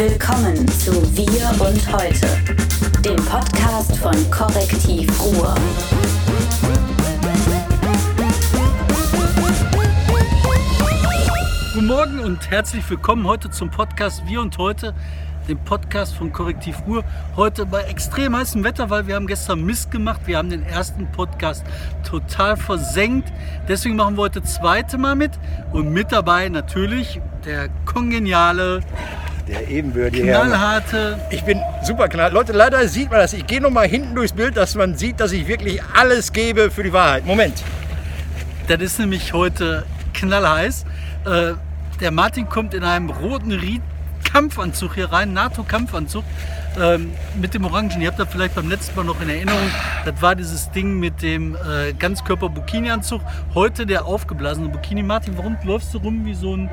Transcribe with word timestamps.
Willkommen 0.00 0.66
zu 0.66 0.92
Wir 1.14 1.50
und 1.60 1.92
Heute, 1.92 2.26
dem 3.04 3.16
Podcast 3.16 3.98
von 3.98 4.14
Korrektiv 4.30 5.10
Ruhr. 5.20 5.54
Guten 11.74 11.86
Morgen 11.86 12.20
und 12.20 12.50
herzlich 12.50 12.88
willkommen 12.88 13.26
heute 13.26 13.50
zum 13.50 13.70
Podcast 13.70 14.22
Wir 14.26 14.40
und 14.40 14.56
Heute, 14.56 14.94
dem 15.50 15.58
Podcast 15.64 16.14
von 16.14 16.32
Korrektiv 16.32 16.76
Ruhr. 16.86 17.04
Heute 17.36 17.66
bei 17.66 17.82
extrem 17.82 18.34
heißem 18.34 18.64
Wetter, 18.64 18.88
weil 18.88 19.06
wir 19.06 19.16
haben 19.16 19.26
gestern 19.26 19.62
Mist 19.66 19.90
gemacht. 19.90 20.22
Wir 20.24 20.38
haben 20.38 20.48
den 20.48 20.62
ersten 20.62 21.12
Podcast 21.12 21.62
total 22.08 22.56
versenkt. 22.56 23.30
Deswegen 23.68 23.96
machen 23.96 24.16
wir 24.16 24.22
heute 24.22 24.40
das 24.40 24.54
zweite 24.54 24.96
Mal 24.96 25.14
mit. 25.14 25.32
Und 25.74 25.92
mit 25.92 26.10
dabei 26.10 26.48
natürlich 26.48 27.20
der 27.44 27.68
kongeniale, 27.84 28.80
Der 29.50 29.68
ebenbürtige 29.68 30.26
Herr. 30.26 30.42
knallharte, 30.42 31.18
Ich 31.30 31.42
bin 31.42 31.60
super 31.82 32.08
knall. 32.08 32.32
Leute, 32.32 32.52
leider 32.52 32.86
sieht 32.86 33.10
man 33.10 33.18
das. 33.18 33.32
Ich 33.32 33.46
gehe 33.46 33.60
noch 33.60 33.70
mal 33.70 33.88
hinten 33.88 34.14
durchs 34.14 34.32
Bild, 34.32 34.56
dass 34.56 34.76
man 34.76 34.96
sieht, 34.96 35.18
dass 35.18 35.32
ich 35.32 35.48
wirklich 35.48 35.82
alles 35.92 36.32
gebe 36.32 36.70
für 36.70 36.84
die 36.84 36.92
Wahrheit. 36.92 37.26
Moment. 37.26 37.62
das 38.68 38.80
ist 38.80 39.00
nämlich 39.00 39.32
heute 39.32 39.84
knallheiß. 40.14 40.84
Äh, 41.26 41.54
der 42.00 42.10
Martin 42.12 42.48
kommt 42.48 42.74
in 42.74 42.84
einem 42.84 43.10
roten 43.10 43.50
Ried 43.50 43.82
Kampfanzug 44.22 44.94
hier 44.94 45.10
rein, 45.10 45.32
NATO-Kampfanzug 45.32 46.22
ähm, 46.80 47.10
mit 47.40 47.52
dem 47.54 47.64
Orangen. 47.64 48.00
Ihr 48.00 48.08
habt 48.08 48.20
das 48.20 48.28
vielleicht 48.30 48.54
beim 48.54 48.68
letzten 48.68 48.94
Mal 48.94 49.04
noch 49.04 49.20
in 49.20 49.28
Erinnerung. 49.28 49.68
Das 50.04 50.22
war 50.22 50.36
dieses 50.36 50.70
Ding 50.70 51.00
mit 51.00 51.22
dem 51.22 51.56
äh, 51.56 51.92
Ganzkörper-Bikini-Anzug. 51.94 53.20
Heute 53.54 53.86
der 53.86 54.04
aufgeblasene 54.04 54.68
Bikini. 54.68 55.02
Martin, 55.02 55.36
warum 55.36 55.56
läufst 55.64 55.92
du 55.92 55.98
rum 55.98 56.24
wie 56.24 56.34
so 56.34 56.56
ein... 56.56 56.70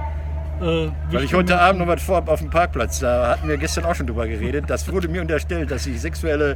Äh, 0.61 0.89
Weil 1.11 1.23
ich 1.23 1.33
heute 1.33 1.59
Abend 1.59 1.79
noch 1.79 1.87
was 1.87 2.01
vorhab 2.01 2.29
auf 2.29 2.39
dem 2.39 2.49
Parkplatz. 2.49 2.99
Da 2.99 3.29
hatten 3.29 3.47
wir 3.47 3.57
gestern 3.57 3.85
auch 3.85 3.95
schon 3.95 4.07
drüber 4.07 4.27
geredet. 4.27 4.65
Das 4.67 4.91
wurde 4.91 5.07
mir 5.07 5.21
unterstellt, 5.21 5.69
dass 5.71 5.85
ich 5.85 6.01
sexuelle 6.01 6.55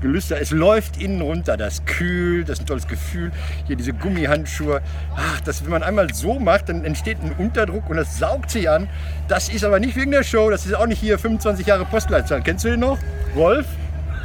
Gelüste. 0.00 0.38
Es 0.38 0.50
läuft 0.50 1.00
innen 1.00 1.20
runter, 1.20 1.56
das 1.56 1.74
ist 1.74 1.86
kühl, 1.86 2.44
das 2.44 2.58
ist 2.58 2.64
ein 2.64 2.66
tolles 2.66 2.86
Gefühl. 2.86 3.30
Hier 3.66 3.76
diese 3.76 3.92
Gummihandschuhe. 3.92 4.82
Ach, 5.16 5.40
das, 5.40 5.64
wenn 5.64 5.70
man 5.70 5.82
einmal 5.82 6.12
so 6.12 6.38
macht, 6.38 6.68
dann 6.68 6.84
entsteht 6.84 7.18
ein 7.22 7.32
Unterdruck 7.38 7.88
und 7.88 7.96
das 7.96 8.18
saugt 8.18 8.50
sich 8.50 8.68
an. 8.68 8.88
Das 9.28 9.48
ist 9.48 9.64
aber 9.64 9.80
nicht 9.80 9.96
wegen 9.96 10.10
der 10.10 10.24
Show, 10.24 10.50
das 10.50 10.66
ist 10.66 10.74
auch 10.74 10.86
nicht 10.86 11.00
hier 11.00 11.18
25 11.18 11.66
Jahre 11.66 11.84
Postleitzahl. 11.84 12.42
Kennst 12.42 12.64
du 12.64 12.70
den 12.70 12.80
noch? 12.80 12.98
Wolf? 13.34 13.66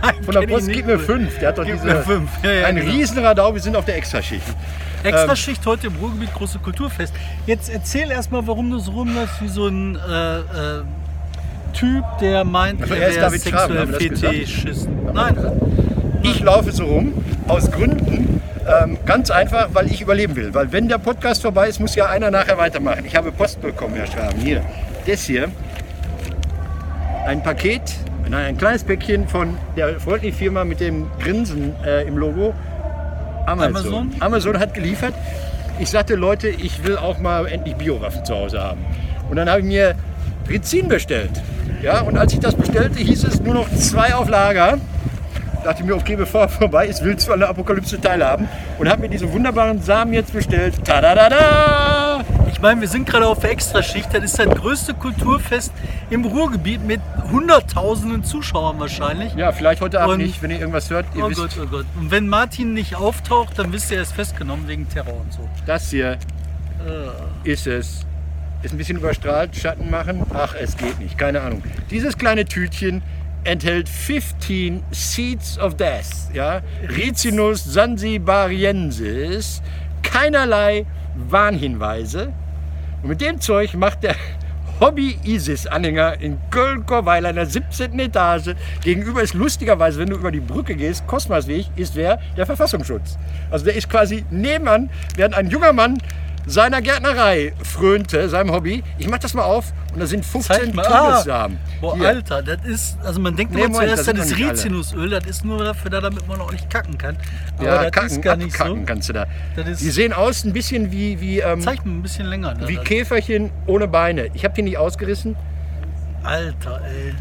Von 0.24 0.34
der 0.34 0.48
Post 0.48 0.68
gib 0.72 0.88
mir 0.88 1.00
fünf. 1.00 1.38
Der 1.40 1.50
hat 1.50 1.58
doch 1.58 1.66
Gib 1.66 1.76
diese, 1.76 1.86
mir 1.86 2.02
fünf. 2.02 2.30
Ja, 2.44 2.52
ja, 2.52 2.66
ein 2.66 2.76
genau. 2.76 2.92
Riesenradau. 2.92 3.54
Wir 3.54 3.62
sind 3.62 3.76
auf 3.76 3.86
der 3.86 3.98
Extraschicht. 3.98 4.44
Extra 5.04 5.36
Schicht 5.36 5.66
heute 5.66 5.88
im 5.88 5.96
Ruhrgebiet, 5.96 6.34
große 6.34 6.60
Kulturfest. 6.60 7.14
Jetzt 7.46 7.70
erzähl 7.70 8.12
erstmal, 8.12 8.46
warum 8.48 8.70
du 8.70 8.80
so 8.80 8.92
rumläufst 8.92 9.42
wie 9.42 9.48
so 9.48 9.68
ein 9.68 9.96
äh, 9.96 10.40
äh, 10.40 10.44
Typ, 11.74 12.04
der 12.20 12.44
meint, 12.44 12.82
Also 12.82 12.94
er 12.94 13.08
ist 13.10 13.20
David 13.22 13.42
sexuell 13.42 13.80
haben 13.80 13.92
wir 13.92 14.00
das 14.00 14.10
gesagt? 14.10 14.34
Fetischist. 14.34 14.88
Nein, 15.14 15.36
Ich 16.24 16.40
laufe 16.42 16.72
so 16.72 16.86
rum, 16.86 17.14
aus 17.48 17.72
Gründen, 17.72 18.42
ähm, 18.68 18.98
ganz 19.06 19.32
einfach, 19.32 19.70
weil 19.74 19.88
ich 19.88 20.02
überleben 20.02 20.36
will. 20.36 20.54
Weil 20.54 20.72
wenn 20.72 20.88
der 20.88 20.98
Podcast 20.98 21.42
vorbei 21.42 21.68
ist, 21.68 21.80
muss 21.80 21.96
ja 21.96 22.08
einer 22.08 22.30
nachher 22.30 22.58
weitermachen. 22.58 23.06
Ich 23.06 23.16
habe 23.16 23.32
Post 23.32 23.62
bekommen, 23.62 23.96
Herr 23.96 24.08
Schraben. 24.08 24.40
Hier, 24.40 24.62
das 25.08 25.24
hier. 25.24 25.50
Ein 27.26 27.42
Paket, 27.42 27.82
nein, 28.30 28.46
ein 28.46 28.58
kleines 28.58 28.84
Päckchen 28.84 29.28
von 29.28 29.58
der 29.78 30.00
freundlichen 30.00 30.38
Firma 30.38 30.64
mit 30.64 30.80
dem 30.80 31.08
Grinsen 31.20 31.74
äh, 31.86 32.08
im 32.08 32.18
Logo. 32.18 32.54
Amazon. 33.46 33.76
Amazon? 33.76 34.16
Amazon 34.20 34.60
hat 34.60 34.74
geliefert. 34.74 35.14
Ich 35.80 35.90
sagte, 35.90 36.16
Leute, 36.16 36.50
ich 36.50 36.84
will 36.84 36.98
auch 36.98 37.20
mal 37.20 37.48
endlich 37.48 37.76
Biowaffen 37.76 38.24
zu 38.24 38.36
Hause 38.36 38.62
haben. 38.62 38.86
Und 39.30 39.38
dann 39.38 39.50
habe 39.50 39.62
ich 39.62 39.66
mir 39.66 39.96
Rizin 40.50 40.88
bestellt. 40.88 41.32
Ja, 41.82 42.02
und 42.02 42.18
als 42.18 42.34
ich 42.34 42.40
das 42.40 42.56
bestellte, 42.56 43.00
hieß 43.00 43.24
es 43.24 43.42
nur 43.42 43.54
noch 43.54 43.70
zwei 43.72 44.14
auf 44.14 44.30
Lager 44.30 44.78
dachte 45.64 45.84
mir, 45.84 45.96
okay, 45.96 46.16
bevor 46.16 46.42
er 46.42 46.50
vorbei 46.50 46.88
ist, 46.88 47.04
willst 47.04 47.28
du 47.28 47.34
an 47.34 47.40
der 47.40 47.50
Apokalypse 47.50 48.00
teilhaben 48.00 48.48
und 48.80 48.90
habe 48.90 49.02
mir 49.02 49.10
diese 49.10 49.32
wunderbaren 49.32 49.82
Samen 49.82 50.14
jetzt 50.14 50.34
bestellt. 50.34 50.84
Tadadada! 50.84 52.11
Ich 52.52 52.62
meine, 52.62 52.82
wir 52.82 52.88
sind 52.88 53.08
gerade 53.08 53.28
auf 53.28 53.40
der 53.40 53.52
Extraschicht. 53.52 54.14
Das 54.14 54.24
ist 54.24 54.38
das 54.40 54.48
größte 54.50 54.94
Kulturfest 54.94 55.72
im 56.10 56.26
Ruhrgebiet 56.26 56.84
mit 56.86 57.02
hunderttausenden 57.32 58.24
Zuschauern 58.24 58.80
wahrscheinlich. 58.80 59.34
Ja, 59.36 59.52
vielleicht 59.52 59.82
heute 59.82 60.02
Abend 60.02 60.16
Und- 60.16 60.22
nicht, 60.22 60.42
wenn 60.42 60.52
ihr 60.52 60.60
irgendwas 60.60 60.90
hört. 60.90 61.06
Ihr 61.16 61.26
Oh 61.26 61.30
wisst, 61.30 61.40
Gott, 61.40 61.52
oh 61.62 61.66
Gott. 61.68 61.86
Und 62.00 62.12
wenn 62.12 62.28
Martin 62.28 62.74
nicht 62.74 62.96
auftaucht, 62.96 63.58
dann 63.58 63.72
wisst 63.74 63.90
ihr, 63.92 63.98
er 63.98 64.04
ist 64.04 64.14
festgenommen 64.14 64.68
wegen 64.68 64.88
Terror 64.90 65.14
und 65.20 65.32
so. 65.34 65.48
das 65.66 65.90
hier 65.90 66.18
ist 67.44 67.68
es. 67.68 68.06
Ist 68.64 68.74
ein 68.74 68.78
bisschen 68.78 68.98
überstrahlt, 68.98 69.56
Schatten 69.56 69.90
machen. 69.90 70.24
Ach, 70.34 70.54
es 70.60 70.76
geht 70.78 71.00
nicht, 71.00 71.18
keine 71.18 71.42
Ahnung. 71.42 71.64
Dieses 71.90 72.18
kleine 72.18 72.46
Tütchen 72.46 73.02
enthält 73.44 73.88
15 73.90 74.84
Seeds 74.92 75.58
of 75.60 75.76
Death. 75.78 76.32
Ja? 76.34 76.62
Ricinus 76.88 77.72
zanzibariensis. 77.72 79.62
Keinerlei 80.04 80.86
Warnhinweise. 81.16 82.34
Und 83.02 83.10
mit 83.10 83.22
dem 83.22 83.40
Zeug 83.40 83.74
macht 83.74 84.04
der 84.04 84.16
Hobby-ISIS-Anhänger 84.80 86.20
in 86.22 86.40
Köln-Korweiler 86.50 87.30
in 87.30 87.36
der 87.36 87.46
17. 87.46 88.00
Etage. 88.00 88.56
Gegenüber 88.84 89.22
ist 89.22 89.36
lustigerweise, 89.36 90.00
wenn 90.00 90.10
du 90.10 90.16
über 90.16 90.32
die 90.32 90.40
Brücke 90.40 90.76
gehst, 90.76 91.06
Kosmasweg, 91.06 91.68
ist 91.76 91.96
wer? 91.96 92.20
Der 92.36 92.48
Verfassungsschutz. 92.48 93.18
Also 93.52 93.66
der 93.66 93.76
ist 93.76 93.90
quasi 93.90 94.26
nebenan, 94.32 94.90
während 95.16 95.36
ein 95.36 95.50
junger 95.50 95.72
Mann 95.72 96.00
seiner 96.48 96.82
Gärtnerei 96.82 97.54
frönte, 97.64 98.28
seinem 98.28 98.52
Hobby. 98.52 98.84
Ich 98.98 99.08
mach 99.08 99.20
das 99.20 99.36
mal 99.36 99.44
auf 99.44 99.72
und 99.94 100.00
da 100.00 100.06
sind 100.08 100.26
15 100.26 100.56
Zeig 100.56 100.74
mal. 100.74 100.84
Todessamen. 100.84 101.58
Boah, 101.82 101.96
Hier. 101.98 102.08
Alter, 102.08 102.42
das 102.42 102.64
ist, 102.66 102.98
also 103.04 103.20
man 103.20 103.36
denkt 103.36 103.54
Nee, 103.54 103.62
immer 103.62 103.70
Moment, 103.74 103.90
zuerst, 103.92 104.08
das 104.08 104.16
das 104.16 104.26
ist 104.32 104.38
nicht. 104.38 104.50
Rizinusöl, 104.52 105.10
das 105.10 105.26
ist 105.26 105.44
nur 105.46 105.64
dafür 105.64 105.92
da, 105.92 106.02
damit 106.02 106.28
man 106.28 106.40
auch 106.42 106.52
nicht 106.52 106.70
kacken 106.70 106.98
kann. 106.98 107.18
Aber 107.58 107.66
Ja, 107.66 107.84
das 107.84 107.92
kacken, 107.92 108.10
ist 108.10 108.22
gar 108.22 108.36
nicht 108.38 108.54
abkacken 108.54 108.80
so. 108.80 108.86
kannst 108.86 109.10
du 109.10 109.14
da. 109.14 109.26
Ist- 109.56 109.82
Die 109.82 109.90
sehen 109.90 110.14
aus 110.14 110.44
ein 110.46 110.54
bisschen 110.54 110.92
wie, 110.92 111.20
wie, 111.20 111.40
ähm, 111.40 111.62
Zeig 111.62 111.86
mir 111.86 111.92
ein 111.92 112.02
bisschen 112.02 112.28
länger. 112.28 112.54
Ne? 112.54 112.68
wie 112.68 112.76
Das- 112.76 112.86
Käferchen 112.86 113.52
ohne 113.68 113.88
Beine. 113.88 114.28
Ich 114.34 114.44
habe 114.46 114.54
die 114.56 114.62
nicht 114.62 114.78
ausgerissen. 114.78 115.36
Alter, 116.24 116.82
ey. 116.86 117.14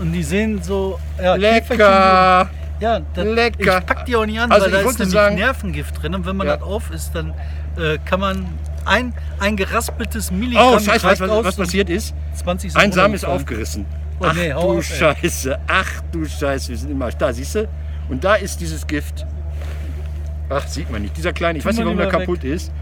Und 0.00 0.12
die 0.12 0.22
sehen 0.22 0.62
so. 0.62 0.98
Ja, 1.22 1.34
Lecker! 1.36 2.50
Ja, 2.80 3.00
das, 3.14 3.24
Lecker. 3.26 3.78
Ich 3.78 3.86
pack 3.86 4.06
die 4.06 4.16
auch 4.16 4.24
nicht 4.24 4.40
an, 4.40 4.50
Also 4.50 4.64
weil 4.66 4.72
da 4.72 4.80
ist 4.88 4.98
nämlich 4.98 5.12
sagen- 5.14 5.34
Nervengift 5.36 6.02
drin. 6.02 6.14
Und 6.14 6.26
wenn 6.26 6.36
man 6.36 6.46
Ja. 6.46 6.56
das 6.56 6.62
auf 6.66 6.90
ist, 6.90 7.14
dann 7.14 7.34
äh, 7.78 7.98
kann 8.04 8.20
man 8.20 8.46
ein, 8.84 9.14
ein 9.38 9.56
geraspeltes 9.56 10.30
Milligramm. 10.30 10.74
Oh, 10.74 10.78
scheiße, 10.78 11.04
weißt 11.06 11.20
was, 11.20 11.44
was 11.44 11.56
passiert 11.56 11.90
ist? 11.90 12.14
20 12.34 12.76
Ein 12.76 12.92
Samen 12.92 13.14
ist 13.14 13.24
aufgerissen. 13.24 13.86
Oh, 14.20 14.26
Ach 14.26 14.34
nee, 14.34 14.50
du 14.50 14.56
auf. 14.56 14.84
Scheiße, 14.84 15.58
ach 15.66 16.02
du 16.12 16.26
Scheiße, 16.26 16.68
wir 16.68 16.76
sind 16.76 16.90
immer 16.90 17.10
da, 17.10 17.32
siehst 17.32 17.54
du? 17.54 17.68
Und 18.08 18.24
da 18.24 18.34
ist 18.34 18.60
dieses 18.60 18.86
Gift. 18.86 19.26
Ach, 20.48 20.66
sieht 20.66 20.90
man 20.90 21.02
nicht. 21.02 21.16
Dieser 21.16 21.32
kleine, 21.32 21.58
ich 21.58 21.62
Tu 21.62 21.68
weiß 21.68 21.76
nicht, 21.76 21.84
warum 21.84 21.96
der 21.96 22.06
lieber 22.06 22.18
kaputt 22.18 22.44
ist. 22.44 22.72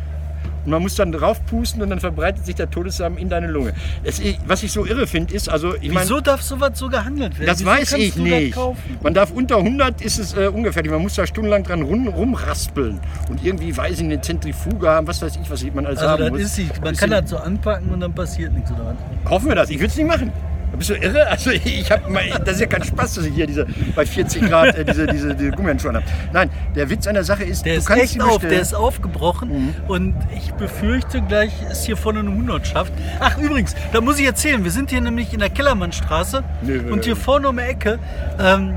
Und 0.69 0.73
man 0.73 0.83
muss 0.83 0.97
dann 0.97 1.13
drauf 1.13 1.41
pusten 1.47 1.81
und 1.81 1.89
dann 1.89 1.99
verbreitet 1.99 2.45
sich 2.45 2.55
der 2.55 2.69
Todessamen 2.69 3.17
in 3.17 3.31
deine 3.31 3.47
Lunge. 3.47 3.73
Es, 4.05 4.21
was 4.47 4.63
ich 4.63 4.71
so 4.71 4.85
irre 4.85 5.07
finde, 5.07 5.33
ist, 5.33 5.49
also 5.49 5.75
ich 5.77 5.91
meine, 5.91 6.05
Wieso 6.05 6.21
darf 6.21 6.43
sowas 6.43 6.73
so 6.79 6.91
gehandelt 6.91 7.39
werden? 7.39 7.47
das 7.47 7.61
Wieso 7.61 7.71
weiß 7.71 7.93
ich 7.95 8.13
das 8.13 8.23
nicht. 8.23 8.59
Man 9.03 9.15
darf 9.15 9.31
unter 9.31 9.57
100 9.57 10.03
ist 10.03 10.19
es 10.19 10.35
äh, 10.37 10.49
ungefährlich. 10.49 10.93
Man 10.93 11.01
muss 11.01 11.15
da 11.15 11.27
stundenlang 11.27 11.63
dran 11.63 11.81
rum, 11.81 12.07
rumraspeln 12.07 13.01
und 13.31 13.43
irgendwie, 13.43 13.75
weiß 13.75 13.95
ich, 13.99 14.05
eine 14.05 14.21
Zentrifuge 14.21 14.91
haben, 14.91 15.07
was 15.07 15.23
weiß 15.23 15.39
ich, 15.43 15.51
was 15.51 15.65
man 15.73 15.87
alles 15.87 16.01
Also 16.01 16.11
haben 16.11 16.21
das 16.21 16.31
muss. 16.33 16.41
ist 16.43 16.59
nicht. 16.59 16.85
Man 16.85 16.95
kann 16.95 17.11
das 17.11 17.31
so 17.31 17.39
anpacken 17.39 17.89
und 17.89 18.01
dann 18.01 18.13
passiert 18.15 18.53
nichts 18.53 18.71
oder 18.71 18.95
was? 19.25 19.31
Hoffen 19.31 19.49
wir 19.49 19.55
das. 19.55 19.71
Ich 19.71 19.79
würde 19.79 19.87
es 19.87 19.97
nicht 19.97 20.07
machen. 20.07 20.31
Bist 20.77 20.91
du 20.91 20.95
irre? 20.95 21.27
Also 21.27 21.51
ich 21.51 21.91
habe 21.91 22.03
das 22.45 22.55
ist 22.55 22.61
ja 22.61 22.67
kein 22.67 22.85
Spaß, 22.85 23.15
dass 23.15 23.25
ich 23.25 23.35
hier 23.35 23.47
diese 23.47 23.67
bei 23.97 24.07
40 24.07 24.43
Grad 24.49 24.77
äh, 24.77 24.85
diese, 24.85 25.07
diese, 25.07 25.35
diese 25.35 25.51
Gummihandschuhe 25.51 25.93
habe. 25.93 26.05
Nein, 26.33 26.51
der 26.77 26.89
Witz 26.91 27.07
an 27.07 27.15
der 27.15 27.25
Sache 27.25 27.43
ist, 27.45 27.65
Der 27.67 27.75
du 27.75 27.79
ist 27.81 27.87
kannst 27.87 28.05
echt 28.05 28.21
auf, 28.23 28.39
der 28.41 28.61
ist 28.61 28.75
aufgebrochen 28.75 29.49
Mhm. 29.49 29.75
und 29.89 30.15
ich 30.37 30.53
befürchte, 30.55 31.23
gleich 31.23 31.53
ist 31.71 31.85
hier 31.87 31.97
vorne 31.97 32.21
eine 32.21 32.31
Hundertschaft. 32.31 32.93
Ach 33.19 33.37
übrigens, 33.39 33.75
da 33.93 34.01
muss 34.01 34.19
ich 34.19 34.27
erzählen, 34.27 34.63
wir 34.63 34.71
sind 34.71 34.91
hier 34.91 35.01
nämlich 35.01 35.33
in 35.33 35.41
der 35.41 35.51
Kellermannstraße 35.51 36.45
Nö, 36.63 36.93
und 36.93 37.05
hier 37.05 37.17
vorne 37.17 37.49
um 37.49 37.57
die 37.57 37.63
Ecke, 37.63 37.99
ähm, 38.39 38.75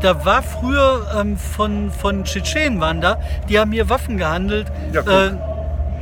da 0.00 0.24
war 0.24 0.42
früher 0.42 1.06
ähm, 1.18 1.36
von, 1.36 1.90
von 1.90 2.24
Tschetschenen 2.24 2.80
waren 2.80 3.00
da, 3.00 3.18
die 3.48 3.58
haben 3.58 3.72
hier 3.72 3.88
Waffen 3.88 4.16
gehandelt 4.18 4.66
Ja, 4.92 5.26
äh, 5.26 5.30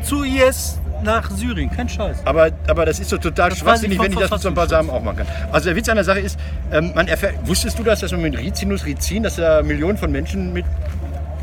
zu 0.02 0.24
IS 0.24 0.80
nach 1.02 1.30
Syrien, 1.30 1.70
kein 1.70 1.88
Scheiß. 1.88 2.18
aber, 2.24 2.50
aber 2.66 2.86
das 2.86 2.98
ist 3.00 3.10
so 3.10 3.18
total 3.18 3.50
Das 3.50 3.58
schwachsinnig, 3.58 3.98
wenn 4.00 4.12
ich 4.12 4.18
das 4.18 4.30
mit 4.30 4.40
so 4.40 4.48
ein 4.48 4.54
paar 4.54 4.68
Samen 4.68 4.90
auch 4.90 5.02
machen 5.02 5.18
kann. 5.18 5.26
Also 5.50 5.66
der 5.68 5.76
Witz 5.76 5.88
an 5.88 5.96
der 5.96 6.04
Sache 6.04 6.20
ist, 6.20 6.38
ähm, 6.72 6.92
man 6.94 7.08
erfährt, 7.08 7.34
wusstest 7.46 7.78
du 7.78 7.82
das, 7.82 8.00
dass 8.00 8.12
man 8.12 8.22
mit 8.22 8.38
Rizinus, 8.38 8.84
Rizin, 8.86 9.22
dass 9.22 9.36
da 9.36 9.62
Millionen 9.62 9.98
von 9.98 10.10
Menschen 10.12 10.52
mit 10.52 10.64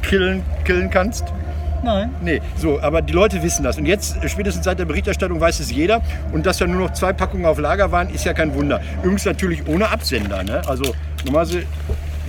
killen, 0.01 0.43
killen 0.65 0.89
kannst? 0.89 1.25
Nein. 1.81 2.09
Nee, 2.21 2.41
so, 2.57 2.81
aber 2.81 3.01
die 3.01 3.13
Leute 3.13 3.41
wissen 3.41 3.63
das. 3.63 3.77
Und 3.77 3.85
jetzt, 3.85 4.17
äh, 4.21 4.27
spätestens 4.27 4.65
seit 4.65 4.79
der 4.79 4.85
Berichterstattung, 4.85 5.39
weiß 5.39 5.59
es 5.61 5.71
jeder. 5.71 6.01
Und 6.31 6.45
dass 6.45 6.57
da 6.57 6.67
nur 6.67 6.87
noch 6.87 6.93
zwei 6.93 7.13
Packungen 7.13 7.45
auf 7.45 7.57
Lager 7.57 7.91
waren, 7.91 8.09
ist 8.09 8.25
ja 8.25 8.33
kein 8.33 8.53
Wunder. 8.53 8.81
Übrigens 9.01 9.25
natürlich 9.25 9.65
ohne 9.67 9.89
Absender. 9.89 10.43
Ne? 10.43 10.61
Also 10.67 10.93
normalerweise 11.25 11.63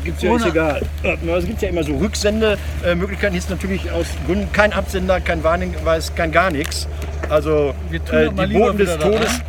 gibt 0.05 0.19
es 0.19 0.23
ja, 0.23 0.37
ist 0.37 0.47
egal. 0.47 0.83
Äh, 1.03 1.17
Es 1.37 1.47
gibt 1.47 1.63
ja 1.63 1.69
immer 1.69 1.83
so 1.83 1.97
Rücksendemöglichkeiten. 1.97 3.33
Hier 3.33 3.39
ist 3.39 3.51
natürlich 3.51 3.91
aus 3.91 4.07
Gründen 4.27 4.53
kein 4.53 4.73
Absender, 4.73 5.21
kein 5.21 5.43
Warnhinweis, 5.43 6.15
kein 6.15 6.31
gar 6.31 6.51
nichts. 6.51 6.87
Also 7.31 7.75
äh, 7.91 8.29
die 8.29 8.53
Boten 8.53 8.79
des 8.79 8.99
Todes. 8.99 9.31
rein. 9.31 9.43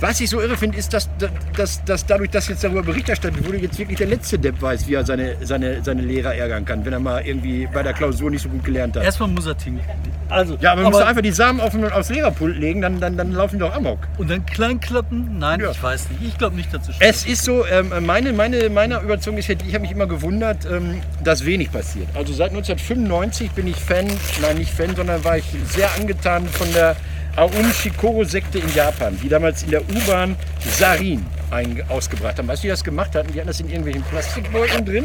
Was 0.00 0.20
ich 0.20 0.30
so 0.30 0.40
irre 0.40 0.56
finde, 0.56 0.78
ist, 0.78 0.92
dass, 0.94 1.08
dass, 1.56 1.84
dass 1.84 2.06
dadurch, 2.06 2.30
dass 2.30 2.46
jetzt 2.48 2.62
darüber 2.62 2.82
Bericht 2.82 3.08
erstattet 3.08 3.44
wurde, 3.44 3.58
jetzt 3.58 3.78
wirklich 3.78 3.98
der 3.98 4.06
letzte 4.06 4.38
Depp 4.38 4.62
weiß, 4.62 4.86
wie 4.86 4.94
er 4.94 5.04
seine, 5.04 5.36
seine, 5.44 5.82
seine 5.82 6.02
Lehrer 6.02 6.34
ärgern 6.34 6.64
kann, 6.64 6.84
wenn 6.84 6.92
er 6.92 7.00
mal 7.00 7.26
irgendwie 7.26 7.66
bei 7.72 7.82
der 7.82 7.92
Klausur 7.94 8.30
nicht 8.30 8.42
so 8.42 8.48
gut 8.48 8.64
gelernt 8.64 8.96
hat. 8.96 9.02
Erstmal 9.02 9.28
muss 9.28 9.46
er 9.46 9.56
tinken. 9.58 9.80
Also, 10.28 10.56
ja, 10.60 10.72
aber 10.72 10.82
man 10.82 10.92
muss 10.92 11.00
einfach 11.00 11.22
die 11.22 11.32
Samen 11.32 11.60
auf, 11.60 11.74
aufs 11.92 12.10
Lehrerpult 12.10 12.56
legen, 12.58 12.80
dann, 12.80 13.00
dann, 13.00 13.16
dann 13.16 13.32
laufen 13.32 13.54
die 13.56 13.60
doch 13.60 13.74
amok. 13.74 13.98
Und 14.18 14.30
dann 14.30 14.44
kleinklappen? 14.46 15.38
Nein, 15.38 15.60
Ja. 15.60 15.70
ich 15.72 15.82
weiß 15.82 16.10
nicht. 16.10 16.22
Ich 16.22 16.38
glaube 16.38 16.54
nicht, 16.54 16.72
dass 16.72 16.88
es 16.88 16.96
Es 17.00 17.26
ist 17.26 17.44
so, 17.44 17.64
ähm, 17.66 17.92
meine, 18.06 18.32
meine, 18.32 18.68
meine 18.70 19.00
Überzeugung 19.00 19.38
ist, 19.38 19.48
ich 19.48 19.58
habe 19.74 19.80
mich 19.80 19.90
immer 19.90 20.06
gewundert, 20.06 20.64
ähm, 20.70 21.00
dass 21.24 21.44
wenig 21.44 21.72
passiert. 21.72 22.06
Also 22.14 22.32
seit 22.32 22.50
1995 22.50 23.50
bin 23.52 23.66
ich 23.66 23.76
Fan, 23.76 24.06
nein 24.42 24.58
nicht 24.58 24.72
Fan, 24.72 24.94
sondern 24.94 25.24
war 25.24 25.38
ich 25.38 25.44
sehr 25.66 25.88
angetan 25.98 26.46
von 26.46 26.72
der 26.72 26.94
Aum 27.38 27.72
Shikoro-Sekte 27.72 28.58
in 28.58 28.74
Japan, 28.74 29.16
die 29.22 29.28
damals 29.28 29.62
in 29.62 29.70
der 29.70 29.82
U-Bahn 29.82 30.34
Sarin 30.76 31.24
ein, 31.50 31.82
ausgebracht 31.88 32.38
haben. 32.38 32.48
Weißt 32.48 32.62
du, 32.62 32.66
wie 32.66 32.70
das 32.70 32.84
gemacht 32.84 33.14
hatten? 33.14 33.32
Die 33.32 33.38
hatten 33.38 33.48
das 33.48 33.60
in 33.60 33.68
irgendwelchen 33.68 34.02
Plastikbeuteln 34.04 34.84
drin 34.84 35.04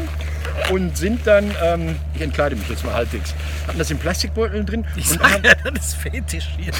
und 0.70 0.96
sind 0.96 1.26
dann, 1.26 1.54
ähm, 1.62 1.96
ich 2.14 2.22
entkleide 2.22 2.56
mich 2.56 2.68
jetzt 2.68 2.84
mal 2.84 2.94
halbwegs, 2.94 3.34
hatten 3.66 3.78
das 3.78 3.90
in 3.90 3.98
Plastikbeuteln 3.98 4.66
drin 4.66 4.84
Ich 4.96 5.10
und 5.10 5.20
sag 5.20 5.32
haben, 5.32 5.44
ja, 5.44 5.70
das 5.70 5.86
ist 5.86 5.96
Fetisch 5.96 6.48
hier. 6.58 6.72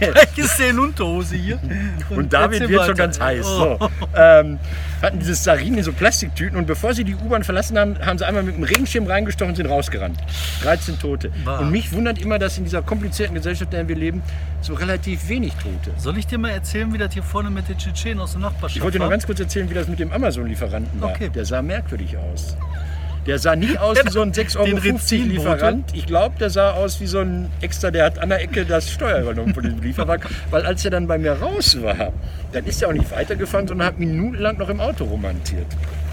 Gleich 0.00 0.38
ist 0.38 0.58
der 0.58 0.70
in 0.70 0.78
Unterhose 0.78 1.36
hier. 1.36 1.58
Und 2.10 2.32
David 2.32 2.62
erzähl 2.62 2.76
wird 2.76 2.86
schon 2.86 2.96
ganz 2.96 3.20
heiß. 3.20 3.46
Oh. 3.46 3.78
So. 3.78 3.90
Ähm, 4.14 4.58
hatten 5.04 5.18
dieses 5.18 5.44
Sarin 5.44 5.76
in 5.76 5.84
so 5.84 5.92
Plastiktüten 5.92 6.56
und 6.56 6.66
bevor 6.66 6.94
sie 6.94 7.04
die 7.04 7.14
U-Bahn 7.14 7.44
verlassen 7.44 7.78
haben, 7.78 7.98
haben 8.04 8.18
sie 8.18 8.26
einmal 8.26 8.42
mit 8.42 8.56
dem 8.56 8.62
Regenschirm 8.62 9.06
reingestochen 9.06 9.50
und 9.50 9.56
sind 9.56 9.66
rausgerannt. 9.66 10.18
13 10.62 10.98
Tote. 10.98 11.30
Bah. 11.44 11.58
Und 11.58 11.70
mich 11.70 11.92
wundert 11.92 12.18
immer, 12.20 12.38
dass 12.38 12.58
in 12.58 12.64
dieser 12.64 12.82
komplizierten 12.82 13.34
Gesellschaft, 13.34 13.72
in 13.72 13.78
der 13.78 13.88
wir 13.88 13.96
leben, 13.96 14.22
so 14.60 14.74
relativ 14.74 15.28
wenig 15.28 15.52
Tote. 15.54 15.92
Soll 15.98 16.16
ich 16.16 16.26
dir 16.26 16.38
mal 16.38 16.50
erzählen, 16.50 16.92
wie 16.92 16.98
das 16.98 17.12
hier 17.12 17.22
vorne 17.22 17.50
mit 17.50 17.68
den 17.68 17.76
Tschetschenen 17.76 18.20
aus 18.20 18.32
der 18.32 18.40
Nachbarschaft 18.40 18.76
Ich 18.76 18.82
wollte 18.82 18.98
war? 19.04 19.10
ganz 19.10 19.26
kurz 19.26 19.40
erzählen, 19.40 19.70
wie 19.70 19.74
das 19.74 19.88
mit 19.88 19.98
dem 19.98 20.12
Amazon-Lieferanten 20.12 21.00
war. 21.00 21.10
Okay. 21.10 21.30
Der 21.34 21.44
sah 21.44 21.62
merkwürdig 21.62 22.16
aus. 22.16 22.56
Der 23.26 23.38
sah 23.38 23.56
nicht 23.56 23.78
aus 23.78 23.96
wie 24.04 24.10
so 24.10 24.20
ein 24.20 24.32
6,50 24.34 24.58
Euro. 24.58 25.26
Lieferant. 25.28 25.94
Ich 25.94 26.04
glaube, 26.06 26.34
der 26.38 26.50
sah 26.50 26.72
aus 26.72 27.00
wie 27.00 27.06
so 27.06 27.20
ein 27.20 27.50
Extra, 27.62 27.90
der 27.90 28.04
hat 28.04 28.18
an 28.18 28.28
der 28.28 28.42
Ecke 28.42 28.66
das 28.66 28.90
Steuer 28.90 29.20
übernommen 29.20 29.54
von 29.54 29.62
diesem 29.62 29.80
Lieferwagen. 29.82 30.28
Weil 30.50 30.66
als 30.66 30.84
er 30.84 30.90
dann 30.90 31.06
bei 31.06 31.16
mir 31.16 31.32
raus 31.32 31.78
war, 31.80 32.12
dann 32.52 32.64
ist 32.66 32.82
er 32.82 32.88
auch 32.88 32.92
nicht 32.92 33.10
weitergefahren, 33.10 33.66
sondern 33.66 33.88
hat 33.88 33.98
minutenlang 33.98 34.58
noch 34.58 34.68
im 34.68 34.80
Auto 34.80 35.04
romantiert. 35.04 35.66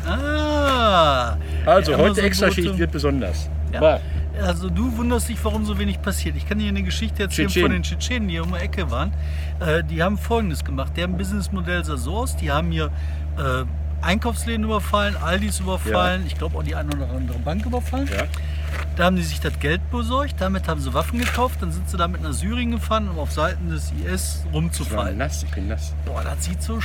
Ah. 0.07 1.35
Also 1.65 1.97
heute. 1.97 2.21
Extraschicht 2.21 2.77
wird 2.77 2.91
besonders. 2.91 3.49
Ja. 3.73 3.99
Also 4.41 4.69
du 4.69 4.97
wunderst 4.97 5.29
dich, 5.29 5.43
warum 5.43 5.65
so 5.65 5.77
wenig 5.77 6.01
passiert. 6.01 6.35
Ich 6.35 6.47
kann 6.47 6.59
dir 6.59 6.69
eine 6.69 6.83
Geschichte 6.83 7.23
erzählen 7.23 7.47
Tschetschenen. 7.47 7.65
von 7.65 7.71
den 7.73 7.83
Tschetschenen, 7.83 8.27
die 8.27 8.33
hier 8.35 8.43
um 8.43 8.51
die 8.53 8.59
Ecke 8.59 8.89
waren. 8.89 9.13
Äh, 9.59 9.83
die 9.83 10.01
haben 10.01 10.17
folgendes 10.17 10.63
gemacht. 10.63 10.93
Deren 10.95 11.17
Businessmodell 11.17 11.85
sah 11.85 11.97
so 11.97 12.15
aus. 12.15 12.35
Die 12.35 12.51
haben 12.51 12.71
hier 12.71 12.91
äh, 13.37 13.65
Einkaufsläden 14.01 14.65
überfallen, 14.65 15.15
Aldis 15.15 15.59
überfallen, 15.59 16.23
ich 16.25 16.35
glaube 16.35 16.57
auch 16.57 16.63
die 16.63 16.75
eine 16.75 16.89
oder 16.95 17.09
andere 17.11 17.37
Bank 17.39 17.65
überfallen. 17.65 18.07
Ja. 18.11 18.23
Da 18.95 19.05
haben 19.05 19.15
die 19.15 19.21
sich 19.21 19.39
das 19.39 19.59
Geld 19.59 19.79
besorgt, 19.91 20.35
damit 20.39 20.67
haben 20.67 20.81
sie 20.81 20.93
Waffen 20.93 21.19
gekauft, 21.19 21.61
dann 21.61 21.71
sind 21.71 21.87
sie 21.89 21.97
damit 21.97 22.21
nach 22.21 22.33
Syrien 22.33 22.71
gefahren, 22.71 23.09
um 23.09 23.19
auf 23.19 23.31
Seiten 23.31 23.69
des 23.69 23.91
IS 24.03 24.39
Ich 24.39 24.45
war 24.45 24.53
rumzufallen. 24.53 25.17
nass, 25.17 25.43
ich 25.43 25.51
bin 25.51 25.67
nass. 25.67 25.93
Boah, 26.05 26.23
das 26.23 26.43
sieht 26.45 26.63
so 26.63 26.79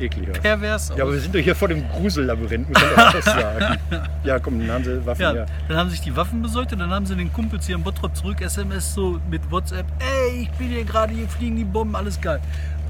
Eklig 0.00 0.30
aus. 0.30 0.38
pervers 0.40 0.90
aus. 0.90 0.96
Ja, 0.98 1.04
aber 1.04 1.12
wir 1.14 1.20
sind 1.20 1.34
doch 1.34 1.40
hier 1.40 1.54
vor 1.54 1.68
dem 1.68 1.88
Grusellabyrinth, 1.88 2.68
muss 2.68 2.80
man 2.80 2.90
doch 2.96 3.14
auch 3.14 3.22
sagen. 3.22 3.78
Ja, 4.24 4.38
komm, 4.38 4.58
dann 4.60 4.70
haben 4.70 4.84
sie 4.84 5.06
Waffen, 5.06 5.22
Ja, 5.22 5.34
ja. 5.34 5.46
dann 5.68 5.76
haben 5.76 5.90
sich 5.90 6.00
die 6.00 6.14
Waffen 6.14 6.42
besorgt 6.42 6.72
und 6.72 6.80
dann 6.80 6.90
haben 6.90 7.06
sie 7.06 7.14
den 7.16 7.32
Kumpels 7.32 7.66
hier 7.66 7.76
in 7.76 7.82
Bottrop 7.82 8.14
zurück 8.16 8.40
SMS 8.40 8.94
so 8.94 9.18
mit 9.30 9.48
WhatsApp, 9.50 9.86
ey, 10.00 10.42
ich 10.42 10.50
bin 10.52 10.68
hier 10.68 10.84
gerade, 10.84 11.14
hier 11.14 11.28
fliegen 11.28 11.56
die 11.56 11.64
Bomben, 11.64 11.96
alles 11.96 12.20
geil. 12.20 12.40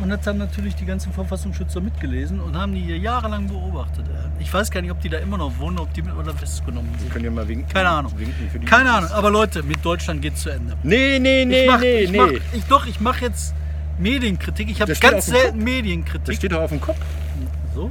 Und 0.01 0.11
das 0.11 0.25
haben 0.29 0.39
natürlich 0.39 0.77
die 0.77 0.85
ganzen 0.85 1.13
Verfassungsschützer 1.13 1.81
mitgelesen 1.81 2.39
und 2.41 2.57
haben 2.57 2.73
die 2.73 2.81
hier 2.83 2.99
jahrelang 2.99 3.49
beobachtet. 3.49 4.05
Ich 4.39 4.53
weiß 4.53 4.71
gar 4.71 4.81
nicht, 4.81 4.93
ob 4.93 5.01
die 5.01 5.09
da 5.09 5.19
immer 5.19 5.37
noch 5.39 5.59
wohnen, 5.59 5.79
ob 5.81 5.93
die 5.93 6.03
mit 6.03 6.15
oder 6.15 6.33
festgenommen 6.35 6.89
Wir 6.93 7.01
sind. 7.01 7.13
können 7.13 7.25
ja 7.25 7.31
mal 7.33 7.49
winken. 7.49 7.69
Keine 7.73 7.89
Ahnung. 7.89 8.13
Winken 8.17 8.49
für 8.51 8.59
die 8.61 8.67
Keine 8.67 8.93
Ahnung, 8.93 9.11
aber 9.11 9.31
Leute, 9.31 9.63
mit 9.65 9.85
Deutschland 9.85 10.23
geht's 10.23 10.43
zu 10.43 10.51
Ende. 10.51 10.77
Nee, 10.85 11.19
nee, 11.19 11.45
nee, 11.45 11.63
ich 11.65 11.69
mach, 11.71 11.81
nee, 11.81 11.99
ich 12.01 12.11
nee. 12.13 12.17
Mach, 12.19 12.29
ich, 12.53 12.65
doch, 12.69 12.87
ich 12.87 13.01
mache 13.01 13.25
jetzt 13.25 13.55
Medienkritik. 13.99 14.71
Ich 14.71 14.81
habe 14.81 14.95
ganz 14.95 15.27
selten 15.27 15.59
Kopf. 15.59 15.65
Medienkritik. 15.65 16.25
Das 16.27 16.37
steht 16.37 16.53
doch 16.53 16.61
auf 16.61 16.71
dem 16.71 16.81
Kopf. 16.81 16.99
so? 17.75 17.91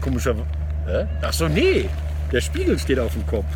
Komischer. 0.00 0.34
Hä? 0.86 1.06
Ach 1.22 1.32
so, 1.32 1.48
nee. 1.48 1.88
Der 2.32 2.40
Spiegel 2.40 2.78
steht 2.78 2.98
auf 2.98 3.12
dem 3.12 3.26
Kopf. 3.26 3.46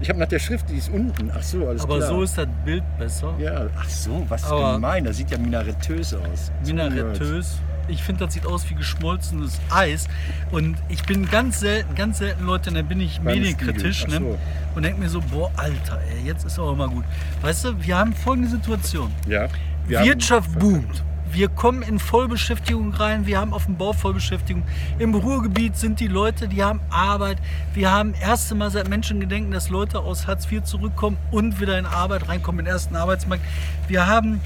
Ich 0.00 0.08
habe 0.08 0.18
nach 0.18 0.28
der 0.28 0.38
Schrift, 0.40 0.68
die 0.68 0.76
ist 0.76 0.90
unten. 0.90 1.30
Ach 1.32 1.42
so, 1.42 1.68
alles 1.68 1.82
Aber 1.82 1.98
klar. 1.98 2.08
so 2.08 2.22
ist 2.22 2.36
das 2.36 2.48
Bild 2.64 2.82
besser. 2.98 3.34
Ja, 3.38 3.66
ach 3.78 3.88
so, 3.88 4.24
was 4.28 4.44
Aber- 4.44 4.74
gemein. 4.74 5.04
Das 5.04 5.16
sieht 5.16 5.30
ja 5.30 5.38
minaretös 5.38 6.14
aus. 6.14 6.50
Minaretös. 6.66 7.58
Ich 7.88 8.02
finde, 8.02 8.24
das 8.24 8.34
sieht 8.34 8.46
aus 8.46 8.68
wie 8.70 8.74
geschmolzenes 8.74 9.60
Eis. 9.70 10.06
Und 10.50 10.76
ich 10.88 11.02
bin 11.04 11.28
ganz 11.28 11.60
selten, 11.60 11.94
ganz 11.94 12.18
selten, 12.18 12.44
Leute, 12.46 12.70
dann 12.72 12.86
bin 12.86 13.00
ich 13.00 13.16
Beim 13.20 13.38
medienkritisch 13.38 14.06
ne? 14.06 14.18
so. 14.18 14.38
und 14.74 14.82
denke 14.84 15.00
mir 15.00 15.08
so, 15.08 15.20
boah, 15.20 15.50
Alter, 15.56 16.00
ey, 16.10 16.26
jetzt 16.26 16.44
ist 16.44 16.58
aber 16.58 16.74
mal 16.76 16.88
gut. 16.88 17.04
Weißt 17.40 17.64
du, 17.64 17.84
wir 17.84 17.96
haben 17.98 18.12
folgende 18.12 18.50
Situation. 18.50 19.10
Ja. 19.28 19.48
Wir 19.86 20.04
Wirtschaft 20.04 20.58
boomt. 20.58 21.02
Wir 21.32 21.48
kommen 21.48 21.82
in 21.82 21.98
Vollbeschäftigung 21.98 22.92
rein. 22.92 23.26
Wir 23.26 23.40
haben 23.40 23.54
auf 23.54 23.64
dem 23.64 23.76
Bau 23.78 23.94
Vollbeschäftigung. 23.94 24.64
Im 24.98 25.14
Ruhrgebiet 25.14 25.76
sind 25.76 25.98
die 25.98 26.08
Leute, 26.08 26.46
die 26.46 26.62
haben 26.62 26.80
Arbeit. 26.90 27.38
Wir 27.72 27.90
haben 27.90 28.12
erste 28.20 28.54
Mal 28.54 28.70
seit 28.70 28.88
Menschengedenken, 28.88 29.50
dass 29.50 29.70
Leute 29.70 30.00
aus 30.00 30.26
Hartz 30.26 30.50
IV 30.50 30.64
zurückkommen 30.64 31.16
und 31.30 31.58
wieder 31.58 31.78
in 31.78 31.86
Arbeit 31.86 32.28
reinkommen, 32.28 32.60
in 32.60 32.64
den 32.66 32.74
ersten 32.74 32.96
Arbeitsmarkt. 32.96 33.42
Wir 33.88 34.06
haben 34.06 34.42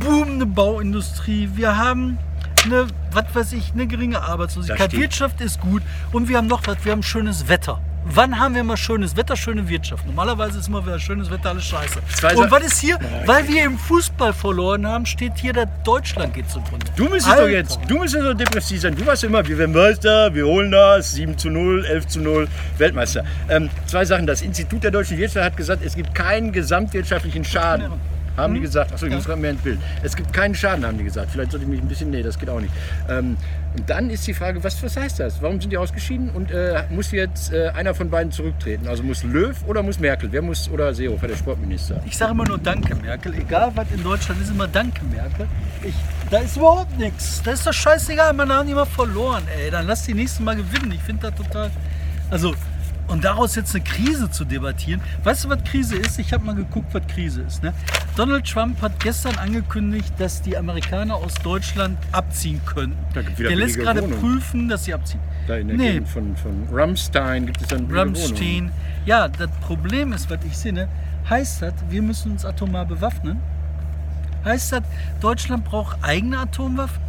boomende 0.00 0.46
Bauindustrie. 0.46 1.50
Wir 1.54 1.78
haben 1.78 2.18
eine, 2.64 2.88
was 3.12 3.26
weiß 3.32 3.52
ich, 3.52 3.72
eine 3.74 3.86
geringe 3.86 4.22
Arbeitslosigkeit. 4.22 4.92
Wirtschaft 4.92 5.40
ist 5.40 5.60
gut 5.60 5.82
und 6.10 6.28
wir 6.28 6.38
haben 6.38 6.48
noch 6.48 6.66
was, 6.66 6.84
wir 6.84 6.90
haben 6.90 7.04
schönes 7.04 7.48
Wetter. 7.48 7.80
Wann 8.06 8.38
haben 8.38 8.54
wir 8.54 8.62
mal 8.64 8.76
schönes 8.76 9.16
Wetter, 9.16 9.34
schöne 9.34 9.66
Wirtschaft? 9.66 10.06
Normalerweise 10.06 10.58
ist 10.58 10.68
immer 10.68 10.84
wieder 10.84 10.98
schönes 10.98 11.30
Wetter, 11.30 11.50
alles 11.50 11.64
scheiße. 11.64 12.00
Zwei 12.14 12.36
und 12.36 12.50
was 12.50 12.64
ist 12.64 12.80
hier? 12.80 12.98
Weil 13.24 13.48
wir 13.48 13.64
im 13.64 13.78
Fußball 13.78 14.34
verloren 14.34 14.86
haben, 14.86 15.06
steht 15.06 15.38
hier, 15.38 15.54
dass 15.54 15.68
Deutschland 15.84 16.34
geht 16.34 16.50
zugrunde. 16.50 16.84
Du 16.96 17.08
müsstest 17.08 17.38
doch 17.38 17.48
jetzt, 17.48 17.78
du 17.88 17.98
müsstest 17.98 18.24
so 18.24 18.34
depressiv 18.34 18.82
sein. 18.82 18.94
Du 18.94 19.06
warst 19.06 19.24
immer, 19.24 19.46
wir 19.46 19.56
werden 19.56 19.74
Meister, 19.74 20.34
wir 20.34 20.46
holen 20.46 20.70
das, 20.70 21.12
7 21.12 21.38
zu 21.38 21.48
0, 21.48 21.86
11 21.86 22.06
zu 22.06 22.20
0, 22.20 22.46
Weltmeister. 22.76 23.24
Ähm, 23.48 23.70
zwei 23.86 24.04
Sachen. 24.04 24.26
Das 24.26 24.42
Institut 24.42 24.84
der 24.84 24.90
deutschen 24.90 25.16
Wirtschaft 25.16 25.46
hat 25.46 25.56
gesagt, 25.56 25.82
es 25.82 25.96
gibt 25.96 26.14
keinen 26.14 26.52
gesamtwirtschaftlichen 26.52 27.44
Schaden. 27.44 27.90
Haben 28.36 28.54
die 28.54 28.60
gesagt. 28.60 28.92
Achso, 28.92 29.06
ich 29.06 29.14
muss 29.14 29.24
gerade 29.26 29.40
mehr 29.40 29.52
ins 29.52 29.62
Bild. 29.62 29.78
Es 30.02 30.16
gibt 30.16 30.32
keinen 30.32 30.54
Schaden, 30.54 30.84
haben 30.84 30.98
die 30.98 31.04
gesagt. 31.04 31.30
Vielleicht 31.30 31.52
sollte 31.52 31.64
ich 31.64 31.70
mich 31.70 31.80
ein 31.80 31.86
bisschen, 31.86 32.10
nee, 32.10 32.22
das 32.22 32.38
geht 32.38 32.50
auch 32.50 32.60
nicht. 32.60 32.72
Ähm, 33.08 33.36
und 33.76 33.90
dann 33.90 34.08
ist 34.08 34.26
die 34.26 34.34
Frage, 34.34 34.62
was, 34.62 34.80
was 34.82 34.96
heißt 34.96 35.18
das? 35.20 35.42
Warum 35.42 35.60
sind 35.60 35.70
die 35.70 35.76
ausgeschieden 35.76 36.30
und 36.30 36.50
äh, 36.52 36.84
muss 36.90 37.10
jetzt 37.10 37.52
äh, 37.52 37.68
einer 37.70 37.94
von 37.94 38.08
beiden 38.08 38.30
zurücktreten? 38.30 38.86
Also 38.86 39.02
muss 39.02 39.24
Löw 39.24 39.56
oder 39.66 39.82
muss 39.82 39.98
Merkel? 39.98 40.30
Wer 40.30 40.42
muss, 40.42 40.70
oder 40.70 40.94
Seehofer, 40.94 41.26
der 41.26 41.36
Sportminister? 41.36 42.00
Ich 42.06 42.16
sage 42.16 42.32
immer 42.32 42.46
nur 42.46 42.58
Danke, 42.58 42.94
Merkel. 42.94 43.34
Egal 43.34 43.72
was 43.74 43.86
in 43.92 44.02
Deutschland 44.04 44.40
ist, 44.40 44.50
immer 44.50 44.68
Danke, 44.68 45.04
Merkel. 45.06 45.46
Ich, 45.82 45.94
da 46.30 46.38
ist 46.38 46.56
überhaupt 46.56 46.96
nichts. 46.98 47.42
Da 47.42 47.52
ist 47.52 47.66
doch 47.66 47.72
scheißegal, 47.72 48.32
man 48.32 48.66
die 48.66 48.74
mal 48.74 48.84
verloren, 48.84 49.42
ey. 49.58 49.70
Dann 49.70 49.86
lass 49.86 50.04
die 50.04 50.14
nächsten 50.14 50.44
Mal 50.44 50.56
gewinnen. 50.56 50.92
Ich 50.92 51.02
finde 51.02 51.30
das 51.30 51.34
total. 51.34 51.70
Also, 52.30 52.54
und 53.08 53.24
daraus 53.24 53.54
jetzt 53.54 53.74
eine 53.74 53.84
Krise 53.84 54.30
zu 54.30 54.44
debattieren. 54.44 55.00
Weißt 55.22 55.44
du, 55.44 55.48
was 55.48 55.62
Krise 55.64 55.96
ist? 55.96 56.18
Ich 56.18 56.32
habe 56.32 56.44
mal 56.44 56.54
geguckt, 56.54 56.92
was 56.92 57.06
Krise 57.06 57.42
ist. 57.42 57.62
Ne? 57.62 57.72
Donald 58.16 58.46
Trump 58.46 58.80
hat 58.80 58.98
gestern 59.00 59.36
angekündigt, 59.36 60.12
dass 60.18 60.40
die 60.42 60.56
Amerikaner 60.56 61.14
aus 61.16 61.34
Deutschland 61.34 61.98
abziehen 62.12 62.60
könnten. 62.64 62.96
Der 63.38 63.56
lässt 63.56 63.78
gerade 63.78 64.02
Wohnungen. 64.02 64.20
prüfen, 64.20 64.68
dass 64.68 64.84
sie 64.84 64.94
abziehen. 64.94 65.20
Da 65.46 65.56
in 65.56 65.68
der 65.68 65.76
Nee. 65.76 65.92
Gegend 65.92 66.08
von, 66.08 66.36
von 66.36 66.66
Ramstein 66.72 67.46
gibt 67.46 67.60
es 67.60 67.68
dann. 67.68 67.86
Rammstein. 67.90 68.72
Ja, 69.04 69.28
das 69.28 69.50
Problem 69.60 70.12
ist, 70.12 70.30
was 70.30 70.38
ich 70.46 70.56
sehe, 70.56 70.72
ne, 70.72 70.88
heißt 71.28 71.60
das, 71.62 71.74
wir 71.90 72.00
müssen 72.00 72.32
uns 72.32 72.44
atomar 72.46 72.86
bewaffnen? 72.86 73.38
Heißt 74.44 74.72
das, 74.72 74.82
Deutschland 75.20 75.64
braucht 75.64 75.98
eigene 76.02 76.38
Atomwaffen? 76.38 77.02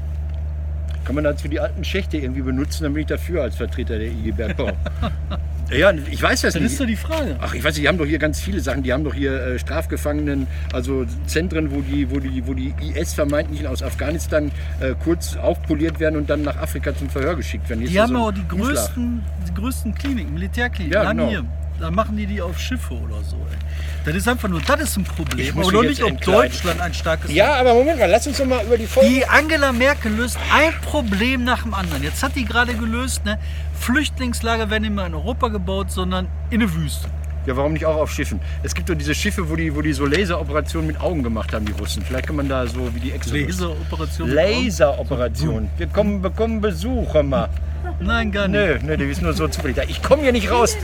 Kann 1.05 1.15
man 1.15 1.23
das 1.23 1.41
für 1.41 1.49
die 1.49 1.59
alten 1.59 1.83
Schächte 1.85 2.17
irgendwie 2.17 2.41
benutzen, 2.41 2.83
dann 2.83 2.93
bin 2.93 3.01
ich 3.01 3.07
dafür 3.07 3.43
als 3.43 3.55
Vertreter 3.55 3.97
der 3.99 4.07
IG 4.07 4.31
Bergbau. 4.31 4.71
ja, 5.71 5.91
ich 6.11 6.21
weiß 6.21 6.41
das 6.41 6.53
Das 6.53 6.63
ist 6.63 6.79
doch 6.79 6.85
nicht. 6.85 7.01
die 7.01 7.07
Frage. 7.07 7.37
Ach, 7.41 7.53
ich 7.53 7.63
weiß 7.63 7.73
nicht, 7.75 7.83
die 7.83 7.87
haben 7.87 7.97
doch 7.97 8.05
hier 8.05 8.19
ganz 8.19 8.39
viele 8.39 8.59
Sachen. 8.59 8.83
Die 8.83 8.93
haben 8.93 9.03
doch 9.03 9.13
hier 9.13 9.33
äh, 9.33 9.59
Strafgefangenen, 9.59 10.47
also 10.73 11.05
Zentren, 11.25 11.71
wo 11.71 11.81
die, 11.81 12.09
wo 12.11 12.19
die, 12.19 12.45
wo 12.45 12.53
die 12.53 12.73
IS 12.79 13.13
vermeintlich 13.13 13.67
aus 13.67 13.81
Afghanistan 13.83 14.51
äh, 14.79 14.93
kurz 15.03 15.35
aufpoliert 15.37 15.99
werden 15.99 16.17
und 16.17 16.29
dann 16.29 16.43
nach 16.43 16.57
Afrika 16.57 16.95
zum 16.95 17.09
Verhör 17.09 17.35
geschickt 17.35 17.69
werden. 17.69 17.81
Hier 17.81 17.89
Die 17.89 17.99
haben 18.01 18.13
so 18.13 18.19
auch 18.19 18.31
die 18.31 18.47
größten, 18.47 19.23
die 19.47 19.53
größten 19.53 19.95
Kliniken, 19.95 20.33
Militärkliniken. 20.33 20.93
Ja, 20.93 21.11
genau. 21.11 21.29
hier. 21.29 21.45
Da 21.79 21.91
machen 21.91 22.15
die 22.15 22.25
die 22.25 22.41
auf 22.41 22.57
Schiffe 22.57 22.93
oder 22.93 23.21
so. 23.23 23.35
Ey. 23.35 23.57
Das 24.05 24.15
ist 24.15 24.27
einfach 24.27 24.47
nur, 24.47 24.61
das 24.61 24.79
ist 24.81 24.97
ein 24.97 25.01
Ich 25.03 25.15
Problem. 25.15 25.55
muss 25.55 25.67
Aber 25.67 25.79
mich 25.81 25.89
nicht, 25.89 25.97
jetzt 25.99 26.05
ob 26.05 26.11
entkleiden. 26.11 26.51
Deutschland 26.51 26.81
ein 26.81 26.93
starkes 26.93 27.33
Ja, 27.33 27.55
aber 27.55 27.73
Moment 27.73 27.99
mal, 27.99 28.09
lass 28.09 28.25
uns 28.27 28.37
doch 28.37 28.45
mal 28.45 28.63
über 28.63 28.77
die 28.77 28.85
Folge. 28.87 29.09
Die 29.09 29.25
Angela 29.27 29.71
Merkel 29.73 30.13
löst 30.13 30.37
ein 30.53 30.73
Problem 30.81 31.43
nach 31.43 31.63
dem 31.63 31.73
anderen. 31.73 32.01
Jetzt 32.03 32.23
hat 32.23 32.35
die 32.35 32.45
gerade 32.45 32.73
gelöst, 32.75 33.25
ne? 33.25 33.37
Flüchtlingslager 33.77 34.69
werden 34.69 34.83
nicht 34.83 34.95
mehr 34.95 35.05
in 35.05 35.13
Europa 35.15 35.49
gebaut, 35.49 35.91
sondern 35.91 36.27
in 36.49 36.61
eine 36.61 36.73
Wüste. 36.73 37.09
Ja, 37.45 37.55
warum 37.55 37.73
nicht 37.73 37.85
auch 37.85 37.97
auf 37.97 38.11
Schiffen? 38.11 38.39
Es 38.63 38.73
gibt 38.73 38.89
doch 38.89 38.95
diese 38.95 39.13
Schiffe, 39.13 39.47
wo 39.49 39.55
die, 39.55 39.75
wo 39.75 39.81
die 39.81 39.93
so 39.93 40.05
Laseroperationen 40.07 40.87
mit 40.87 40.99
Augen 40.99 41.21
gemacht 41.21 41.53
haben, 41.53 41.65
die 41.65 41.73
Russen. 41.73 42.01
Vielleicht 42.03 42.25
kann 42.27 42.37
man 42.37 42.49
da 42.49 42.65
so 42.65 42.89
wie 42.95 42.99
die 42.99 43.11
Exodus. 43.11 43.59
Laseroperation. 43.59 44.29
Laseroperation. 44.31 45.69
Wir 45.77 45.87
kommen, 45.87 46.21
bekommen 46.21 46.61
Besuch, 46.61 47.13
hör 47.13 47.21
mal. 47.21 47.49
Nein, 47.99 48.31
gar 48.31 48.47
nicht. 48.47 48.59
Nö, 48.59 48.77
nö, 48.83 48.97
die 48.97 49.05
ist 49.05 49.21
nur 49.21 49.33
so 49.33 49.47
zufällig 49.47 49.77
da. 49.77 49.83
Ich 49.83 50.01
komme 50.01 50.23
hier 50.23 50.31
nicht 50.31 50.51
raus. 50.51 50.77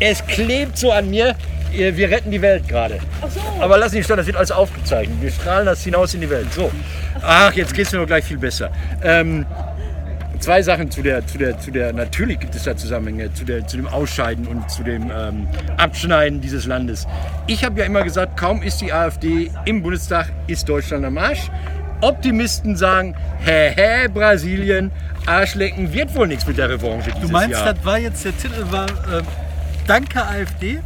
Es 0.00 0.26
klebt 0.26 0.78
so 0.78 0.90
an 0.90 1.10
mir. 1.10 1.34
Wir 1.72 2.10
retten 2.10 2.30
die 2.30 2.40
Welt 2.40 2.66
gerade. 2.68 2.98
Aber 3.60 3.76
lass 3.76 3.92
nicht 3.92 4.04
stören, 4.04 4.18
das 4.18 4.26
wird 4.26 4.36
alles 4.36 4.50
aufgezeichnet. 4.50 5.20
Wir 5.20 5.30
strahlen 5.30 5.66
das 5.66 5.82
hinaus 5.82 6.14
in 6.14 6.22
die 6.22 6.30
Welt. 6.30 6.52
So. 6.52 6.70
Ach, 7.22 7.52
jetzt 7.52 7.74
geht 7.74 7.86
es 7.86 7.92
mir 7.92 8.06
gleich 8.06 8.24
viel 8.24 8.38
besser. 8.38 8.70
Ähm, 9.02 9.44
zwei 10.38 10.62
Sachen 10.62 10.90
zu 10.90 11.02
der, 11.02 11.26
zu 11.26 11.38
der, 11.38 11.58
zu 11.58 11.70
der, 11.70 11.92
natürlich 11.92 12.38
gibt 12.38 12.54
es 12.54 12.64
da 12.64 12.76
Zusammenhänge, 12.76 13.32
zu, 13.34 13.44
der, 13.44 13.66
zu 13.66 13.76
dem 13.76 13.88
Ausscheiden 13.88 14.46
und 14.46 14.70
zu 14.70 14.82
dem 14.84 15.10
ähm, 15.10 15.48
Abschneiden 15.76 16.40
dieses 16.40 16.66
Landes. 16.66 17.06
Ich 17.46 17.64
habe 17.64 17.80
ja 17.80 17.86
immer 17.86 18.02
gesagt, 18.02 18.36
kaum 18.36 18.62
ist 18.62 18.80
die 18.80 18.92
AfD 18.92 19.50
im 19.64 19.82
Bundestag, 19.82 20.28
ist 20.46 20.68
Deutschland 20.68 21.04
am 21.04 21.18
Arsch. 21.18 21.50
Optimisten 22.00 22.76
sagen, 22.76 23.14
hä, 23.44 23.72
hä, 23.76 24.08
Brasilien, 24.08 24.90
Arschlecken 25.26 25.92
wird 25.92 26.14
wohl 26.14 26.26
nichts 26.26 26.46
mit 26.46 26.58
der 26.58 26.68
Revanche 26.68 27.10
dieses 27.10 27.20
Du 27.22 27.28
meinst, 27.28 27.56
Jahr. 27.58 27.74
das 27.74 27.84
war 27.84 27.98
jetzt 27.98 28.24
der 28.24 28.36
Titel 28.36 28.64
war 28.70 28.86
äh, 28.86 29.22
Danke 29.86 30.22
AfD? 30.22 30.78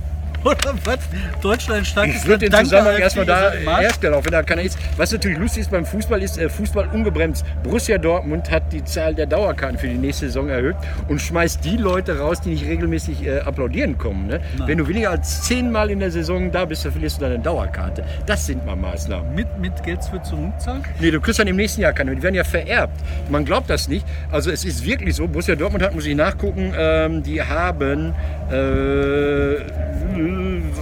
Oder 0.44 0.74
was? 0.84 0.98
Deutschland 1.42 1.86
stark 1.86 2.08
Ich 2.08 2.26
würde 2.26 2.48
den 2.48 2.64
Zusammenhang 2.64 2.98
erstmal 2.98 3.26
da 3.26 3.52
herstellen, 3.52 4.14
auch 4.14 4.24
wenn 4.24 4.32
da 4.32 4.42
keiner 4.42 4.62
ist. 4.62 4.78
Was 4.96 5.12
natürlich 5.12 5.38
lustig 5.38 5.62
ist 5.62 5.70
beim 5.70 5.84
Fußball, 5.84 6.22
ist 6.22 6.38
äh, 6.38 6.48
Fußball 6.48 6.88
ungebremst. 6.92 7.44
Borussia 7.62 7.98
Dortmund 7.98 8.50
hat 8.50 8.72
die 8.72 8.82
Zahl 8.84 9.14
der 9.14 9.26
Dauerkarten 9.26 9.78
für 9.78 9.88
die 9.88 9.98
nächste 9.98 10.26
Saison 10.26 10.48
erhöht 10.48 10.76
und 11.08 11.20
schmeißt 11.20 11.64
die 11.64 11.76
Leute 11.76 12.18
raus, 12.18 12.40
die 12.40 12.50
nicht 12.50 12.64
regelmäßig 12.64 13.26
äh, 13.26 13.40
applaudieren 13.40 13.98
kommen. 13.98 14.28
Ne? 14.28 14.40
Wenn 14.66 14.78
du 14.78 14.88
weniger 14.88 15.10
als 15.10 15.42
zehnmal 15.42 15.90
in 15.90 16.00
der 16.00 16.10
Saison 16.10 16.50
da 16.50 16.64
bist, 16.64 16.84
dann 16.84 16.92
verlierst 16.92 17.18
du 17.18 17.22
deine 17.22 17.38
Dauerkarte. 17.38 18.04
Das 18.26 18.46
sind 18.46 18.64
mal 18.64 18.76
Maßnahmen. 18.76 19.34
Mit, 19.34 19.58
mit 19.58 19.82
Geld 19.82 20.02
für 20.04 20.22
zurückzahlen? 20.22 20.82
Nee, 21.00 21.10
du 21.10 21.20
kriegst 21.20 21.38
dann 21.38 21.48
im 21.48 21.56
nächsten 21.56 21.82
Jahr 21.82 21.92
keine. 21.92 22.14
Die 22.14 22.22
werden 22.22 22.34
ja 22.34 22.44
vererbt. 22.44 22.98
Man 23.28 23.44
glaubt 23.44 23.68
das 23.68 23.88
nicht. 23.88 24.06
Also 24.30 24.50
es 24.50 24.64
ist 24.64 24.84
wirklich 24.84 25.16
so. 25.16 25.26
Borussia 25.26 25.54
Dortmund 25.54 25.84
hat, 25.84 25.94
muss 25.94 26.06
ich 26.06 26.14
nachgucken, 26.14 26.72
ähm, 26.76 27.22
die 27.22 27.42
haben, 27.42 28.14
äh, 28.50 29.56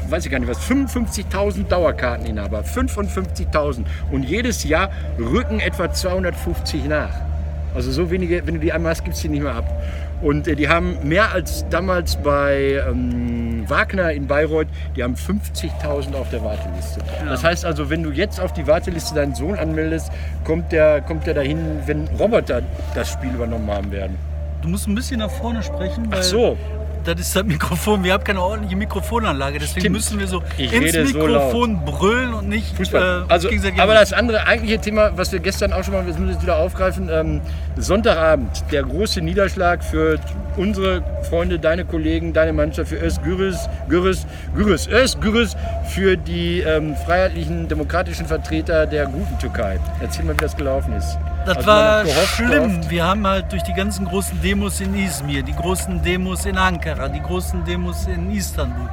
weiß 0.09 0.25
ich 0.25 0.31
gar 0.31 0.39
nicht 0.39 0.49
was, 0.49 0.59
55.000 0.61 1.69
Dauerkarteninhaber. 1.69 2.63
55.000. 2.63 3.85
Und 4.11 4.25
jedes 4.25 4.65
Jahr 4.65 4.91
rücken 5.19 5.61
etwa 5.61 5.93
250 5.93 6.85
nach. 6.85 7.15
Also 7.75 7.93
so 7.93 8.11
wenige, 8.11 8.47
wenn 8.47 8.55
du 8.55 8.61
die 8.61 8.73
einmal 8.73 8.93
hast, 8.93 9.05
gibst 9.05 9.23
du 9.23 9.29
die 9.29 9.35
nicht 9.35 9.43
mehr 9.43 9.55
ab. 9.55 9.67
Und 10.21 10.49
äh, 10.49 10.57
die 10.57 10.69
haben 10.69 10.97
mehr 11.05 11.33
als 11.33 11.65
damals 11.71 12.17
bei 12.17 12.83
ähm, 12.89 13.65
Wagner 13.69 14.11
in 14.13 14.27
Bayreuth, 14.27 14.67
die 14.97 15.05
haben 15.05 15.15
50.000 15.15 16.15
auf 16.15 16.31
der 16.31 16.43
Warteliste. 16.43 17.01
Das 17.25 17.45
heißt 17.45 17.65
also, 17.65 17.89
wenn 17.91 18.03
du 18.03 18.11
jetzt 18.11 18.41
auf 18.41 18.53
die 18.53 18.67
Warteliste 18.67 19.15
deinen 19.15 19.35
Sohn 19.35 19.55
anmeldest, 19.55 20.11
kommt 20.45 20.73
der, 20.73 21.03
kommt 21.03 21.27
der 21.27 21.35
dahin, 21.35 21.59
wenn 21.87 22.09
Roboter 22.19 22.63
das 22.95 23.11
Spiel 23.11 23.31
übernommen 23.31 23.71
haben 23.71 23.93
werden. 23.93 24.17
Du 24.63 24.69
musst 24.69 24.89
ein 24.89 24.95
bisschen 24.95 25.21
nach 25.21 25.31
vorne 25.31 25.63
sprechen, 25.63 26.11
weil 26.11 26.19
Ach 26.19 26.25
so, 26.25 26.57
das 27.15 27.21
ist 27.27 27.37
das 27.37 27.45
Mikrofon. 27.45 28.05
Wir 28.05 28.13
haben 28.13 28.25
keine 28.25 28.41
ordentliche 28.41 28.77
Mikrofonanlage, 28.77 29.59
deswegen 29.59 29.81
Stimmt. 29.81 29.97
müssen 29.97 30.19
wir 30.19 30.27
so 30.27 30.43
Ich 30.57 30.73
ins 30.73 30.85
rede 30.95 31.07
so 31.07 31.19
Mikrofon 31.19 31.85
brüllen 31.85 32.35
und 32.35 32.49
nicht 32.49 32.77
Fußball. 32.77 33.25
äh, 33.29 33.33
also, 33.33 33.49
gegenseitig- 33.49 33.81
aber 33.81 33.95
das 33.95 34.13
andere 34.13 34.47
eigentliche 34.47 34.79
Thema, 34.81 35.13
was 35.17 35.33
wir 35.33 35.39
gestern 35.41 35.73
auch 35.73 35.83
schon 35.85 35.95
mal, 35.95 36.01
das 36.05 36.15
müssen 36.19 36.27
wir 36.27 36.33
jetzt 36.35 36.43
wieder 36.43 36.57
aufgreifen, 36.59 37.09
ähm, 37.11 37.41
Sonntagabend, 37.77 38.65
der 38.73 38.83
große 38.83 39.21
Niederschlag 39.21 39.83
für 39.85 40.19
unsere 40.57 41.03
Freunde, 41.29 41.59
deine 41.59 41.85
Kollegen, 41.85 42.33
deine 42.33 42.53
Mannschaft, 42.53 42.89
für 42.89 42.97
Özgürüz, 43.01 43.57
Gürüz, 43.89 44.27
Gürüz, 44.55 44.89
Özgürüz, 44.89 45.57
für 45.89 46.17
die 46.17 46.61
ähm, 46.61 46.97
freiheitlichen, 47.07 47.69
demokratischen 47.69 48.27
Vertreter 48.27 48.87
der 48.87 49.07
guten 49.07 49.39
Türkei. 49.39 49.79
Erzähl 50.01 50.25
mal, 50.25 50.35
wie 50.35 50.39
das 50.43 50.57
gelaufen 50.57 50.93
ist. 50.95 51.17
Das 51.49 51.57
Also 51.59 51.69
war 51.69 52.05
gehofft, 52.05 52.29
schlimm. 52.35 52.69
gehofft. 52.73 52.91
Wir 52.91 53.05
haben 53.05 53.27
halt 53.27 53.53
durch 53.53 53.63
die 53.63 53.73
ganzen 53.75 54.05
großen 54.07 54.41
Demos 54.43 54.81
in 54.81 54.95
Izmir, 54.95 55.43
die 55.43 55.55
großen 55.55 56.03
Demos 56.03 56.45
in 56.47 56.57
Ankara, 56.59 57.09
die 57.09 57.21
großen 57.23 57.65
Demos 57.65 58.07
in 58.07 58.31
Istanbul. 58.31 58.89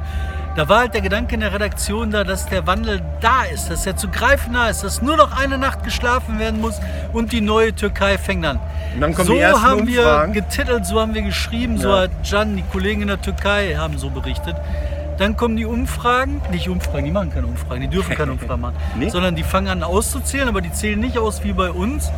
Da 0.56 0.66
war 0.70 0.78
halt 0.80 0.94
der 0.94 1.02
Gedanke 1.02 1.34
in 1.34 1.42
der 1.42 1.52
Redaktion 1.52 2.10
da, 2.10 2.24
dass 2.24 2.46
der 2.46 2.66
Wandel 2.66 3.02
da 3.20 3.42
ist, 3.44 3.68
dass 3.70 3.84
er 3.84 3.94
zu 3.96 4.08
greifen 4.08 4.52
nah 4.54 4.68
ist, 4.70 4.82
dass 4.84 5.02
nur 5.02 5.18
noch 5.18 5.38
eine 5.38 5.58
Nacht 5.58 5.84
geschlafen 5.84 6.38
werden 6.38 6.62
muss 6.62 6.80
und 7.12 7.30
die 7.32 7.42
neue 7.42 7.74
Türkei 7.74 8.16
fängt 8.16 8.46
an. 8.46 8.58
Und 8.94 9.02
dann 9.02 9.12
kommen 9.14 9.26
so 9.26 9.34
die 9.34 9.40
ersten 9.40 9.62
haben 9.62 9.80
Umfragen. 9.80 10.32
wir 10.34 10.40
getitelt, 10.40 10.86
so 10.86 10.98
haben 10.98 11.12
wir 11.12 11.20
geschrieben, 11.20 11.76
so 11.76 11.90
Ja. 11.90 12.00
hat 12.04 12.10
Can, 12.28 12.56
die 12.56 12.62
Kollegen 12.62 13.02
in 13.02 13.08
der 13.08 13.20
Türkei, 13.20 13.74
haben 13.76 13.98
so 13.98 14.08
berichtet. 14.08 14.56
Dann 15.18 15.36
kommen 15.36 15.56
die 15.56 15.66
Umfragen, 15.66 16.40
nicht 16.50 16.70
Umfragen, 16.70 17.04
die 17.04 17.10
machen 17.10 17.32
keine 17.34 17.46
Umfragen, 17.48 17.82
die 17.82 17.88
dürfen 17.88 18.14
keine 18.16 18.32
Umfragen 18.36 18.60
machen, 18.62 18.76
Nee? 18.98 19.10
sondern 19.10 19.36
die 19.36 19.42
fangen 19.42 19.68
an 19.68 19.82
auszuzählen, 19.82 20.48
aber 20.48 20.62
die 20.62 20.72
zählen 20.72 20.98
nicht 21.00 21.18
aus 21.18 21.44
wie 21.44 21.52
bei 21.52 21.70
uns, 21.70 22.10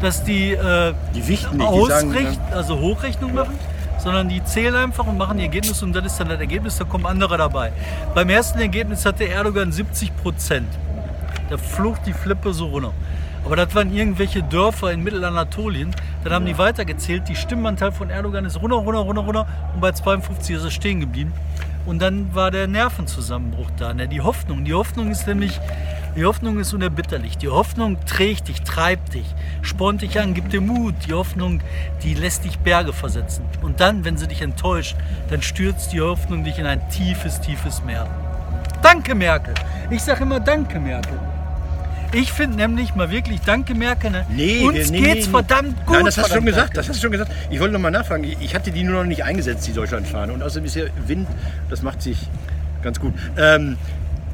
dass 0.00 0.24
die 0.24 0.52
äh, 0.52 0.94
Die 1.14 1.26
wichten 1.26 1.56
nicht, 1.56 1.70
die 1.70 1.86
sagen, 1.86 2.10
Ausricht, 2.10 2.40
also 2.52 2.78
Hochrechnung 2.78 3.34
machen, 3.34 3.58
sondern 3.98 4.28
die 4.28 4.42
zählen 4.44 4.74
einfach 4.74 5.06
und 5.06 5.18
machen 5.18 5.38
ihr 5.38 5.44
Ergebnis 5.44 5.82
und 5.82 5.92
das 5.92 6.06
ist 6.06 6.20
dann 6.20 6.28
das 6.28 6.40
Ergebnis, 6.40 6.76
da 6.76 6.84
kommen 6.84 7.06
andere 7.06 7.36
dabei. 7.36 7.72
Beim 8.14 8.28
ersten 8.28 8.58
Ergebnis 8.60 9.04
hatte 9.04 9.28
Erdogan 9.28 9.72
70 9.72 10.16
Prozent. 10.16 10.68
Da 11.50 11.56
flog 11.56 12.02
die 12.04 12.12
Flippe 12.12 12.52
so 12.52 12.66
runter. 12.66 12.92
Aber 13.44 13.56
das 13.56 13.74
waren 13.74 13.94
irgendwelche 13.94 14.42
Dörfer 14.42 14.92
in 14.92 15.02
Mittelanatolien. 15.02 15.94
Dann 16.22 16.32
haben 16.32 16.46
die 16.46 16.58
weitergezählt. 16.58 17.28
Die 17.28 17.36
Stimmenanteil 17.36 17.92
von 17.92 18.10
Erdogan 18.10 18.44
ist 18.44 18.60
runter, 18.60 18.76
runter, 18.76 19.00
runter, 19.00 19.22
runter. 19.22 19.46
Und 19.74 19.80
bei 19.80 19.92
52 19.92 20.56
ist 20.56 20.64
er 20.64 20.70
stehen 20.70 21.00
geblieben. 21.00 21.32
Und 21.86 22.02
dann 22.02 22.34
war 22.34 22.50
der 22.50 22.66
Nervenzusammenbruch 22.66 23.70
da. 23.78 23.94
Ne? 23.94 24.08
Die 24.08 24.20
Hoffnung. 24.20 24.64
Die 24.66 24.74
Hoffnung 24.74 25.10
ist 25.10 25.26
nämlich, 25.26 25.58
die 26.18 26.24
Hoffnung 26.24 26.58
ist 26.58 26.74
unerbitterlich. 26.74 27.38
Die 27.38 27.46
Hoffnung 27.46 27.96
trägt 28.04 28.48
dich, 28.48 28.62
treibt 28.62 29.14
dich, 29.14 29.24
spornt 29.62 30.02
dich 30.02 30.18
an, 30.18 30.34
gibt 30.34 30.52
dir 30.52 30.60
Mut. 30.60 30.96
Die 31.06 31.12
Hoffnung, 31.12 31.60
die 32.02 32.14
lässt 32.14 32.44
dich 32.44 32.58
Berge 32.58 32.92
versetzen. 32.92 33.44
Und 33.62 33.78
dann, 33.78 34.04
wenn 34.04 34.16
sie 34.16 34.26
dich 34.26 34.42
enttäuscht, 34.42 34.96
dann 35.30 35.42
stürzt 35.42 35.92
die 35.92 36.00
Hoffnung 36.00 36.42
dich 36.42 36.58
in 36.58 36.66
ein 36.66 36.80
tiefes, 36.90 37.40
tiefes 37.40 37.84
Meer. 37.84 38.08
Danke, 38.82 39.14
Merkel. 39.14 39.54
Ich 39.90 40.02
sage 40.02 40.24
immer 40.24 40.40
Danke, 40.40 40.80
Merkel. 40.80 41.20
Ich 42.10 42.32
finde 42.32 42.56
nämlich 42.56 42.96
mal 42.96 43.12
wirklich 43.12 43.40
Danke, 43.42 43.76
Merkel. 43.76 44.10
Ne? 44.10 44.26
Nee, 44.28 44.64
Uns 44.64 44.90
nee, 44.90 45.00
geht's 45.00 45.26
nee. 45.26 45.32
verdammt 45.32 45.86
gut. 45.86 45.94
Nein, 45.94 46.06
das 46.06 46.18
hast 46.18 46.30
du 46.30 46.34
schon 46.34 46.46
gesagt. 46.46 46.76
Das 46.76 46.88
hast 46.88 46.96
du 46.96 47.02
schon 47.02 47.12
gesagt. 47.12 47.30
Ich 47.48 47.60
wollte 47.60 47.74
noch 47.74 47.80
mal 47.80 47.92
nachfragen. 47.92 48.24
Ich 48.24 48.56
hatte 48.56 48.72
die 48.72 48.82
nur 48.82 49.02
noch 49.02 49.08
nicht 49.08 49.22
eingesetzt, 49.22 49.68
die 49.68 49.72
Deutschlandfahne. 49.72 50.32
Und 50.32 50.42
außerdem 50.42 50.64
ist 50.64 50.72
hier 50.72 50.90
Wind. 51.06 51.28
Das 51.70 51.82
macht 51.82 52.02
sich 52.02 52.26
ganz 52.82 52.98
gut. 52.98 53.14
Ähm, 53.36 53.76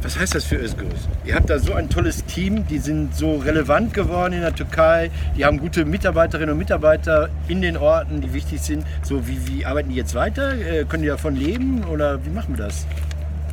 was 0.04 0.18
heißt 0.18 0.34
das 0.34 0.44
für 0.44 0.56
Özgürüz? 0.56 1.08
Ihr 1.24 1.34
habt 1.34 1.48
da 1.48 1.58
so 1.58 1.72
ein 1.72 1.88
tolles 1.88 2.24
Team. 2.26 2.66
Die 2.66 2.78
sind 2.78 3.16
so 3.16 3.36
relevant 3.36 3.94
geworden 3.94 4.34
in 4.34 4.42
der 4.42 4.54
Türkei. 4.54 5.10
Die 5.36 5.46
haben 5.46 5.58
gute 5.58 5.86
Mitarbeiterinnen 5.86 6.50
und 6.50 6.58
Mitarbeiter 6.58 7.30
in 7.48 7.62
den 7.62 7.78
Orten, 7.78 8.20
die 8.20 8.34
wichtig 8.34 8.60
sind. 8.60 8.84
So, 9.02 9.26
wie, 9.26 9.48
wie 9.48 9.64
arbeiten 9.64 9.88
die 9.88 9.96
jetzt 9.96 10.14
weiter? 10.14 10.52
Äh, 10.52 10.84
können 10.84 11.04
die 11.04 11.08
davon 11.08 11.36
leben? 11.36 11.84
Oder 11.84 12.22
wie 12.24 12.30
machen 12.30 12.56
wir 12.56 12.66
das? 12.66 12.86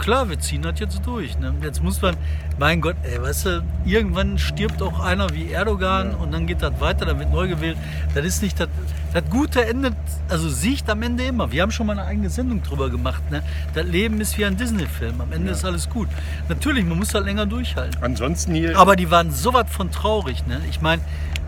Klar, 0.01 0.31
wir 0.31 0.39
ziehen 0.39 0.63
das 0.63 0.79
jetzt 0.79 1.05
durch. 1.05 1.38
Ne? 1.38 1.53
Jetzt 1.62 1.84
muss 1.84 2.01
man, 2.01 2.15
mein 2.58 2.81
Gott, 2.81 2.96
ey, 3.03 3.22
weißt 3.22 3.46
du, 3.46 3.63
irgendwann 3.86 4.39
stirbt 4.39 4.81
auch 4.81 5.00
einer 5.00 5.29
wie 5.29 5.51
Erdogan 5.51 6.15
und 6.15 6.34
dann 6.34 6.48
geht 6.48 6.63
das 6.63 6.81
weiter, 6.81 7.05
dann 7.05 7.20
wird 7.20 7.31
neu 7.31 7.48
gewählt. 7.48 7.77
Das 8.15 8.25
ist 8.25 8.41
nicht 8.41 8.60
das, 8.60 8.67
das 9.13 9.24
Gute 9.29 9.63
endet, 9.63 9.93
also 10.27 10.50
siegt 10.50 10.89
am 10.89 11.03
Ende 11.03 11.24
immer. 11.25 11.51
Wir 11.51 11.62
haben 11.62 11.70
schon 11.70 11.86
mal 11.86 12.00
eine 12.00 12.08
eigene 12.08 12.31
Sendung 12.31 12.63
drüber 12.63 12.89
gemacht. 12.89 13.22
Ne? 13.29 13.43
Das 13.75 13.86
Leben 13.86 14.20
ist 14.20 14.39
wie 14.39 14.46
ein 14.46 14.58
Disney-Film. 14.58 15.22
Am 15.22 15.31
Ende 15.31 15.51
ist 15.51 15.63
alles 15.63 15.88
gut. 15.88 16.08
Natürlich, 16.50 16.84
man 16.84 16.98
muss 16.98 17.13
halt 17.13 17.25
länger 17.25 17.46
durchhalten. 17.46 18.01
Ansonsten 18.01 18.55
hier. 18.55 18.75
Aber 18.79 18.96
die 18.96 19.12
waren 19.12 19.29
so 19.31 19.53
was 19.53 19.70
von 19.70 19.91
traurig. 19.91 20.48
Ne? 20.48 20.62
Ich 20.67 20.81
meine, 20.81 21.03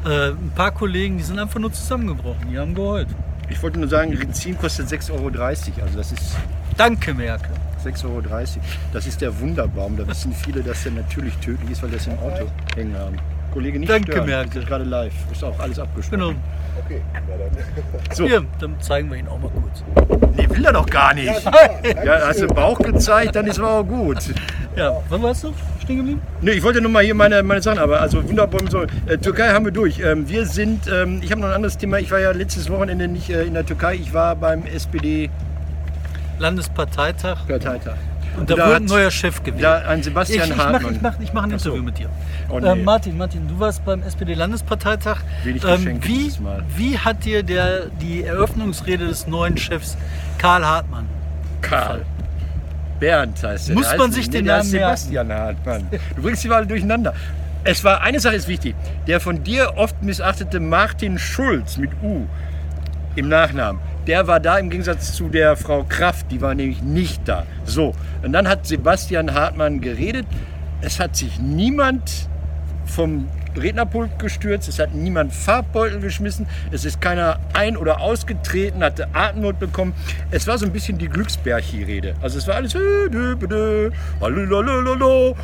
äh, 0.05 0.29
ein 0.29 0.51
paar 0.53 0.69
Kollegen, 0.69 1.17
die 1.17 1.23
sind 1.23 1.39
einfach 1.39 1.59
nur 1.59 1.73
zusammengebrochen. 1.73 2.51
Die 2.51 2.59
haben 2.59 2.75
geheult. 2.75 3.07
ich 3.49 3.63
wollte 3.63 3.79
nur 3.79 3.89
sagen, 3.89 4.13
Rezin 4.13 4.59
kostet 4.59 4.89
6,30 4.89 5.11
Euro. 5.11 5.31
Also 5.81 5.97
das 5.97 6.11
ist 6.11 6.37
Danke, 6.77 7.15
Merkel. 7.15 7.51
6,30 7.83 8.05
Euro. 8.05 8.21
Das 8.91 9.07
ist 9.07 9.21
der 9.21 9.39
Wunderbaum. 9.39 9.97
Da 9.97 10.07
wissen 10.07 10.33
viele, 10.33 10.61
dass 10.61 10.83
der 10.83 10.93
natürlich 10.93 11.35
tödlich 11.37 11.71
ist, 11.71 11.83
weil 11.83 11.91
wir 11.91 11.97
das 11.97 12.07
im 12.07 12.19
Auto 12.19 12.47
hängen 12.75 12.97
haben. 12.97 13.17
Kollege, 13.53 13.79
nicht 13.79 13.91
Danke, 13.91 14.11
stören. 14.11 14.25
Merkel. 14.25 14.53
Wir 14.53 14.61
sind 14.61 14.69
gerade 14.69 14.83
live. 14.83 15.13
Ist 15.31 15.43
auch 15.43 15.59
alles 15.59 15.77
abgesprochen. 15.77 16.19
Genau. 16.19 16.33
So. 18.13 18.25
Hier, 18.25 18.43
dann 18.59 18.79
zeigen 18.81 19.11
wir 19.11 19.17
ihn 19.17 19.27
auch 19.27 19.39
mal 19.39 19.51
kurz. 19.51 19.83
Nee, 20.35 20.49
will 20.49 20.65
er 20.65 20.73
doch 20.73 20.87
gar 20.87 21.13
nicht. 21.13 21.31
Ja, 22.03 22.27
hast 22.27 22.41
du 22.41 22.47
den 22.47 22.55
Bauch 22.55 22.79
gezeigt, 22.79 23.35
dann 23.35 23.45
ist 23.45 23.59
aber 23.59 23.69
auch 23.69 23.83
gut. 23.83 24.17
Ja, 24.75 25.01
wann 25.09 25.21
warst 25.21 25.43
du 25.43 25.53
stehen 25.83 25.97
geblieben? 25.97 26.21
Nee, 26.41 26.51
ich 26.51 26.63
wollte 26.63 26.81
nur 26.81 26.89
mal 26.89 27.03
hier 27.03 27.13
meine, 27.13 27.43
meine 27.43 27.61
Sachen, 27.61 27.77
aber 27.77 28.01
also 28.01 28.27
Wunderbaum 28.27 28.67
so. 28.67 28.81
Äh, 29.05 29.17
Türkei 29.19 29.49
haben 29.49 29.65
wir 29.65 29.71
durch. 29.71 29.99
Ähm, 29.99 30.27
wir 30.27 30.47
sind, 30.47 30.87
ähm, 30.91 31.19
ich 31.21 31.31
habe 31.31 31.41
noch 31.41 31.49
ein 31.49 31.53
anderes 31.53 31.77
Thema. 31.77 31.99
Ich 31.99 32.09
war 32.09 32.19
ja 32.19 32.31
letztes 32.31 32.69
Wochenende 32.71 33.07
nicht 33.07 33.29
äh, 33.29 33.43
in 33.43 33.53
der 33.53 33.65
Türkei. 33.65 33.95
Ich 33.95 34.13
war 34.13 34.35
beim 34.35 34.65
SPD-Parteitag. 34.65 35.52
Landesparteitag. 36.39 37.37
Und 38.35 38.49
da, 38.49 38.55
da 38.55 38.65
wurde 38.65 38.75
ein 38.77 38.85
neuer 38.85 39.11
Chef 39.11 39.43
gewählt. 39.43 39.63
Da 39.63 39.79
ein 39.87 39.99
ich 39.99 40.05
Sebastian 40.05 40.49
ich 40.49 40.55
mache 40.57 40.73
Hartmann. 40.73 40.95
ich 40.95 41.01
mach, 41.01 41.19
ich 41.19 41.33
mach 41.33 41.43
ein 41.43 41.59
so. 41.59 41.69
Interview 41.69 41.83
mit 41.83 41.97
dir. 41.99 42.09
Oh, 42.49 42.59
nee. 42.59 42.67
ähm, 42.67 42.83
Martin, 42.83 43.17
Martin, 43.17 43.47
du 43.47 43.59
warst 43.59 43.85
beim 43.85 44.01
SPD-Landesparteitag. 44.01 45.17
Wenig 45.43 45.61
Geschenke 45.61 46.07
wie, 46.07 46.31
wie 46.75 46.97
hat 46.97 47.23
dir 47.25 47.43
der, 47.43 47.87
die 48.01 48.23
Eröffnungsrede 48.23 49.05
des 49.07 49.27
neuen 49.27 49.57
Chefs 49.57 49.97
Karl 50.39 50.65
Hartmann 50.65 51.05
Karl. 51.61 52.03
Bernd 52.99 53.41
heißt 53.43 53.69
er. 53.69 53.75
Muss 53.75 53.95
man 53.97 54.09
heißt- 54.09 54.13
sich 54.13 54.27
nee, 54.27 54.37
den 54.37 54.45
Namen 54.45 54.59
heißt 54.61 54.71
merken? 54.73 54.97
Sebastian 54.97 55.33
Hartmann. 55.33 55.87
Du 56.15 56.21
bringst 56.21 56.43
die 56.43 56.47
mal 56.47 56.65
durcheinander. 56.65 57.13
Es 57.65 57.83
war, 57.83 58.01
eine 58.01 58.19
Sache 58.19 58.35
ist 58.35 58.47
wichtig. 58.47 58.75
Der 59.07 59.19
von 59.19 59.43
dir 59.43 59.73
oft 59.77 60.01
missachtete 60.01 60.59
Martin 60.59 61.17
Schulz 61.17 61.77
mit 61.77 61.91
U 62.01 62.25
im 63.15 63.29
Nachnamen, 63.29 63.79
der 64.07 64.27
war 64.27 64.39
da 64.39 64.57
im 64.57 64.69
Gegensatz 64.69 65.13
zu 65.13 65.29
der 65.29 65.55
Frau 65.55 65.83
Kraft, 65.83 66.31
die 66.31 66.41
war 66.41 66.55
nämlich 66.55 66.81
nicht 66.81 67.27
da. 67.27 67.45
So, 67.65 67.93
und 68.21 68.33
dann 68.33 68.47
hat 68.47 68.67
Sebastian 68.67 69.33
Hartmann 69.33 69.81
geredet. 69.81 70.25
Es 70.81 70.99
hat 70.99 71.15
sich 71.15 71.39
niemand 71.39 72.27
vom 72.85 73.27
Rednerpult 73.57 74.17
gestürzt, 74.19 74.67
es 74.67 74.79
hat 74.79 74.93
niemand 74.93 75.33
Farbbeutel 75.33 75.99
geschmissen, 75.99 76.47
es 76.71 76.85
ist 76.85 77.01
keiner 77.01 77.39
ein- 77.53 77.77
oder 77.77 78.01
ausgetreten, 78.01 78.83
hatte 78.83 79.07
Atemnot 79.13 79.59
bekommen. 79.59 79.93
Es 80.31 80.47
war 80.47 80.57
so 80.57 80.65
ein 80.65 80.71
bisschen 80.71 80.97
die 80.97 81.07
Glücksbärchi-Rede. 81.07 82.15
Also 82.21 82.37
es 82.37 82.47
war 82.47 82.55
alles, 82.55 82.75
äh, 82.75 82.79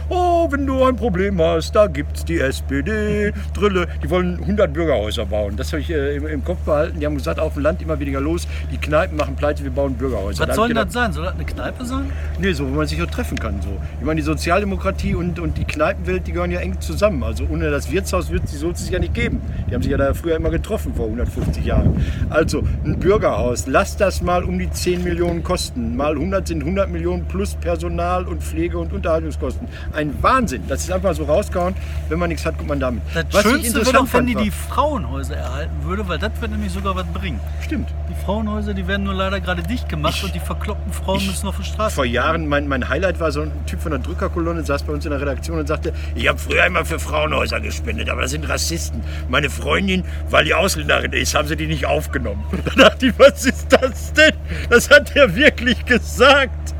oh, 0.09 0.51
wenn 0.51 0.65
du 0.65 0.83
ein 0.83 0.95
Problem 0.95 1.41
hast, 1.41 1.75
da 1.75 1.87
gibt's 1.87 2.25
die 2.25 2.39
SPD, 2.39 3.33
Drille. 3.53 3.87
Die 4.03 4.09
wollen 4.09 4.39
100 4.39 4.73
Bürgerhäuser 4.73 5.25
bauen. 5.25 5.55
Das 5.55 5.71
habe 5.71 5.81
ich 5.81 5.89
äh, 5.89 6.15
im, 6.15 6.27
im 6.27 6.43
Kopf 6.43 6.59
behalten. 6.59 6.99
Die 6.99 7.05
haben 7.05 7.15
gesagt, 7.15 7.39
auf 7.39 7.53
dem 7.53 7.63
Land 7.63 7.81
immer 7.81 7.99
weniger 7.99 8.21
los, 8.21 8.47
die 8.71 8.77
Kneipen 8.77 9.17
machen 9.17 9.35
pleite, 9.35 9.63
wir 9.63 9.71
bauen 9.71 9.93
Bürgerhäuser. 9.95 10.41
Was 10.41 10.47
Da 10.49 10.55
soll 10.55 10.67
gedacht, 10.69 10.87
das 10.87 10.93
sein? 10.93 11.13
Soll 11.13 11.25
das 11.25 11.35
eine 11.35 11.45
Kneipe 11.45 11.85
sein? 11.85 12.11
Nee, 12.39 12.53
so, 12.53 12.67
wo 12.67 12.73
man 12.73 12.87
sich 12.87 13.01
auch 13.01 13.07
treffen 13.07 13.37
kann. 13.39 13.61
So. 13.61 13.69
Ich 13.99 14.05
meine, 14.05 14.19
die 14.19 14.25
Sozialdemokratie 14.25 15.15
und, 15.15 15.39
und 15.39 15.57
die 15.57 15.65
Kneipenwelt, 15.65 16.27
die 16.27 16.31
gehören 16.31 16.51
ja 16.51 16.59
eng 16.59 16.79
zusammen. 16.79 17.23
Also 17.23 17.45
ohne 17.49 17.69
das 17.69 17.91
Wirtshaus 18.00 18.29
wird 18.29 18.46
es 18.46 18.79
sich 18.79 18.91
ja 18.91 19.00
nicht 19.00 19.13
geben. 19.13 19.41
Die 19.69 19.75
haben 19.75 19.81
sich 19.83 19.91
ja 19.91 19.97
da 19.97 20.13
früher 20.13 20.35
immer 20.35 20.49
getroffen, 20.49 20.93
vor 20.95 21.05
150 21.05 21.63
Jahren. 21.63 22.03
Also 22.29 22.63
ein 22.83 22.99
Bürgerhaus, 22.99 23.67
lass 23.67 23.97
das 23.97 24.21
mal 24.21 24.43
um 24.43 24.57
die 24.57 24.69
10 24.69 25.03
Millionen 25.03 25.43
kosten. 25.43 25.95
Mal 25.95 26.13
100 26.13 26.47
sind 26.47 26.61
100 26.61 26.89
Millionen 26.89 27.25
plus 27.25 27.55
Personal 27.55 28.25
und 28.25 28.41
Pflege 28.41 28.77
und 28.79 28.93
Unterhaltungskosten. 28.93 29.67
Ein 29.93 30.13
Wahnsinn. 30.21 30.63
Das 30.67 30.81
ist 30.81 30.91
einfach 30.91 31.13
so 31.13 31.25
rausgehauen. 31.25 31.75
Wenn 32.07 32.19
man 32.19 32.29
nichts 32.29 32.45
hat, 32.45 32.57
kommt 32.57 32.69
man 32.69 32.79
damit. 32.79 33.03
Das 33.13 33.25
Was 33.31 33.45
ich 33.45 33.51
Schönste 33.51 33.85
wäre 33.85 33.93
doch, 33.93 34.13
wenn 34.13 34.25
die 34.25 34.35
die 34.35 34.51
Frauenhäuser 34.51 35.35
erhalten 35.35 35.75
würde, 35.83 36.07
weil 36.07 36.17
das 36.17 36.31
wird 36.39 36.51
nämlich 36.51 36.71
sogar 36.71 36.95
was 36.95 37.05
bringen. 37.13 37.39
Stimmt. 37.61 37.89
Die 38.09 38.25
Frauenhäuser, 38.25 38.73
die 38.73 38.88
werden 38.88 39.03
nur 39.03 39.13
leider 39.13 39.39
gerade 39.39 39.61
dicht 39.61 39.88
gemacht 39.88 40.23
und 40.23 40.33
die 40.33 40.39
verkloppten 40.39 40.91
Frauen 40.91 41.25
müssen 41.25 41.47
auf 41.47 41.57
die 41.57 41.63
Straße. 41.63 41.95
Vor 41.95 42.05
Jahren, 42.05 42.47
mein, 42.47 42.67
mein 42.67 42.89
Highlight 42.89 43.19
war 43.19 43.31
so 43.31 43.41
ein 43.41 43.51
Typ 43.67 43.81
von 43.81 43.91
der 43.91 43.99
Drückerkolonne, 43.99 44.63
saß 44.63 44.83
bei 44.83 44.93
uns 44.93 45.05
in 45.05 45.11
der 45.11 45.21
Redaktion 45.21 45.59
und 45.59 45.67
sagte, 45.67 45.93
ich 46.15 46.27
habe 46.27 46.39
früher 46.39 46.65
immer 46.65 46.85
für 46.85 46.99
Frauenhäuser 46.99 47.59
gespendet, 47.59 48.09
aber 48.09 48.21
das 48.21 48.31
sind 48.31 48.47
Rassisten. 48.47 49.01
Meine 49.29 49.49
Freundin, 49.59 50.03
weil 50.29 50.45
die 50.45 50.53
Ausländerin 50.53 51.13
ist, 51.13 51.35
haben 51.35 51.47
sie 51.47 51.55
die 51.55 51.67
nicht 51.67 51.85
aufgenommen. 51.85 52.43
Da 52.65 52.89
dachte 52.89 53.07
ich, 53.07 53.13
was 53.17 53.45
ist 53.45 53.67
das 53.69 54.13
denn? 54.13 54.33
Das 54.69 54.89
hat 54.89 55.15
er 55.15 55.35
wirklich 55.35 55.85
gesagt. 55.85 56.73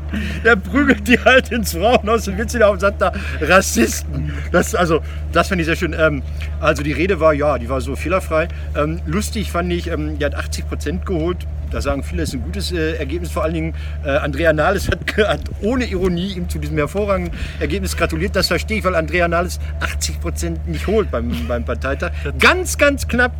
Der 0.44 0.56
prügelt 0.56 1.06
die 1.06 1.18
halt 1.18 1.52
ins 1.52 1.72
Frauenhaus 1.72 2.26
und 2.26 2.50
sie 2.50 2.58
da 2.58 2.68
und 2.68 2.80
sagt 2.80 3.00
da 3.00 3.12
Rassisten. 3.40 4.32
Das, 4.50 4.74
also, 4.74 5.00
das 5.32 5.48
fand 5.48 5.60
ich 5.60 5.66
sehr 5.66 5.76
schön. 5.76 5.94
Ähm, 5.96 6.22
also 6.60 6.82
die 6.82 6.92
Rede 6.92 7.20
war, 7.20 7.32
ja, 7.32 7.58
die 7.58 7.68
war 7.68 7.80
so 7.80 7.94
fehlerfrei. 7.94 8.48
Ähm, 8.76 9.00
lustig 9.06 9.50
fand 9.52 9.72
ich, 9.72 9.86
ähm, 9.86 10.18
die 10.18 10.24
hat 10.24 10.34
80 10.34 10.68
Prozent 10.68 11.06
geholt. 11.06 11.46
Da 11.70 11.80
sagen 11.80 12.02
viele, 12.02 12.22
es 12.22 12.30
ist 12.30 12.34
ein 12.36 12.42
gutes 12.42 12.72
äh, 12.72 12.96
Ergebnis. 12.96 13.30
Vor 13.30 13.44
allen 13.44 13.54
Dingen 13.54 13.74
äh, 14.04 14.10
Andrea 14.10 14.52
Nahles 14.52 14.88
hat, 14.88 15.00
hat 15.26 15.42
ohne 15.62 15.84
Ironie 15.84 16.34
ihm 16.34 16.48
zu 16.48 16.58
diesem 16.58 16.76
hervorragenden 16.76 17.34
Ergebnis 17.60 17.96
gratuliert. 17.96 18.34
Das 18.36 18.48
verstehe 18.48 18.78
ich, 18.78 18.84
weil 18.84 18.94
Andrea 18.94 19.28
Nahles 19.28 19.60
80 19.80 20.20
Prozent 20.20 20.68
nicht 20.68 20.86
holt 20.86 21.10
beim, 21.10 21.30
beim 21.48 21.64
Parteitag. 21.64 22.12
Ganz, 22.38 22.78
ganz 22.78 23.06
knapp. 23.06 23.32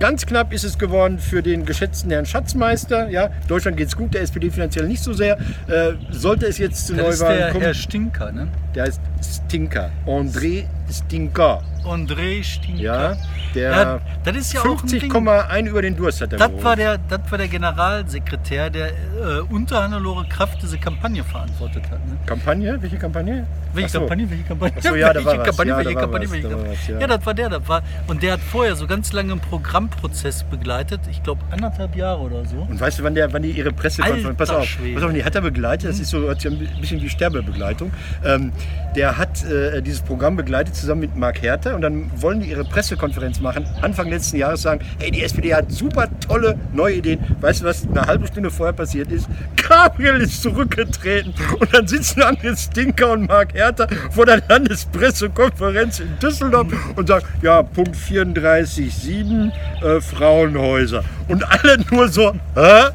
Ganz 0.00 0.26
knapp 0.26 0.52
ist 0.52 0.64
es 0.64 0.76
geworden 0.76 1.20
für 1.20 1.40
den 1.40 1.64
geschätzten 1.64 2.10
Herrn 2.10 2.26
Schatzmeister. 2.26 3.08
Ja, 3.10 3.30
Deutschland 3.46 3.76
geht 3.76 3.88
es 3.88 3.96
gut, 3.96 4.12
der 4.12 4.22
SPD 4.22 4.50
finanziell 4.50 4.88
nicht 4.88 5.02
so 5.02 5.12
sehr. 5.12 5.38
Äh, 5.68 5.92
sollte 6.10 6.46
es 6.46 6.58
jetzt 6.58 6.88
zu 6.88 6.94
Neuwahlen 6.94 7.38
der 7.38 7.50
kommen, 7.50 7.62
Herr 7.62 7.74
Stinker, 7.74 8.32
ne? 8.32 8.48
der 8.74 8.84
heißt 8.84 9.00
Stinker. 9.22 9.90
André 10.04 10.64
Stinker. 10.90 11.62
André 11.84 12.42
Stinker. 12.42 12.82
Ja, 12.82 13.16
der 13.54 13.70
Ja, 13.70 14.00
das 14.24 14.36
ist 14.36 14.52
ja 14.52 14.60
auch 14.60 14.82
ein 14.82 14.88
Ding. 14.88 15.12
50,1 15.12 15.66
über 15.68 15.82
den 15.82 15.96
Durst 15.96 16.20
hat 16.20 16.32
er 16.32 16.38
Das 16.38 16.48
geholt. 16.48 16.64
war, 16.64 16.76
der, 16.76 16.98
das 16.98 17.20
war 17.30 17.38
der 17.38 17.48
Generalsekretär, 17.48 18.70
der 18.70 18.88
äh, 18.88 19.40
unter 19.50 19.82
Hannelore 19.82 20.26
Kraft 20.26 20.62
diese 20.62 20.78
Kampagne 20.78 21.22
verantwortet 21.24 21.84
hat. 21.90 22.04
Ne? 22.06 22.16
Kampagne? 22.26 22.76
Welche 22.80 22.96
Kampagne? 22.96 23.46
Welche 23.72 23.86
Ach 23.86 23.92
so. 23.92 23.98
Kampagne? 24.00 24.30
Welche 24.30 24.44
Kampagne? 24.44 24.74
Ach 24.78 24.82
so, 24.82 24.94
ja, 24.94 25.14
welche. 25.14 25.42
Kampagne? 25.42 25.70
Ja, 25.70 25.78
welche 25.78 25.94
Kampagne? 25.94 26.30
welche 26.30 26.48
Kampagne? 26.48 26.70
was, 26.72 26.88
ja. 26.88 26.98
ja. 27.00 27.06
das 27.06 27.26
war 27.26 27.34
der. 27.34 27.48
Das 27.50 27.68
war, 27.68 27.82
und 28.06 28.22
der 28.22 28.32
hat 28.34 28.40
vorher 28.40 28.76
so 28.76 28.86
ganz 28.86 29.12
lange 29.12 29.32
einen 29.32 29.40
Programmprozess 29.40 30.44
begleitet. 30.44 31.00
Ich 31.10 31.22
glaube, 31.22 31.40
anderthalb 31.50 31.96
Jahre 31.96 32.20
oder 32.20 32.44
so. 32.44 32.56
Und 32.56 32.80
weißt 32.80 32.98
du, 32.98 33.02
wann, 33.04 33.14
der, 33.14 33.32
wann 33.32 33.42
die 33.42 33.50
ihre 33.50 33.72
Pressekonferenz, 33.72 34.36
pass 34.38 34.50
auf, 34.50 34.64
Schwede. 34.64 34.94
pass 34.94 35.04
auf, 35.04 35.12
die 35.12 35.24
hat 35.24 35.34
er 35.34 35.40
begleitet, 35.40 35.90
das 35.90 35.98
ist 35.98 36.10
so 36.10 36.32
sich 36.34 36.46
ein 36.46 36.58
bisschen 36.80 37.00
wie 37.00 37.08
Sterbebegleitung. 37.08 37.92
Ähm, 38.24 38.52
der 38.96 39.18
hat 39.18 39.44
äh, 39.44 39.82
dieses 39.82 40.00
Programm 40.00 40.36
begleitet 40.36 40.74
zusammen 40.76 41.00
mit 41.00 41.16
Marc 41.16 41.42
Herter 41.42 41.73
und 41.74 41.82
dann 41.82 42.10
wollen 42.20 42.40
die 42.40 42.50
ihre 42.50 42.64
Pressekonferenz 42.64 43.40
machen, 43.40 43.66
Anfang 43.82 44.08
letzten 44.08 44.36
Jahres 44.36 44.62
sagen, 44.62 44.84
hey, 44.98 45.10
die 45.10 45.22
SPD 45.22 45.54
hat 45.54 45.70
super 45.70 46.08
tolle 46.26 46.56
neue 46.72 46.96
Ideen. 46.96 47.20
Weißt 47.40 47.62
du, 47.62 47.64
was 47.66 47.86
eine 47.86 48.02
halbe 48.02 48.26
Stunde 48.26 48.50
vorher 48.50 48.72
passiert 48.72 49.10
ist? 49.10 49.28
Gabriel 49.56 50.20
ist 50.20 50.42
zurückgetreten 50.42 51.34
und 51.58 51.74
dann 51.74 51.86
sitzen 51.86 52.22
Andres 52.22 52.64
Stinker 52.64 53.12
und 53.12 53.28
Marc 53.28 53.54
Herter 53.54 53.88
vor 54.10 54.26
der 54.26 54.42
Landespressekonferenz 54.48 56.00
in 56.00 56.18
Düsseldorf 56.20 56.68
und 56.96 57.08
sagen, 57.08 57.26
ja, 57.42 57.62
Punkt 57.62 57.96
34.7, 57.96 59.52
äh, 59.82 60.00
Frauenhäuser. 60.00 61.04
Und 61.28 61.44
alle 61.44 61.78
nur 61.90 62.08
so, 62.08 62.32
hä? 62.54 62.90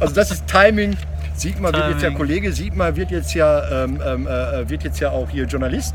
Also 0.00 0.14
das 0.14 0.30
ist 0.30 0.46
Timing. 0.46 0.96
Sigmar 1.34 1.72
wird 1.72 1.90
jetzt 1.90 2.02
ja. 2.02 2.10
Kollege, 2.10 2.52
Sigmar 2.52 2.96
wird 2.96 3.10
jetzt 3.12 3.32
ja, 3.34 3.84
ähm, 3.84 4.00
ähm, 4.04 4.26
äh, 4.26 4.68
wird 4.68 4.82
jetzt 4.82 4.98
ja 4.98 5.10
auch 5.10 5.30
hier 5.30 5.44
Journalist. 5.44 5.94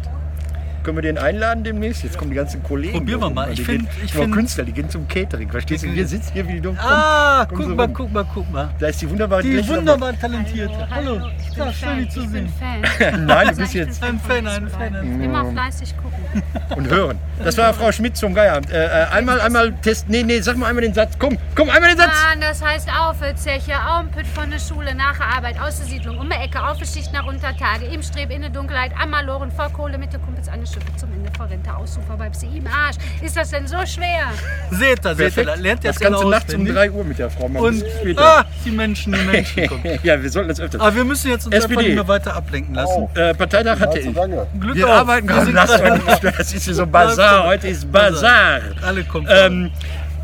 Können 0.84 0.98
wir 0.98 1.02
den 1.02 1.17
einladen 1.17 1.63
demnächst? 1.63 2.04
Jetzt 2.04 2.17
kommen 2.17 2.32
die 2.32 2.36
ganzen 2.36 2.62
Kollegen. 2.62 2.93
Probieren 2.98 3.22
wir 3.22 3.30
mal. 3.30 3.50
Ich 3.52 3.58
gehen- 3.58 3.65
find- 3.88 3.89
ich 4.04 4.12
find- 4.13 4.34
Künstler, 4.34 4.65
die 4.65 4.74
gehen 4.74 4.89
zum 4.89 5.08
Catering. 5.08 5.50
Verstehst 5.50 5.84
du? 5.86 5.93
Wir 5.93 6.06
sitzen 6.08 6.34
hier 6.34 6.48
wie 6.48 6.54
die 6.54 6.62
dumm. 6.62 6.78
Ah, 6.80 7.46
komm 7.48 7.58
guck 7.58 7.67
so 7.69 7.76
mal, 7.76 7.86
rum. 7.86 7.93
guck 7.93 8.12
mal, 8.12 8.26
guck 8.34 8.52
mal. 8.52 8.69
Da 8.80 8.88
ist 8.88 9.02
die 9.02 9.10
wunderbare 9.10 9.41
Die 9.43 9.65
wunderbar 9.67 10.17
talentierte. 10.19 10.88
Hallo. 10.91 11.22
ich 11.50 11.56
Ja, 11.58 11.63
bin 11.65 11.74
schön, 11.74 11.88
Fan. 11.89 11.98
dich 12.00 12.10
zu 12.10 12.19
ich 12.22 12.30
sehen. 12.30 12.54
bin 12.69 12.88
Fan. 13.00 13.26
Nein, 13.26 13.48
du 13.50 13.56
bist 13.56 13.76
ich 13.76 13.80
bin 13.82 13.88
jetzt 13.89 14.04
Ein 14.04 14.19
Fan, 14.19 14.48
ein 14.48 14.67
Fan. 14.69 15.22
Immer 15.22 15.52
fleißig 15.52 15.96
gucken. 15.98 16.43
und 16.76 16.89
hören. 16.89 17.17
Das 17.43 17.58
war 17.58 17.74
Frau 17.74 17.91
Schmidt 17.91 18.17
zum 18.17 18.34
Geierabend. 18.34 18.72
Äh, 18.72 18.86
äh, 18.86 19.06
einmal, 19.12 19.39
einmal 19.39 19.72
testen. 19.82 20.12
Nee, 20.12 20.24
nee, 20.24 20.39
sag 20.41 20.58
mal 20.58 20.67
einmal 20.67 20.84
den 20.84 20.93
Satz. 20.93 21.13
Komm, 21.17 21.38
komm, 21.56 21.69
einmal 21.69 21.89
den 21.91 21.98
Satz. 21.98 22.12
Mann, 22.30 22.41
das 22.41 22.62
heißt 22.63 22.89
Aufzeche, 23.00 23.74
Aumpüt 23.89 24.28
von 24.28 24.50
der 24.52 24.60
Schule, 24.60 24.93
nach 24.96 25.17
der 25.17 25.28
Arbeit, 25.38 25.60
aus 25.62 25.78
der 25.80 25.88
Siedlung, 25.88 26.17
um 26.17 26.30
die 26.30 26.36
Ecke, 26.36 26.62
auf 26.62 26.78
die 26.78 26.86
Schicht 26.86 27.13
nach 27.13 27.26
Untertage, 27.26 27.86
im 27.86 28.02
Streb, 28.02 28.32
in 28.32 28.41
der 28.41 28.50
Dunkelheit, 28.50 28.91
am 29.02 29.12
Maloren, 29.12 29.52
vor 29.52 29.69
Kohle, 29.72 29.98
mit 29.98 30.12
der 30.12 30.19
Kumpels 30.19 30.48
an 30.50 30.60
der 30.62 30.67
Schippe, 30.73 30.95
zum 30.97 31.12
Ende 31.13 31.29
vor 31.38 31.49
Rente, 31.49 31.75
Aussufer 31.75 32.17
bei 32.17 32.29
Psy 32.29 32.47
im 32.57 32.67
Arsch. 32.67 32.95
Ist 33.21 33.38
das 33.38 33.49
denn 33.51 33.67
so 33.67 33.77
schwer? 33.86 34.31
Seht 34.71 35.05
ihr, 35.05 35.15
seht 35.15 35.38
ihr, 35.38 35.43
lernt 35.43 35.65
ihr 35.83 35.91
das 35.91 35.99
jetzt 35.99 36.05
alle 36.05 36.12
Ganze 36.15 36.29
nachts 36.29 36.53
um 36.53 36.62
auswendig. 36.62 36.73
3 36.75 36.91
Uhr 36.91 37.03
mit 37.03 37.19
der 37.19 37.29
Frau. 37.29 37.47
Mal 37.47 37.59
ein 37.59 37.65
Und 37.65 38.17
ah, 38.17 38.45
die 38.65 38.71
Menschen, 38.71 39.13
die 39.13 39.19
Menschen 39.21 39.67
kommen. 39.67 39.99
ja, 40.03 40.21
wir 40.21 40.29
sollten 40.29 40.49
das 40.49 40.59
öfter. 40.59 40.81
Aber 40.81 40.95
wir 40.95 41.03
müssen 41.03 41.29
jetzt 41.29 41.45
uns 41.45 41.55
SPD. 41.55 41.73
einfach 41.73 41.88
nicht 41.88 41.95
mehr 41.95 42.07
weiter 42.07 42.36
ablenken 42.36 42.73
lassen. 42.75 43.07
Äh, 43.15 43.33
Parteitag 43.36 43.79
hatte 43.79 43.99
ich. 43.99 44.13
Glück 44.59 44.75
Wir 44.75 44.88
auf. 44.88 44.93
arbeiten 44.93 45.31
euch 45.31 45.45
nicht 45.45 45.59
stören. 45.73 46.01
Das 46.38 46.53
ist 46.53 46.63
hier 46.65 46.73
so 46.73 46.88
Bazar. 46.88 47.45
Heute 47.45 47.67
ist 47.67 47.91
Bazar. 47.91 48.62
Alle 48.81 49.03
kommen. 49.03 49.27
Ähm, 49.29 49.71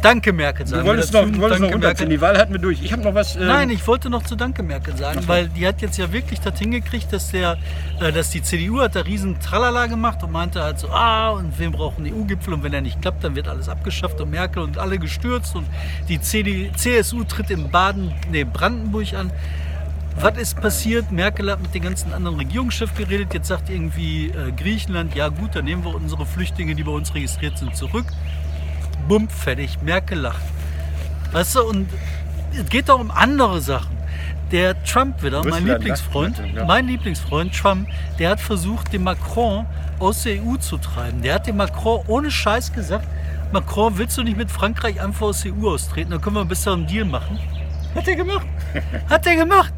Danke, 0.01 0.31
Merkel, 0.31 0.65
sagen 0.65 0.83
du 0.83 0.89
wolltest 0.89 1.13
noch, 1.13 1.29
du 1.29 1.39
wolltest 1.39 1.61
noch 1.61 1.73
runterziehen. 1.73 2.09
Die 2.09 2.21
Wahl 2.21 2.37
hatten 2.37 2.53
wir 2.53 2.59
durch. 2.59 2.81
Ich 2.81 2.91
habe 2.93 3.01
noch 3.01 3.13
was. 3.13 3.35
ähm, 3.35 3.47
Nein, 3.47 3.69
ich 3.69 3.85
wollte 3.85 4.09
noch 4.09 4.23
zu 4.23 4.35
Danke 4.35 4.63
Merkel 4.63 4.95
sagen, 4.95 5.27
weil 5.27 5.49
die 5.49 5.67
hat 5.67 5.81
jetzt 5.81 5.97
ja 5.97 6.11
wirklich 6.13 6.39
das 6.39 6.57
hingekriegt, 6.57 7.11
dass, 7.11 7.31
der, 7.31 7.57
äh, 7.99 8.11
dass 8.11 8.29
die 8.29 8.41
CDU 8.41 8.79
hat 8.79 8.95
da 8.95 9.01
riesen 9.01 9.39
Tralala 9.39 9.87
gemacht 9.87 10.23
und 10.23 10.31
meinte 10.31 10.63
halt 10.63 10.79
so, 10.79 10.89
ah, 10.89 11.29
und 11.31 11.59
wir 11.59 11.69
brauchen 11.69 12.05
einen 12.05 12.15
EU-Gipfel 12.15 12.53
und 12.53 12.63
wenn 12.63 12.71
der 12.71 12.81
nicht 12.81 13.01
klappt, 13.01 13.23
dann 13.23 13.35
wird 13.35 13.47
alles 13.47 13.67
abgeschafft 13.67 14.21
und 14.21 14.31
Merkel 14.31 14.63
und 14.63 14.77
alle 14.77 14.97
gestürzt 14.99 15.55
und 15.55 15.67
die 16.07 16.21
CD, 16.21 16.71
CSU 16.75 17.25
tritt 17.25 17.49
in 17.49 17.69
Baden, 17.69 18.13
nee, 18.31 18.45
Brandenburg 18.45 19.13
an. 19.13 19.31
Was 20.21 20.37
ist 20.37 20.59
passiert? 20.59 21.11
Merkel 21.11 21.49
hat 21.49 21.61
mit 21.61 21.73
den 21.73 21.83
ganzen 21.83 22.13
anderen 22.13 22.37
Regierungschefs 22.37 22.93
geredet. 22.95 23.33
Jetzt 23.33 23.47
sagt 23.47 23.69
irgendwie 23.69 24.27
äh, 24.27 24.51
Griechenland, 24.51 25.15
ja 25.15 25.29
gut, 25.29 25.55
dann 25.55 25.63
nehmen 25.65 25.85
wir 25.85 25.95
unsere 25.95 26.25
Flüchtlinge, 26.25 26.75
die 26.75 26.83
bei 26.83 26.91
uns 26.91 27.13
registriert 27.15 27.57
sind, 27.57 27.75
zurück. 27.75 28.05
Bumm, 29.07 29.29
fertig. 29.29 29.81
Merkel 29.81 30.19
lacht. 30.19 30.41
Weißt 31.31 31.55
du, 31.55 31.63
und 31.63 31.89
es 32.53 32.67
geht 32.69 32.89
auch 32.89 32.99
um 32.99 33.11
andere 33.11 33.61
Sachen. 33.61 33.97
Der 34.51 34.81
Trump 34.83 35.21
wieder, 35.21 35.43
mein 35.43 35.65
Lieblingsfreund, 35.65 36.41
mein 36.67 36.87
Lieblingsfreund 36.87 37.55
Trump, 37.55 37.87
der 38.17 38.31
hat 38.31 38.39
versucht, 38.39 38.91
den 38.91 39.03
Macron 39.03 39.67
aus 39.99 40.23
der 40.23 40.41
EU 40.41 40.55
zu 40.55 40.77
treiben. 40.77 41.21
Der 41.21 41.35
hat 41.35 41.45
dem 41.45 41.57
Macron 41.57 42.01
ohne 42.07 42.31
Scheiß 42.31 42.73
gesagt, 42.73 43.05
Macron, 43.51 43.97
willst 43.97 44.17
du 44.17 44.23
nicht 44.23 44.37
mit 44.37 44.51
Frankreich 44.51 45.01
einfach 45.01 45.27
aus 45.27 45.41
der 45.41 45.53
EU 45.53 45.69
austreten? 45.73 46.11
Dann 46.11 46.21
können 46.21 46.35
wir 46.35 46.41
ein 46.41 46.47
besseren 46.47 46.87
Deal 46.87 47.05
machen. 47.05 47.39
Hat 47.93 48.07
er 48.07 48.15
gemacht. 48.15 48.47
Hat 49.09 49.25
er 49.27 49.35
gemacht. 49.35 49.73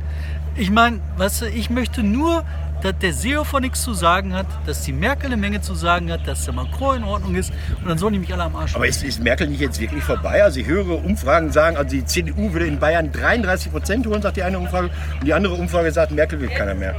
Ich 0.56 0.70
meine, 0.70 1.00
weißt 1.18 1.42
du, 1.42 1.46
ich 1.48 1.70
möchte 1.70 2.04
nur 2.04 2.44
dass 2.82 2.98
der 3.00 3.14
Seehofer 3.14 3.60
nichts 3.60 3.82
zu 3.84 3.94
sagen 3.94 4.34
hat, 4.34 4.48
dass 4.66 4.82
die 4.84 4.94
Merkel 4.94 5.28
eine 5.28 5.38
Menge 5.38 5.62
zu 5.62 5.76
sagen 5.76 6.12
hat, 6.12 6.28
dass 6.28 6.46
der 6.46 6.54
Macron 6.54 6.98
in 6.98 7.04
Ordnung 7.04 7.36
ist 7.36 7.52
und 7.82 7.88
dann 7.90 7.98
sollen 7.98 8.14
die 8.14 8.20
mich 8.20 8.34
alle 8.34 8.44
am 8.44 8.56
Arsch 8.56 8.76
Aber 8.76 8.88
ist, 8.88 9.04
ist 9.04 9.22
Merkel 9.24 9.48
nicht 9.48 9.60
jetzt 9.62 9.80
wirklich 9.80 10.04
vorbei? 10.04 10.44
Also 10.44 10.60
ich 10.60 10.68
höre 10.68 11.04
Umfragen 11.04 11.52
sagen, 11.52 11.78
also 11.78 11.90
die 11.90 12.06
CDU 12.06 12.54
würde 12.54 12.66
in 12.66 12.80
Bayern 12.80 13.12
33 13.12 13.72
Prozent 13.72 14.08
holen, 14.08 14.22
sagt 14.22 14.38
die 14.38 14.44
eine 14.44 14.58
Umfrage. 14.60 14.90
Und 15.20 15.28
die 15.28 15.34
andere 15.34 15.54
Umfrage 15.54 15.92
sagt, 15.92 16.12
Merkel 16.12 16.40
will 16.42 16.50
keiner 16.50 16.74
mehr. 16.74 16.96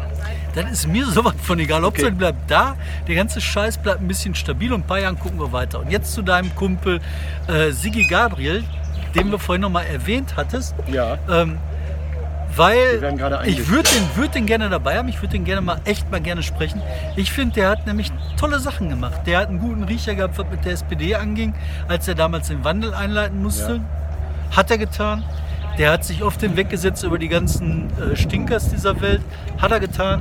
Dann 0.54 0.68
ist 0.68 0.86
mir 0.86 1.06
sowas 1.10 1.34
von 1.42 1.58
egal. 1.58 1.82
Hauptsache 1.82 2.08
Okay. 2.08 2.16
bleibt 2.16 2.50
da, 2.50 2.76
der 3.08 3.14
ganze 3.14 3.40
Scheiß 3.40 3.78
bleibt 3.78 4.00
ein 4.00 4.08
bisschen 4.08 4.34
stabil 4.34 4.72
und 4.72 4.80
in 4.80 4.84
ein 4.84 4.86
paar 4.86 5.00
Jahren 5.00 5.18
gucken 5.18 5.38
wir 5.40 5.52
weiter. 5.52 5.80
Und 5.80 5.90
jetzt 5.90 6.12
zu 6.12 6.22
deinem 6.22 6.54
Kumpel 6.54 7.00
äh, 7.48 7.70
Sigi 7.70 8.04
Gabriel, 8.04 8.64
den 9.14 9.30
du 9.30 9.38
vorhin 9.38 9.62
noch 9.62 9.70
mal 9.70 9.84
erwähnt 9.84 10.34
hattest. 10.36 10.74
Ja. 10.90 11.18
Ähm, 11.30 11.58
weil 12.56 13.02
ich 13.44 13.68
würde 13.68 13.88
den, 13.88 14.16
würd 14.16 14.34
den 14.34 14.46
gerne 14.46 14.68
dabei 14.68 14.98
haben, 14.98 15.08
ich 15.08 15.20
würde 15.20 15.32
den 15.32 15.44
gerne 15.44 15.60
mal 15.60 15.80
echt 15.84 16.10
mal 16.10 16.20
gerne 16.20 16.42
sprechen. 16.42 16.82
Ich 17.16 17.32
finde, 17.32 17.54
der 17.54 17.70
hat 17.70 17.86
nämlich 17.86 18.12
tolle 18.36 18.58
Sachen 18.58 18.88
gemacht. 18.88 19.22
Der 19.26 19.38
hat 19.38 19.48
einen 19.48 19.58
guten 19.58 19.84
Riecher 19.84 20.14
gehabt, 20.14 20.38
was 20.38 20.46
mit 20.50 20.64
der 20.64 20.72
SPD 20.72 21.14
anging, 21.14 21.54
als 21.88 22.08
er 22.08 22.14
damals 22.14 22.48
den 22.48 22.64
Wandel 22.64 22.94
einleiten 22.94 23.42
musste. 23.42 23.80
Hat 24.54 24.70
er 24.70 24.78
getan. 24.78 25.24
Der 25.78 25.92
hat 25.92 26.04
sich 26.04 26.22
oft 26.22 26.40
hinweggesetzt 26.40 27.02
über 27.02 27.18
die 27.18 27.28
ganzen 27.28 27.88
äh, 27.98 28.16
Stinkers 28.16 28.68
dieser 28.68 29.00
Welt. 29.00 29.22
Hat 29.58 29.72
er 29.72 29.80
getan. 29.80 30.20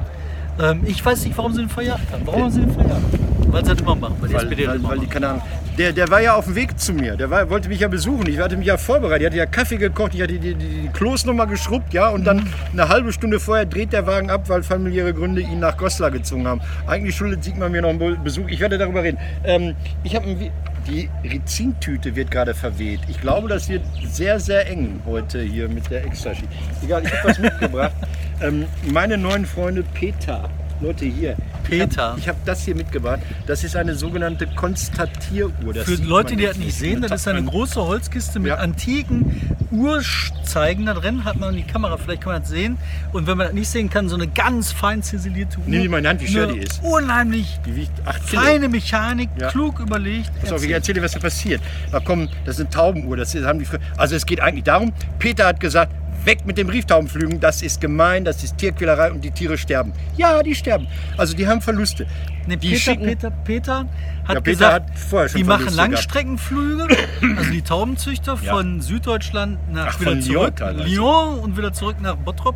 Ähm, 0.60 0.82
ich 0.86 1.04
weiß 1.04 1.26
nicht, 1.26 1.38
warum 1.38 1.54
sie 1.54 1.62
ihn 1.63 1.70
verjagt 1.70 2.12
haben. 2.12 2.26
Warum 2.26 2.44
haben 2.44 2.52
sie 2.52 2.62
ihn 2.62 2.72
verjagt? 2.72 3.02
Weil 3.48 3.65
sie 3.65 3.72
das 3.72 3.82
immer 3.82 3.96
machen. 3.96 4.15
Weil 4.22 4.30
die 4.30 4.36
Weil, 4.36 4.44
SPD 4.44 4.63
das 4.63 4.70
weil, 4.72 4.80
immer 4.80 4.89
weil 4.89 5.00
die, 5.00 5.08
keine 5.08 5.30
Ahnung. 5.30 5.41
Der, 5.77 5.93
der 5.93 6.10
war 6.10 6.21
ja 6.21 6.36
auf 6.36 6.45
dem 6.45 6.55
Weg 6.55 6.79
zu 6.79 6.93
mir. 6.93 7.15
Der 7.15 7.29
war, 7.29 7.49
wollte 7.49 7.69
mich 7.69 7.79
ja 7.79 7.88
besuchen. 7.88 8.27
Ich 8.27 8.39
hatte 8.39 8.57
mich 8.57 8.67
ja 8.67 8.77
vorbereitet. 8.77 9.21
Ich 9.21 9.25
hatte 9.27 9.38
ja 9.38 9.45
Kaffee 9.45 9.77
gekocht. 9.77 10.13
Ich 10.13 10.21
hatte 10.21 10.38
die, 10.38 10.53
die, 10.53 10.65
die 10.65 10.88
Klos 10.89 11.25
nochmal 11.25 11.47
geschrubbt. 11.47 11.93
Ja? 11.93 12.10
Und 12.10 12.25
dann 12.25 12.47
eine 12.73 12.89
halbe 12.89 13.13
Stunde 13.13 13.39
vorher 13.39 13.65
dreht 13.65 13.93
der 13.93 14.05
Wagen 14.05 14.29
ab, 14.29 14.49
weil 14.49 14.63
familiäre 14.63 15.13
Gründe 15.13 15.41
ihn 15.41 15.60
nach 15.60 15.77
Goslar 15.77 16.12
gezogen 16.12 16.47
haben. 16.47 16.62
Eigentlich 16.88 17.15
schuldet 17.15 17.43
Sigmar 17.43 17.69
mir 17.69 17.81
noch 17.81 17.89
einen 17.89 18.23
Besuch. 18.23 18.47
Ich 18.49 18.60
werde 18.60 18.77
darüber 18.77 19.03
reden. 19.03 19.17
Ähm, 19.43 19.75
ich 20.03 20.15
habe 20.15 20.51
die 20.88 21.10
Rizintüte 21.23 22.15
wird 22.15 22.31
gerade 22.31 22.53
verweht. 22.53 23.01
Ich 23.07 23.21
glaube, 23.21 23.47
das 23.47 23.69
wird 23.69 23.84
sehr, 24.03 24.39
sehr 24.39 24.67
eng 24.67 24.99
heute 25.05 25.41
hier 25.41 25.69
mit 25.69 25.89
der 25.89 26.05
Ecstasy. 26.05 26.43
Egal, 26.84 27.03
ich 27.05 27.13
habe 27.13 27.29
was 27.29 27.39
mitgebracht. 27.39 27.93
Ähm, 28.41 28.65
meine 28.91 29.17
neuen 29.17 29.45
Freunde 29.45 29.84
Peter. 29.93 30.49
Leute, 30.82 31.06
hier. 31.06 31.36
Peter. 31.63 32.15
Ich 32.17 32.28
habe 32.28 32.38
hab 32.39 32.46
das 32.46 32.63
hier 32.65 32.76
mitgebracht. 32.76 33.20
Das 33.46 33.63
ist 33.63 33.76
eine 33.76 33.94
sogenannte 33.96 34.48
Konstatieruhr. 34.48 35.74
Das 35.74 35.86
Für 35.86 35.96
Leute, 36.04 36.36
die 36.36 36.44
das 36.46 36.58
nicht 36.58 36.76
sehen, 36.76 37.02
das 37.02 37.12
ist 37.12 37.28
eine 37.28 37.39
Ein- 37.39 37.46
große 37.46 37.80
Holzkiste 37.82 38.39
mit 38.39 38.50
Ja. 38.50 38.56
antiken 38.56 39.56
Uhrzeigen 39.72 40.86
da 40.86 40.94
drin. 40.94 41.24
Hat 41.24 41.38
man 41.39 41.56
die 41.56 41.63
Kamera, 41.63 41.98
vielleicht 41.98 42.22
kann 42.24 42.34
man 42.34 42.41
das 42.41 42.50
sehen. 42.50 42.78
Und 43.13 43.28
wenn 43.28 43.38
man 43.38 43.48
das 43.48 43.54
nicht 43.54 43.70
sehen 43.70 43.89
kann, 43.89 44.10
so 44.10 44.15
eine 44.15 44.28
ganz 44.28 44.72
fein 44.72 45.04
ziselierte 45.04 45.60
Uhr. 45.60 45.63
Nimm 45.67 45.82
die 45.84 45.88
mal 45.88 45.98
in 45.98 46.04
die 46.04 46.10
Hand, 46.10 46.22
wie 46.22 46.28
schwer 46.28 46.48
die 46.48 46.60
ist. 46.60 46.82
Unheimlich 46.84 47.60
Die 47.65 47.76
wiegt 47.76 47.91
8 48.06 48.28
Kilo. 48.28 48.41
feine 48.41 48.67
Mechanik, 48.70 49.30
Ja. 49.39 49.50
klug 49.50 49.80
überlegt. 49.80 50.32
Pass 50.41 50.52
auf, 50.52 50.58
ich 50.63 50.72
Erzähl. 50.72 50.74
erzähle 50.74 51.00
dir, 51.00 51.04
was 51.04 51.12
da 51.12 51.20
passiert. 51.20 51.62
Da 51.91 52.00
kommen, 52.00 52.30
das 52.46 52.56
ist 52.56 52.62
eine 52.62 52.70
Taubenuhr. 52.70 53.17
Das 53.17 53.34
haben 53.36 53.60
die, 53.60 53.67
also 53.98 54.15
es 54.15 54.26
geht 54.26 54.41
eigentlich 54.41 54.63
darum, 54.63 54.91
Peter 55.20 55.46
hat 55.48 55.60
gesagt, 55.60 55.94
weg 56.25 56.45
mit 56.45 56.57
dem 56.57 56.67
Brieftaubenflügen, 56.67 57.39
das 57.39 57.62
ist 57.62 57.81
gemein, 57.81 58.25
das 58.25 58.43
ist 58.43 58.57
Tierquälerei 58.57 59.12
und 59.12 59.21
die 59.23 59.31
Tiere 59.31 59.57
sterben. 59.57 59.93
Ja, 60.17 60.41
die 60.43 60.55
sterben. 60.55 60.88
Also 61.17 61.36
die 61.36 61.47
haben 61.47 61.62
Verluste. 61.62 62.05
Nee, 62.47 62.58
Peter, 62.58 62.75
schicken, 62.77 63.06
Peter, 63.06 63.32
Peter 63.32 63.86
hat 64.25 64.36
Ja, 64.36 64.41
Peter 64.41 64.41
gesagt, 64.41 64.89
hat 65.13 65.36
die 65.36 65.43
machen. 65.43 65.73
Langstreckenflüge, 65.73 66.88
also 67.38 67.51
die 67.51 67.62
Taubenzüchter 67.62 68.38
Ja. 68.41 68.54
von 68.56 68.82
Süddeutschland 68.82 69.58
nach 69.71 69.88
Ach, 69.95 69.99
wieder 69.99 70.12
Lyon 70.12 70.21
zurück. 70.23 70.54
Mhm. 70.60 70.82
Lyon 70.86 71.39
und 71.39 71.58
wieder 71.58 71.73
zurück 71.73 71.97
nach 72.01 72.15
Bottrop. 72.15 72.56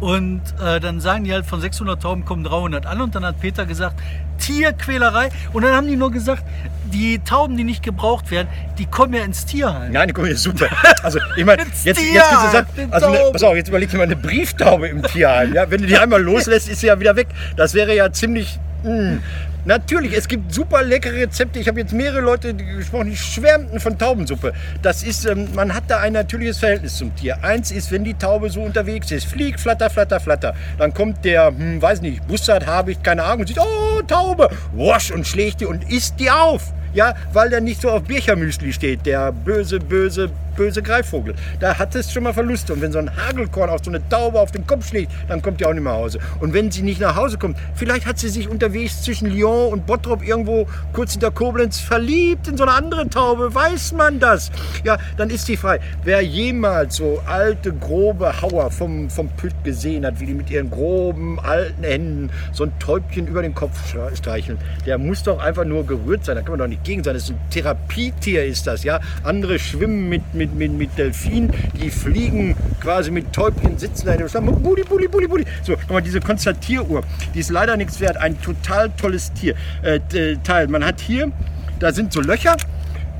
Und 0.00 0.42
äh, 0.64 0.80
dann 0.80 1.00
sagen 1.00 1.24
die 1.24 1.32
halt, 1.32 1.46
von 1.46 1.60
600 1.60 2.00
Tauben 2.02 2.24
kommen 2.24 2.44
300 2.44 2.86
an. 2.86 3.00
Und 3.00 3.14
dann 3.14 3.24
hat 3.24 3.40
Peter 3.40 3.66
gesagt, 3.66 4.00
Tierquälerei. 4.38 5.28
Und 5.52 5.62
dann 5.62 5.72
haben 5.74 5.86
die 5.88 5.96
nur 5.96 6.10
gesagt, 6.10 6.44
die 6.92 7.18
Tauben, 7.18 7.56
die 7.56 7.64
nicht 7.64 7.82
gebraucht 7.82 8.30
werden, 8.30 8.48
die 8.78 8.86
kommen 8.86 9.12
ja 9.14 9.22
ins 9.22 9.44
Tierheim. 9.44 9.92
Nein, 9.92 10.08
die 10.08 10.14
kommen 10.14 10.28
hier 10.28 10.36
super. 10.38 10.68
Also 11.02 11.18
ich 11.36 11.44
meine, 11.44 11.62
jetzt, 11.84 11.84
jetzt 11.84 12.30
gesagt, 12.30 12.76
den 12.78 12.92
also 12.92 13.06
eine, 13.08 13.18
pass 13.32 13.42
auf, 13.42 13.54
jetzt 13.56 13.68
überleg 13.68 13.90
dir 13.90 13.98
mal 13.98 14.04
eine 14.04 14.16
Brieftaube 14.16 14.88
im 14.88 15.02
Tierheim. 15.02 15.52
Ja? 15.54 15.70
Wenn 15.70 15.82
du 15.82 15.86
die 15.86 15.98
einmal 15.98 16.22
loslässt, 16.22 16.68
ist 16.68 16.80
sie 16.80 16.86
ja 16.86 16.98
wieder 16.98 17.16
weg. 17.16 17.28
Das 17.56 17.74
wäre 17.74 17.94
ja 17.94 18.10
ziemlich. 18.12 18.58
Mh. 18.84 19.18
Natürlich, 19.64 20.16
es 20.16 20.26
gibt 20.28 20.54
super 20.54 20.82
leckere 20.82 21.12
Rezepte. 21.12 21.58
Ich 21.58 21.68
habe 21.68 21.80
jetzt 21.80 21.92
mehrere 21.92 22.20
Leute 22.20 22.54
gesprochen, 22.54 23.10
die 23.10 23.16
schwärmten 23.16 23.80
von 23.80 23.98
Taubensuppe. 23.98 24.54
Das 24.80 25.02
ist, 25.02 25.26
ähm, 25.26 25.48
man 25.54 25.74
hat 25.74 25.84
da 25.88 25.98
ein 25.98 26.14
natürliches 26.14 26.58
Verhältnis 26.58 26.96
zum 26.96 27.14
Tier. 27.14 27.44
Eins 27.44 27.70
ist, 27.70 27.92
wenn 27.92 28.02
die 28.02 28.14
Taube 28.14 28.48
so 28.48 28.62
unterwegs 28.62 29.10
ist, 29.10 29.26
fliegt, 29.26 29.60
flatter, 29.60 29.90
flatter, 29.90 30.20
flatter. 30.20 30.54
Dann 30.78 30.94
kommt 30.94 31.22
der, 31.22 31.48
hm, 31.48 31.82
weiß 31.82 32.00
nicht, 32.00 32.26
Bussard, 32.26 32.66
habe 32.66 32.92
ich 32.92 33.02
keine 33.02 33.24
Ahnung, 33.24 33.40
und 33.40 33.48
sieht, 33.48 33.58
oh, 33.58 34.00
Taube, 34.06 34.48
wasch 34.72 35.10
und 35.10 35.26
schlägt 35.26 35.60
die 35.60 35.66
und 35.66 35.90
isst 35.92 36.18
die 36.18 36.30
auf. 36.30 36.72
Ja, 36.94 37.14
weil 37.34 37.50
der 37.50 37.60
nicht 37.60 37.82
so 37.82 37.90
auf 37.90 38.04
Birchermüsli 38.04 38.72
steht, 38.72 39.04
der 39.04 39.32
böse, 39.32 39.78
böse, 39.78 40.30
böse 40.58 40.82
Greifvogel. 40.82 41.34
Da 41.60 41.78
hat 41.78 41.94
es 41.94 42.12
schon 42.12 42.24
mal 42.24 42.34
Verluste. 42.34 42.72
Und 42.72 42.82
wenn 42.82 42.90
so 42.90 42.98
ein 42.98 43.10
Hagelkorn 43.16 43.70
auf 43.70 43.80
so 43.84 43.90
eine 43.90 44.06
Taube 44.08 44.40
auf 44.40 44.50
den 44.50 44.66
Kopf 44.66 44.88
schlägt, 44.88 45.12
dann 45.28 45.40
kommt 45.40 45.60
die 45.60 45.64
auch 45.64 45.72
nicht 45.72 45.84
mehr 45.84 45.92
nach 45.92 46.00
Hause. 46.00 46.18
Und 46.40 46.52
wenn 46.52 46.70
sie 46.72 46.82
nicht 46.82 47.00
nach 47.00 47.14
Hause 47.14 47.38
kommt, 47.38 47.56
vielleicht 47.74 48.06
hat 48.06 48.18
sie 48.18 48.28
sich 48.28 48.48
unterwegs 48.48 49.02
zwischen 49.02 49.30
Lyon 49.30 49.72
und 49.72 49.86
Bottrop 49.86 50.26
irgendwo 50.26 50.66
kurz 50.92 51.12
hinter 51.12 51.30
Koblenz 51.30 51.78
verliebt 51.78 52.48
in 52.48 52.56
so 52.56 52.64
eine 52.64 52.72
andere 52.72 53.08
Taube. 53.08 53.54
Weiß 53.54 53.92
man 53.92 54.18
das? 54.18 54.50
Ja, 54.84 54.98
dann 55.16 55.30
ist 55.30 55.46
sie 55.46 55.56
frei. 55.56 55.78
Wer 56.02 56.22
jemals 56.22 56.96
so 56.96 57.22
alte, 57.26 57.72
grobe 57.72 58.42
Hauer 58.42 58.72
vom, 58.72 59.08
vom 59.08 59.28
Pütt 59.28 59.54
gesehen 59.62 60.04
hat, 60.04 60.18
wie 60.18 60.26
die 60.26 60.34
mit 60.34 60.50
ihren 60.50 60.70
groben, 60.70 61.38
alten 61.38 61.84
Händen 61.84 62.30
so 62.52 62.64
ein 62.64 62.72
Täubchen 62.80 63.28
über 63.28 63.42
den 63.42 63.54
Kopf 63.54 63.78
streicheln, 64.14 64.58
der 64.86 64.98
muss 64.98 65.22
doch 65.22 65.38
einfach 65.38 65.64
nur 65.64 65.86
gerührt 65.86 66.24
sein. 66.24 66.34
Da 66.34 66.42
kann 66.42 66.52
man 66.52 66.58
doch 66.58 66.66
nicht 66.66 66.82
gegen 66.82 67.04
sein. 67.04 67.14
Das 67.14 67.24
ist 67.24 67.30
ein 67.30 67.40
Therapietier, 67.50 68.44
ist 68.44 68.66
das, 68.66 68.82
ja. 68.82 68.98
Andere 69.22 69.60
schwimmen 69.60 70.08
mit, 70.08 70.34
mit, 70.34 70.47
mit, 70.56 70.72
mit 70.72 70.96
Delfinen, 70.98 71.52
die 71.80 71.90
fliegen 71.90 72.56
quasi 72.80 73.10
mit 73.10 73.32
Täubchen, 73.32 73.78
sitzen 73.78 74.06
da 74.06 74.12
in 74.12 74.18
dem 74.18 74.28
Schlamm. 74.28 74.46
Bulli, 74.62 74.82
bulli, 74.82 75.08
bulli, 75.08 75.26
bulli. 75.26 75.44
So, 75.62 75.74
guck 75.74 75.90
mal, 75.90 76.00
diese 76.00 76.20
Konstatieruhr, 76.20 77.02
die 77.34 77.40
ist 77.40 77.50
leider 77.50 77.76
nichts 77.76 78.00
wert. 78.00 78.16
Ein 78.16 78.40
total 78.40 78.90
tolles 78.90 79.32
Tier, 79.32 79.54
äh, 79.82 80.00
t- 80.00 80.36
Teil. 80.42 80.68
Man 80.68 80.84
hat 80.84 81.00
hier, 81.00 81.30
da 81.78 81.92
sind 81.92 82.12
so 82.12 82.20
Löcher. 82.20 82.56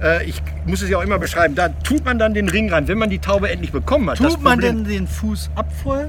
Äh, 0.02 0.24
ich 0.26 0.40
muss 0.66 0.82
es 0.82 0.88
ja 0.90 0.98
auch 0.98 1.02
immer 1.02 1.18
beschreiben. 1.18 1.54
Da 1.54 1.68
tut 1.68 2.04
man 2.04 2.18
dann 2.18 2.34
den 2.34 2.48
Ring 2.48 2.72
rein, 2.72 2.86
wenn 2.88 2.98
man 2.98 3.10
die 3.10 3.18
Taube 3.18 3.50
endlich 3.50 3.72
bekommen 3.72 4.08
hat. 4.10 4.18
Tut 4.18 4.42
man 4.42 4.60
denn 4.60 4.84
den 4.84 5.06
Fuß 5.06 5.50
ab 5.54 5.66
vorher? 5.82 6.08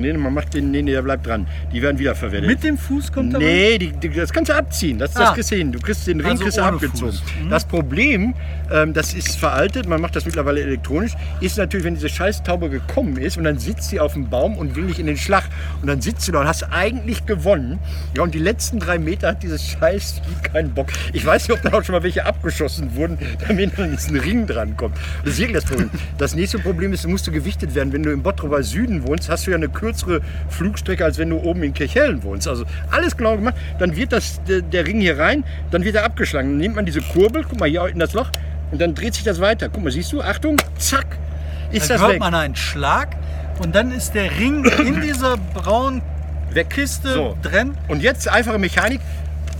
Nee, 0.00 0.12
man 0.12 0.32
macht 0.34 0.54
den, 0.54 0.70
nee, 0.70 0.82
nee, 0.82 0.92
der 0.92 1.02
bleibt 1.02 1.26
dran. 1.26 1.46
Die 1.72 1.82
werden 1.82 1.98
wiederverwendet. 1.98 2.48
Mit 2.50 2.62
dem 2.64 2.78
Fuß 2.78 3.12
kommt 3.12 3.34
er? 3.34 3.40
Nee, 3.40 3.78
die, 3.78 3.92
die, 3.92 4.08
das 4.10 4.32
kannst 4.32 4.50
du 4.50 4.54
abziehen. 4.54 4.98
Das, 4.98 5.12
das 5.12 5.30
Ah. 5.30 5.34
kriegst 5.34 5.50
du 5.50 5.56
hin. 5.56 5.72
Du 5.72 5.78
kriegst 5.80 6.06
den 6.06 6.20
Ring 6.20 6.30
Also 6.30 6.44
kriegst 6.44 6.58
abgezogen. 6.58 7.18
Mhm. 7.42 7.50
Das 7.50 7.64
Problem, 7.64 8.34
ähm, 8.72 8.92
das 8.92 9.14
ist 9.14 9.36
veraltet, 9.38 9.88
man 9.88 10.00
macht 10.00 10.16
das 10.16 10.24
mittlerweile 10.24 10.60
elektronisch, 10.60 11.12
ist 11.40 11.58
natürlich, 11.58 11.84
wenn 11.84 11.94
diese 11.94 12.08
Scheißtaube 12.08 12.68
gekommen 12.70 13.16
ist 13.16 13.36
und 13.36 13.44
dann 13.44 13.58
sitzt 13.58 13.90
sie 13.90 14.00
auf 14.00 14.12
dem 14.14 14.28
Baum 14.28 14.56
und 14.56 14.76
will 14.76 14.84
nicht 14.84 14.98
in 14.98 15.06
den 15.06 15.16
Schlag. 15.16 15.44
Und 15.80 15.88
dann 15.88 16.00
sitzt 16.00 16.26
du 16.28 16.32
da 16.32 16.40
und 16.40 16.46
hast 16.48 16.64
eigentlich 16.72 17.26
gewonnen. 17.26 17.78
Ja, 18.16 18.22
und 18.22 18.34
die 18.34 18.38
letzten 18.38 18.78
drei 18.78 18.98
Meter 18.98 19.28
hat 19.28 19.42
dieses 19.42 19.64
Scheiß 19.66 20.20
keinen 20.42 20.72
Bock. 20.74 20.88
Ich 21.12 21.24
weiß 21.24 21.48
nicht, 21.48 21.56
ob 21.58 21.62
da 21.70 21.76
auch 21.76 21.84
schon 21.84 21.94
mal 21.94 22.02
welche 22.02 22.24
abgeschossen 22.26 22.94
wurden, 22.96 23.18
damit 23.46 23.76
man 23.78 23.90
diesen 23.90 24.16
Ring 24.18 24.46
dran 24.46 24.76
kommt. 24.76 24.96
Das 25.24 25.34
ist 25.34 25.38
wirklich 25.40 25.56
das 25.56 25.64
Problem. 25.64 25.90
Das 26.18 26.34
nächste 26.34 26.58
Problem 26.58 26.92
ist, 26.92 27.04
du 27.04 27.08
musst 27.08 27.26
du 27.26 27.30
gewichtet 27.32 27.74
werden. 27.74 27.92
Wenn 27.92 28.02
du 28.02 28.10
im 28.10 28.22
Bottroper 28.22 28.62
Süden 28.62 29.06
wohnst, 29.06 29.28
hast 29.28 29.46
du 29.46 29.50
ja 29.50 29.56
eine 29.56 29.68
kürzere 29.86 30.20
Flugstrecke, 30.48 31.04
als 31.04 31.18
wenn 31.18 31.30
du 31.30 31.36
oben 31.38 31.62
in 31.62 31.72
Kirchhellen 31.74 32.22
wohnst. 32.22 32.48
Also 32.48 32.64
alles 32.90 33.16
genau 33.16 33.36
gemacht. 33.36 33.54
Dann 33.78 33.96
wird 33.96 34.12
das, 34.12 34.40
der, 34.44 34.62
der 34.62 34.86
Ring 34.86 35.00
hier 35.00 35.18
rein, 35.18 35.44
dann 35.70 35.84
wird 35.84 35.94
er 35.96 36.04
abgeschlagen. 36.04 36.50
Dann 36.50 36.58
nimmt 36.58 36.76
man 36.76 36.86
diese 36.86 37.00
Kurbel, 37.00 37.44
guck 37.48 37.58
mal 37.60 37.68
hier 37.68 37.86
in 37.86 37.98
das 37.98 38.12
Loch, 38.12 38.30
und 38.72 38.80
dann 38.80 38.94
dreht 38.94 39.14
sich 39.14 39.24
das 39.24 39.40
weiter. 39.40 39.68
Guck 39.68 39.84
mal, 39.84 39.90
siehst 39.92 40.12
du? 40.12 40.20
Achtung, 40.22 40.56
zack, 40.76 41.06
ist 41.70 41.88
Dann 41.88 41.96
das 41.96 42.00
hört 42.02 42.12
weg. 42.14 42.20
man 42.20 42.34
einen 42.34 42.56
Schlag 42.56 43.16
und 43.62 43.74
dann 43.74 43.92
ist 43.92 44.12
der 44.14 44.30
Ring 44.38 44.64
in 44.64 45.00
dieser 45.00 45.36
braunen 45.54 46.02
Weg. 46.50 46.70
Kiste 46.70 47.12
So. 47.12 47.36
drin. 47.42 47.74
Und 47.88 48.02
jetzt 48.02 48.28
einfache 48.28 48.58
Mechanik. 48.58 49.00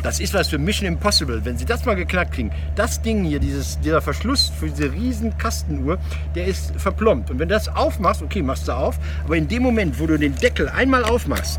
Das 0.07 0.21
ist 0.21 0.35
was 0.35 0.47
für 0.47 0.59
Mission 0.59 0.87
Impossible. 0.87 1.45
Wenn 1.45 1.59
Sie 1.59 1.65
das 1.65 1.85
mal 1.85 1.97
geknackt 1.97 2.35
kriegen, 2.35 2.53
das 2.77 3.03
Ding 3.03 3.25
hier, 3.25 3.41
dieses, 3.41 3.81
dieser 3.81 4.01
Verschluss 4.01 4.53
für 4.57 4.69
diese 4.69 4.93
riesen 4.93 5.37
Kastenuhr, 5.37 5.99
der 6.37 6.47
ist 6.47 6.73
verplombt. 6.77 7.29
Und 7.29 7.41
wenn 7.41 7.49
du 7.49 7.57
das 7.57 7.67
aufmachst, 7.67 8.23
okay, 8.23 8.41
machst 8.41 8.69
du 8.69 8.73
auf, 8.73 9.01
aber 9.25 9.37
in 9.37 9.49
dem 9.49 9.65
Moment, 9.65 9.99
wo 9.99 10.07
du 10.07 10.17
den 10.17 10.37
Deckel 10.37 10.69
einmal 10.69 11.03
aufmachst, 11.03 11.59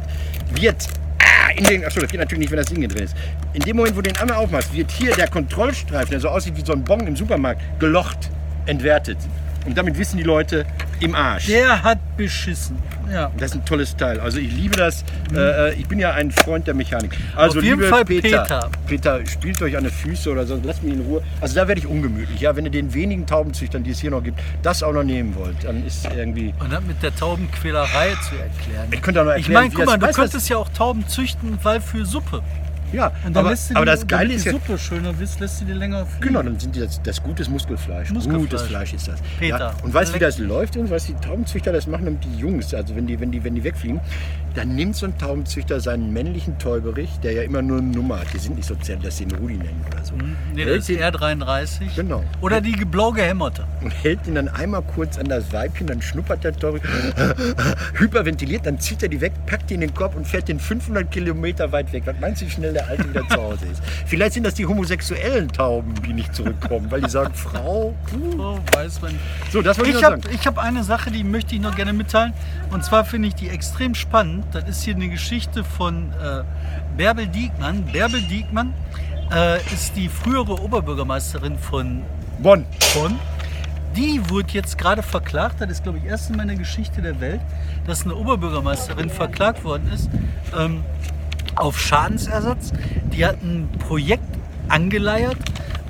wird 0.56 0.88
ah, 1.20 1.52
in 1.58 1.66
den, 1.66 1.84
achso, 1.84 2.00
das 2.00 2.10
geht 2.10 2.22
natürlich 2.22 2.40
nicht, 2.40 2.52
wenn 2.52 2.60
das 2.60 2.68
Ding 2.68 2.78
hier 2.78 2.88
drin 2.88 3.04
ist. 3.04 3.18
In 3.52 3.64
dem 3.64 3.76
Moment, 3.76 3.98
wo 3.98 4.02
du 4.02 4.14
den 4.14 4.22
einmal 4.22 4.38
aufmachst, 4.38 4.74
wird 4.74 4.92
hier 4.92 5.14
der 5.14 5.28
Kontrollstreifen, 5.28 6.12
der 6.12 6.22
so 6.22 6.30
aussieht 6.30 6.56
wie 6.56 6.64
so 6.66 6.72
ein 6.72 6.86
Bon 6.86 7.06
im 7.06 7.18
Supermarkt, 7.18 7.62
gelocht, 7.82 8.30
entwertet. 8.66 9.18
Und 9.68 9.78
damit 9.78 9.98
wissen 9.98 10.18
die 10.18 10.24
Leute 10.24 10.66
im 11.02 11.14
Arsch. 11.14 11.48
Der 11.48 11.84
hat 11.84 12.00
beschissen. 12.16 12.78
Ja. 13.12 13.32
Das 13.38 13.52
ist 13.52 13.58
ein 13.58 13.66
tolles 13.66 13.96
Teil. 13.96 14.20
Also 14.20 14.40
ich 14.40 14.52
liebe 14.52 14.76
das. 14.76 15.04
Äh, 15.36 15.74
ich 15.76 15.88
bin 15.88 16.00
ja 16.00 16.14
ein 16.14 16.32
Freund 16.32 16.68
der 16.68 16.74
Mechanik. 16.74 17.18
Also 17.36 17.60
Auf 17.60 17.64
jeden 17.64 17.80
liebe 17.82 17.90
Fall 17.90 18.06
Peter, 18.06 18.44
Peter. 18.44 18.70
Peter, 18.88 19.26
spielt 19.26 19.62
euch 19.62 19.78
an 19.78 19.84
die 19.84 19.90
Füße 19.90 20.32
oder 20.32 20.46
so. 20.46 20.60
Lasst 20.64 20.84
mich 20.84 20.94
in 20.94 21.02
Ruhe. 21.02 21.22
Also 21.42 21.56
da 21.56 21.68
werde 21.68 21.80
ich 21.80 21.88
ungemütlich. 21.88 22.40
Ja, 22.40 22.56
wenn 22.56 22.66
ihr 22.66 22.72
den 22.72 22.94
wenigen 22.94 23.26
Taubenzüchtern, 23.26 23.84
die 23.84 23.92
es 23.92 24.00
hier 24.00 24.12
noch 24.12 24.24
gibt, 24.24 24.40
das 24.62 24.84
auch 24.84 24.94
noch 24.94 25.04
nehmen 25.04 25.36
wollt, 25.36 25.64
dann 25.64 25.86
ist 25.86 26.08
irgendwie. 26.16 26.54
Und 26.60 26.72
dann 26.72 26.88
mit 26.88 27.04
der 27.04 27.14
Taubenquälerei 27.16 28.16
zu 28.28 28.36
erklären. 28.36 28.88
Ich 28.92 29.02
könnte 29.02 29.22
auch 29.22 29.26
noch 29.26 29.32
Ich 29.32 29.50
erklären, 29.50 29.64
meine, 29.64 29.72
wie 29.74 29.76
guck 29.76 29.86
mal, 29.86 29.98
du 29.98 30.14
könntest 30.14 30.50
ja 30.50 30.58
auch 30.58 30.70
Tauben 30.70 31.08
züchten, 31.08 31.60
weil 31.64 31.82
für 31.82 32.06
Suppe. 32.06 32.42
Ja, 32.93 33.08
Und 33.26 33.36
dann 33.36 33.38
aber, 33.38 33.50
lässt 33.52 33.69
du 33.69 33.76
aber 33.76 33.86
die, 33.86 33.91
das 33.91 34.08
Geile 34.08 34.34
ist 34.34 34.45
die 34.45 34.50
ja, 34.50 34.54
Suppe 34.54 34.78
schöner 34.78 35.17
wird, 35.19 35.39
lässt 35.39 35.62
du 35.62 35.65
die 35.65 35.73
länger 35.73 36.06
fliegen. 36.06 36.28
Genau, 36.28 36.41
dann 36.41 36.60
sind 36.60 36.76
die 36.76 36.80
das, 36.80 37.02
das 37.02 37.21
gutes 37.21 37.50
Muskelfleisch. 37.50 38.12
Muskelfleisch. 38.12 38.41
Gutes 38.41 38.62
Fleisch 38.63 38.93
ist 38.93 39.08
das. 39.08 39.19
Peter. 39.39 39.60
Ja. 39.60 39.73
Und 39.84 39.93
weißt 39.93 40.12
du, 40.12 40.15
wie 40.15 40.19
das 40.19 40.38
läuft 40.38 40.78
und 40.78 40.89
was 40.89 41.06
die 41.06 41.13
Taubenzüchter 41.15 41.73
das 41.73 41.88
machen, 41.88 42.06
damit 42.06 42.23
die 42.23 42.38
Jungs, 42.38 42.73
also 42.73 42.95
wenn 42.95 43.08
die, 43.08 43.19
wenn 43.19 43.32
die, 43.32 43.43
wenn 43.43 43.56
die 43.56 43.63
wegfliegen, 43.63 44.00
dann 44.58 44.74
nimmt 44.74 44.96
so 44.96 45.06
ein 45.06 45.15
Taubenzüchter 45.20 45.80
seinen 45.80 46.12
männlichen 46.12 46.58
Täuberich, 46.58 47.12
der 47.22 47.34
ja 47.34 47.43
immer 47.43 47.62
nur 47.62 47.78
eine 47.78 47.89
Nummer 47.89 48.22
hat. 48.22 48.34
Die 48.34 48.39
sind 48.39 48.56
nicht 48.56 48.67
so 48.67 48.74
zäh, 48.74 48.98
dass 49.00 49.17
sie 49.17 49.26
ihn 49.26 49.36
Rudi 49.36 49.54
nennen 49.54 49.86
oder 49.88 50.04
so. 50.04 50.15
Nee, 50.15 50.63
hält 50.63 50.80
das 50.80 50.89
ist 50.89 50.89
ihn, 50.89 51.00
R33. 51.00 51.96
Genau. 51.96 52.24
Oder 52.41 52.60
die 52.60 52.72
blau 52.84 53.12
gehämmerte. 53.12 53.65
und 53.84 53.91
hält 53.91 54.26
ihn 54.26 54.34
dann 54.34 54.48
einmal 54.48 54.82
kurz 54.82 55.20
an 55.20 55.28
das 55.28 55.54
Weibchen, 55.54 55.86
dann 55.86 56.02
schnuppert 56.02 56.43
der 56.43 56.54
Täuberich, 56.54 56.82
hyperventiliert, 58.00 58.65
dann 58.65 58.80
zieht 58.80 59.04
er 59.04 59.10
die 59.10 59.22
weg, 59.22 59.34
packt 59.46 59.70
die 59.70 59.76
in 59.76 59.82
den 59.82 59.93
Korb 59.93 60.15
und 60.15 60.26
fährt 60.26 60.48
den 60.48 60.60
500 60.60 61.12
Kilometer 61.12 61.72
weit 61.72 61.93
weg. 61.93 62.04
Was 62.06 62.15
meinst 62.20 62.41
du, 62.41 62.48
wie 62.48 62.50
schnell 62.50 62.74
der 62.74 62.88
Alte 62.88 63.08
wieder 63.08 63.28
zu 63.30 63.38
Hause 63.38 63.65
ist? 63.72 63.84
Vielleicht 64.08 64.34
sind 64.34 64.43
das 64.43 64.56
die 64.56 64.65
homosexuellen 64.65 65.50
Tauben, 65.50 65.93
die 66.04 66.13
nicht 66.13 66.34
zurückkommen, 66.34 66.89
weil 66.89 67.02
die 67.02 67.10
sagen, 67.12 67.32
Frau, 67.36 67.93
uh. 68.15 68.32
So, 68.32 68.60
weiß 68.74 69.04
man. 69.04 69.13
So, 69.52 69.62
das 69.62 69.78
wollte 69.78 69.91
ich, 69.91 69.98
Ich 69.98 70.04
habe 70.04 70.20
sagen. 70.20 70.34
ich 70.34 70.48
hab 70.48 70.58
eine 70.58 70.84
Sache, 70.84 71.12
die 71.12 71.24
möchte 71.24 71.54
ich 71.54 71.62
noch 71.62 71.76
gerne 71.76 71.93
mitteilen. 71.93 72.34
Und 72.72 72.84
zwar 72.84 73.06
finde 73.06 73.28
ich 73.28 73.36
die 73.36 73.50
extrem 73.50 73.93
spannend. 73.93 74.47
Das 74.52 74.64
ist 74.68 74.84
hier 74.84 74.96
eine 74.96 75.10
Geschichte 75.10 75.64
von 75.64 76.12
äh, 76.14 76.44
Bärbel 76.96 77.28
Diekmann. 77.28 77.84
Bärbel 77.86 78.22
Diekmann 78.22 78.74
äh, 79.34 79.58
ist 79.74 79.96
die 79.96 80.10
frühere 80.10 80.62
Oberbürgermeisterin 80.62 81.58
von 81.58 82.04
Bonn. 82.40 82.66
Bonn. 82.94 83.20
Die 83.96 84.30
wurde 84.30 84.54
jetzt 84.54 84.78
gerade 84.78 85.04
verklagt. 85.04 85.60
Das 85.60 85.70
ist, 85.70 85.84
glaube 85.84 85.98
ich, 85.98 86.06
erst 86.06 86.30
in 86.30 86.38
meiner 86.38 86.56
Geschichte 86.56 87.02
der 87.02 87.20
Welt, 87.20 87.42
dass 87.86 88.06
eine 88.06 88.16
Oberbürgermeisterin 88.16 89.10
verklagt 89.10 89.64
worden 89.64 89.92
ist 89.94 90.10
ähm, 90.58 90.84
auf 91.56 91.80
Schadensersatz. 91.80 92.74
Die 93.12 93.26
hat 93.26 93.42
ein 93.42 93.68
Projekt 93.80 94.24
angeleiert, 94.70 95.38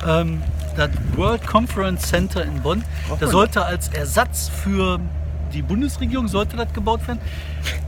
ähm, 0.06 0.42
das 0.76 0.90
World 1.16 1.46
Conference 1.46 2.08
Center 2.08 2.42
in 2.44 2.62
Bonn. 2.62 2.82
Da 3.20 3.26
sollte 3.26 3.64
als 3.64 3.88
Ersatz 3.88 4.48
für 4.48 5.00
die 5.52 5.62
Bundesregierung 5.62 6.28
sollte 6.28 6.56
das 6.56 6.72
gebaut 6.72 7.06
werden. 7.08 7.20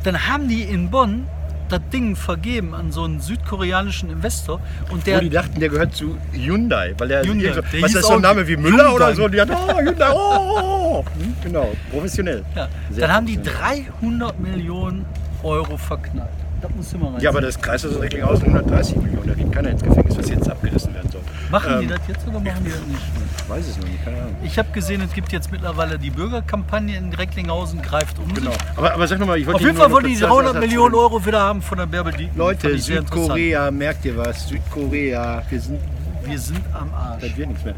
Dann 0.05 0.29
haben 0.29 0.49
die 0.49 0.63
in 0.63 0.91
Bonn 0.91 1.27
das 1.69 1.81
Ding 1.93 2.17
vergeben 2.17 2.75
an 2.75 2.91
so 2.91 3.05
einen 3.05 3.21
südkoreanischen 3.21 4.11
Investor 4.11 4.61
und 4.91 5.07
der 5.07 5.19
Wo 5.19 5.21
die 5.21 5.31
dachten, 5.31 5.61
der 5.61 5.69
gehört 5.69 5.95
zu 5.95 6.17
Hyundai, 6.33 6.95
weil 6.99 7.07
der, 7.09 7.23
Hyundai. 7.23 7.53
so- 7.53 7.61
Der 7.61 7.83
was 7.83 7.91
ist 7.91 7.97
das 7.99 8.07
so 8.09 8.15
ein 8.15 8.23
Name 8.23 8.47
wie 8.49 8.57
Müller 8.57 8.89
Hyundai. 8.91 8.93
oder 8.95 9.15
so? 9.15 9.29
Die 9.29 9.41
hat, 9.41 9.51
oh, 9.53 9.79
Hyundai, 9.79 10.11
oh, 10.13 11.05
Hm, 11.17 11.35
genau, 11.45 11.71
professionell. 11.93 12.45
Ja, 12.57 12.69
dann 12.97 13.13
haben 13.13 13.27
die 13.27 13.37
professionell. 13.39 13.85
300 14.01 14.41
Millionen 14.41 15.05
Euro 15.45 15.77
verknallt. 15.77 16.29
Das 16.61 16.71
muss 16.77 16.93
immer 16.93 17.15
rein. 17.15 17.21
Ja, 17.23 17.31
aber 17.31 17.41
das 17.41 17.59
Kreisversorgungsrechtling 17.61 18.23
aus 18.25 18.41
130 18.43 18.97
Millionen, 18.97 19.29
da 19.29 19.35
geht 19.35 19.53
keiner 19.53 19.71
ins 19.71 19.83
Gefängnis, 19.83 20.19
was 20.19 20.29
jetzt 20.29 20.51
abgerissen 20.51 20.93
werden 20.93 21.09
soll. 21.11 21.23
Machen 21.51 21.79
die 21.81 21.85
ähm, 21.87 21.91
das 21.91 22.01
jetzt 22.09 22.27
oder 22.29 22.41
machen 22.41 22.65
die 22.65 22.71
das 22.71 22.81
nicht? 22.87 23.01
Ich 23.43 23.49
weiß 23.51 23.67
es 23.69 23.77
noch 23.79 23.85
nicht, 23.89 24.05
keine 24.05 24.17
Ahnung. 24.19 24.37
Ich 24.45 24.59
habe 24.59 24.71
gesehen, 24.71 25.01
es 25.03 25.13
gibt 25.13 25.33
jetzt 25.33 25.51
mittlerweile 25.51 25.99
die 25.99 26.11
Bürgerkampagne 26.11 26.97
in 26.97 27.13
Recklinghausen, 27.13 27.83
greift 27.83 28.19
um 28.19 28.33
Genau. 28.35 28.53
Aber, 28.77 28.95
aber 28.95 29.07
sag 29.09 29.19
nochmal, 29.19 29.39
ich 29.39 29.47
wollte 29.47 29.57
Auf 29.57 29.63
jeden 29.65 29.77
Fall 29.77 29.91
wollen 29.91 30.05
die 30.05 30.11
kurz 30.11 30.19
diese 30.19 30.21
sagen, 30.21 30.33
100 30.33 30.55
dass 30.55 30.61
das- 30.61 30.69
Millionen 30.71 30.95
Euro 30.95 31.27
wieder 31.27 31.41
haben 31.41 31.63
von 31.63 31.79
der 31.79 31.87
Bärbel 31.87 32.13
Diekmann. 32.13 32.37
Leute. 32.39 32.79
Südkorea, 32.79 33.71
merkt 33.71 34.05
ihr 34.05 34.17
was? 34.17 34.49
Südkorea, 34.49 35.43
wir 35.49 35.61
sind, 35.61 35.81
Wir 36.25 36.39
sind 36.39 36.61
am 36.73 36.93
Arsch. 36.95 37.23
das 37.23 37.37
wird 37.37 37.49
nichts 37.49 37.65
mehr. 37.65 37.75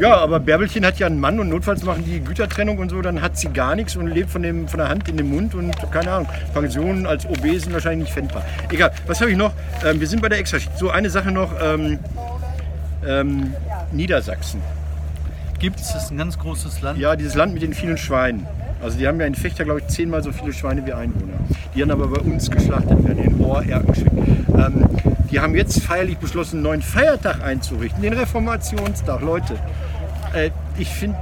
Ja, 0.00 0.16
aber 0.16 0.40
Bärbelchen 0.40 0.84
hat 0.84 0.98
ja 0.98 1.06
einen 1.06 1.20
Mann 1.20 1.38
und 1.38 1.48
notfalls 1.50 1.84
machen 1.84 2.04
die 2.04 2.18
Gütertrennung 2.18 2.78
und 2.78 2.88
so, 2.90 3.00
dann 3.00 3.22
hat 3.22 3.38
sie 3.38 3.46
gar 3.48 3.76
nichts 3.76 3.94
und 3.94 4.08
lebt 4.08 4.28
von, 4.28 4.42
dem, 4.42 4.66
von 4.66 4.78
der 4.78 4.88
Hand 4.88 5.08
in 5.08 5.16
den 5.16 5.30
Mund 5.30 5.54
und 5.54 5.72
keine 5.92 6.10
Ahnung, 6.10 6.28
Pensionen 6.52 7.06
als 7.06 7.24
OB 7.24 7.56
sind 7.60 7.72
wahrscheinlich 7.72 8.06
nicht 8.08 8.12
fändbar. 8.12 8.42
Egal, 8.70 8.90
was 9.06 9.20
habe 9.20 9.30
ich 9.30 9.36
noch? 9.36 9.52
Ähm, 9.84 10.00
wir 10.00 10.08
sind 10.08 10.20
bei 10.20 10.28
der 10.28 10.40
extra 10.40 10.58
So, 10.76 10.90
eine 10.90 11.08
Sache 11.10 11.30
noch, 11.30 11.52
ähm, 11.62 12.00
ähm, 13.06 13.54
Niedersachsen. 13.92 14.60
Gibt 15.58 15.80
es, 15.80 15.94
ist 15.94 16.10
ein 16.10 16.18
ganz 16.18 16.38
großes 16.38 16.82
Land. 16.82 16.98
Ja, 16.98 17.16
dieses 17.16 17.34
Land 17.34 17.54
mit 17.54 17.62
den 17.62 17.74
vielen 17.74 17.96
Schweinen. 17.96 18.46
Also 18.82 18.98
die 18.98 19.08
haben 19.08 19.18
ja 19.18 19.26
in 19.26 19.34
Fechter, 19.34 19.64
glaube 19.64 19.80
ich, 19.80 19.86
zehnmal 19.86 20.22
so 20.22 20.30
viele 20.30 20.52
Schweine 20.52 20.84
wie 20.84 20.92
Einwohner. 20.92 21.38
Die 21.74 21.80
dann 21.80 21.90
aber 21.90 22.08
bei 22.08 22.20
uns 22.20 22.50
geschlachtet 22.50 23.02
werden, 23.06 23.24
in 23.24 23.40
Ohr-Erkenschwick. 23.40 24.12
Ähm, 24.48 24.84
die 25.30 25.40
haben 25.40 25.54
jetzt 25.54 25.82
feierlich 25.82 26.18
beschlossen, 26.18 26.56
einen 26.56 26.64
neuen 26.64 26.82
Feiertag 26.82 27.42
einzurichten, 27.42 28.02
den 28.02 28.12
Reformationstag. 28.12 29.22
Leute, 29.22 29.54
äh, 30.34 30.50
ich 30.76 30.90
finde 30.90 31.16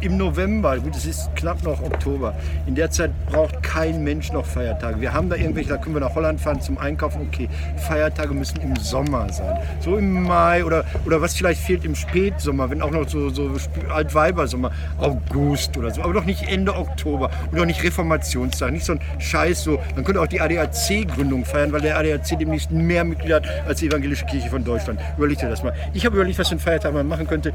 im 0.00 0.16
November, 0.16 0.78
gut, 0.78 0.96
es 0.96 1.06
ist 1.06 1.34
knapp 1.36 1.62
noch 1.62 1.82
Oktober, 1.82 2.34
in 2.66 2.74
der 2.74 2.90
Zeit 2.90 3.10
braucht 3.26 3.62
kein 3.62 4.02
Mensch 4.02 4.32
noch 4.32 4.46
Feiertage. 4.46 5.00
Wir 5.00 5.12
haben 5.12 5.28
da 5.28 5.36
irgendwelche, 5.36 5.70
da 5.70 5.76
können 5.76 5.94
wir 5.94 6.00
nach 6.00 6.14
Holland 6.14 6.40
fahren 6.40 6.60
zum 6.60 6.78
Einkaufen, 6.78 7.22
okay. 7.28 7.48
Feiertage 7.76 8.34
müssen 8.34 8.60
im 8.60 8.76
Sommer 8.76 9.32
sein. 9.32 9.58
So 9.80 9.96
im 9.96 10.22
Mai 10.22 10.64
oder, 10.64 10.84
oder 11.04 11.20
was 11.20 11.34
vielleicht 11.34 11.60
fehlt 11.60 11.84
im 11.84 11.94
Spätsommer, 11.94 12.70
wenn 12.70 12.82
auch 12.82 12.90
noch 12.90 13.08
so, 13.08 13.30
so 13.30 13.50
Altweibersommer, 13.88 14.70
August 14.98 15.76
oder 15.76 15.90
so, 15.90 16.02
aber 16.02 16.14
doch 16.14 16.24
nicht 16.24 16.48
Ende 16.48 16.74
Oktober 16.74 17.30
und 17.50 17.60
auch 17.60 17.66
nicht 17.66 17.82
Reformationstag, 17.82 18.72
nicht 18.72 18.84
so 18.84 18.92
ein 18.92 19.00
Scheiß 19.18 19.64
so. 19.64 19.78
Man 19.94 20.04
könnte 20.04 20.20
auch 20.20 20.26
die 20.26 20.40
ADAC-Gründung 20.40 21.44
feiern, 21.44 21.72
weil 21.72 21.80
der 21.80 21.98
ADAC 21.98 22.38
demnächst 22.38 22.70
mehr 22.70 23.04
Mitglieder 23.04 23.36
hat 23.36 23.48
als 23.66 23.80
die 23.80 23.86
Evangelische 23.86 24.24
Kirche 24.26 24.48
von 24.48 24.64
Deutschland. 24.64 25.00
Überleg 25.16 25.38
dir 25.38 25.48
das 25.48 25.62
mal. 25.62 25.74
Ich 25.92 26.06
habe 26.06 26.16
überlegt, 26.16 26.38
was 26.38 26.48
für 26.48 26.52
einen 26.52 26.60
Feiertag 26.60 26.92
man 26.92 27.06
machen 27.06 27.26
könnte. 27.26 27.52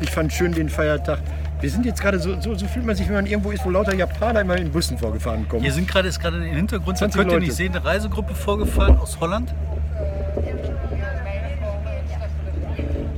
Ich 0.00 0.10
fand 0.10 0.32
schön 0.32 0.52
den 0.52 0.68
Feiertag. 0.68 1.20
Wir 1.62 1.70
sind 1.70 1.86
jetzt 1.86 2.00
gerade 2.02 2.18
so, 2.18 2.40
so, 2.40 2.56
so 2.56 2.66
fühlt 2.66 2.84
man 2.84 2.96
sich, 2.96 3.06
wenn 3.06 3.14
man 3.14 3.26
irgendwo 3.26 3.52
ist, 3.52 3.64
wo 3.64 3.70
lauter 3.70 3.94
Japaner 3.94 4.40
immer 4.40 4.56
in 4.56 4.72
Bussen 4.72 4.98
vorgefahren 4.98 5.48
kommen. 5.48 5.62
Hier 5.62 5.72
sind 5.72 5.86
gerade, 5.86 6.08
ist 6.08 6.18
gerade 6.18 6.38
im 6.38 6.56
Hintergrund, 6.56 6.98
20 6.98 7.16
könnt 7.16 7.30
ihr 7.30 7.34
Leute. 7.34 7.46
nicht 7.46 7.56
sehen, 7.56 7.72
eine 7.72 7.84
Reisegruppe 7.84 8.34
vorgefahren 8.34 8.98
aus 8.98 9.20
Holland. 9.20 9.54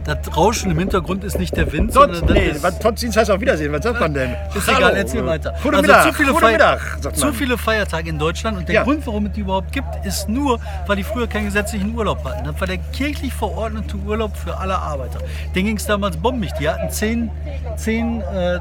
Das 0.04 0.36
Rauschen 0.36 0.70
im 0.70 0.78
Hintergrund 0.78 1.24
ist 1.24 1.38
nicht 1.38 1.56
der 1.56 1.72
Wind, 1.72 1.92
Sonst, 1.92 2.18
sondern 2.18 2.34
das 2.36 2.44
nee, 2.44 2.50
ist, 2.50 2.62
was, 2.62 2.78
Trotzdem 2.78 3.10
heißt 3.14 3.30
auf 3.30 3.40
Wiedersehen. 3.40 3.72
Was 3.72 3.82
sagt 3.82 4.00
man 4.00 4.12
denn? 4.12 4.34
ist 4.54 4.66
Hallo. 4.66 4.78
egal, 4.78 4.96
erzähl 4.96 5.24
weiter. 5.26 5.54
Guten 5.62 5.74
Also 5.76 5.86
Mittag. 5.86 6.02
zu 6.04 6.12
viele, 6.12 6.34
Feier 6.34 6.52
Mittag, 6.52 7.16
zu 7.16 7.32
viele 7.32 7.58
Feiertage 7.58 8.08
in 8.10 8.18
Deutschland 8.18 8.58
und 8.58 8.68
der 8.68 8.74
Ja. 8.74 8.82
Grund, 8.82 9.06
warum 9.06 9.26
es 9.26 9.32
die 9.32 9.40
überhaupt 9.40 9.72
gibt, 9.72 9.88
ist 10.04 10.28
nur, 10.28 10.60
weil 10.86 10.96
die 10.96 11.04
früher 11.04 11.26
keinen 11.26 11.46
gesetzlichen 11.46 11.94
Urlaub 11.94 12.22
hatten. 12.24 12.44
Das 12.44 12.60
war 12.60 12.66
der 12.66 12.78
kirchlich 12.92 13.32
verordnete 13.32 13.96
Urlaub 13.96 14.36
für 14.36 14.56
alle 14.58 14.76
Arbeiter. 14.76 15.20
Den 15.54 15.64
ging 15.64 15.76
es 15.78 15.86
damals 15.86 16.16
bombig. 16.18 16.52
Die 16.60 16.68
hatten 16.68 16.90
zehn, 16.90 17.30
zehn 17.76 18.20
äh, 18.20 18.58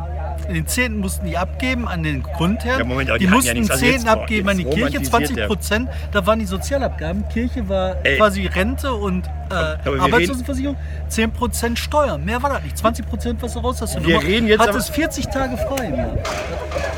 den 0.51 0.67
Zehnten 0.67 0.99
mussten 0.99 1.25
die 1.25 1.37
abgeben 1.37 1.87
an 1.87 2.03
den 2.03 2.23
Grundherrn. 2.23 2.79
Ja, 2.79 2.85
Moment, 2.85 3.09
aber 3.09 3.19
die, 3.19 3.25
die 3.25 3.31
mussten 3.31 3.47
ja 3.47 3.53
nichts, 3.53 3.71
also 3.71 3.85
Zehnten 3.85 4.07
abgeben 4.07 4.49
an 4.49 4.57
die 4.57 4.63
Kirche, 4.63 4.77
romantisiert 4.79 5.05
20 5.07 5.35
der. 5.35 5.47
Prozent. 5.47 5.89
Da 6.11 6.25
waren 6.25 6.39
die 6.39 6.45
Sozialabgaben. 6.45 7.27
Kirche 7.29 7.67
war 7.69 7.95
Ey. 8.03 8.17
quasi 8.17 8.45
Rente 8.47 8.93
und 8.93 9.25
äh, 9.49 9.53
aber 9.53 9.99
Arbeitslosenversicherung. 10.01 10.77
10 11.09 11.31
Prozent 11.31 11.79
Steuern. 11.79 12.23
Mehr 12.25 12.41
war 12.41 12.49
das 12.51 12.63
nicht. 12.63 12.77
20 12.77 13.07
Prozent, 13.07 13.41
was 13.41 13.53
du 13.53 13.59
raus 13.59 13.81
hast. 13.81 14.03
Wir 14.05 14.21
reden 14.21 14.47
jetzt 14.47 14.61
aber- 14.61 14.73
Hattest 14.73 14.91
40 14.91 15.27
Tage 15.27 15.57
frei 15.57 15.85
im 15.87 15.95
Jahr. 15.95 16.17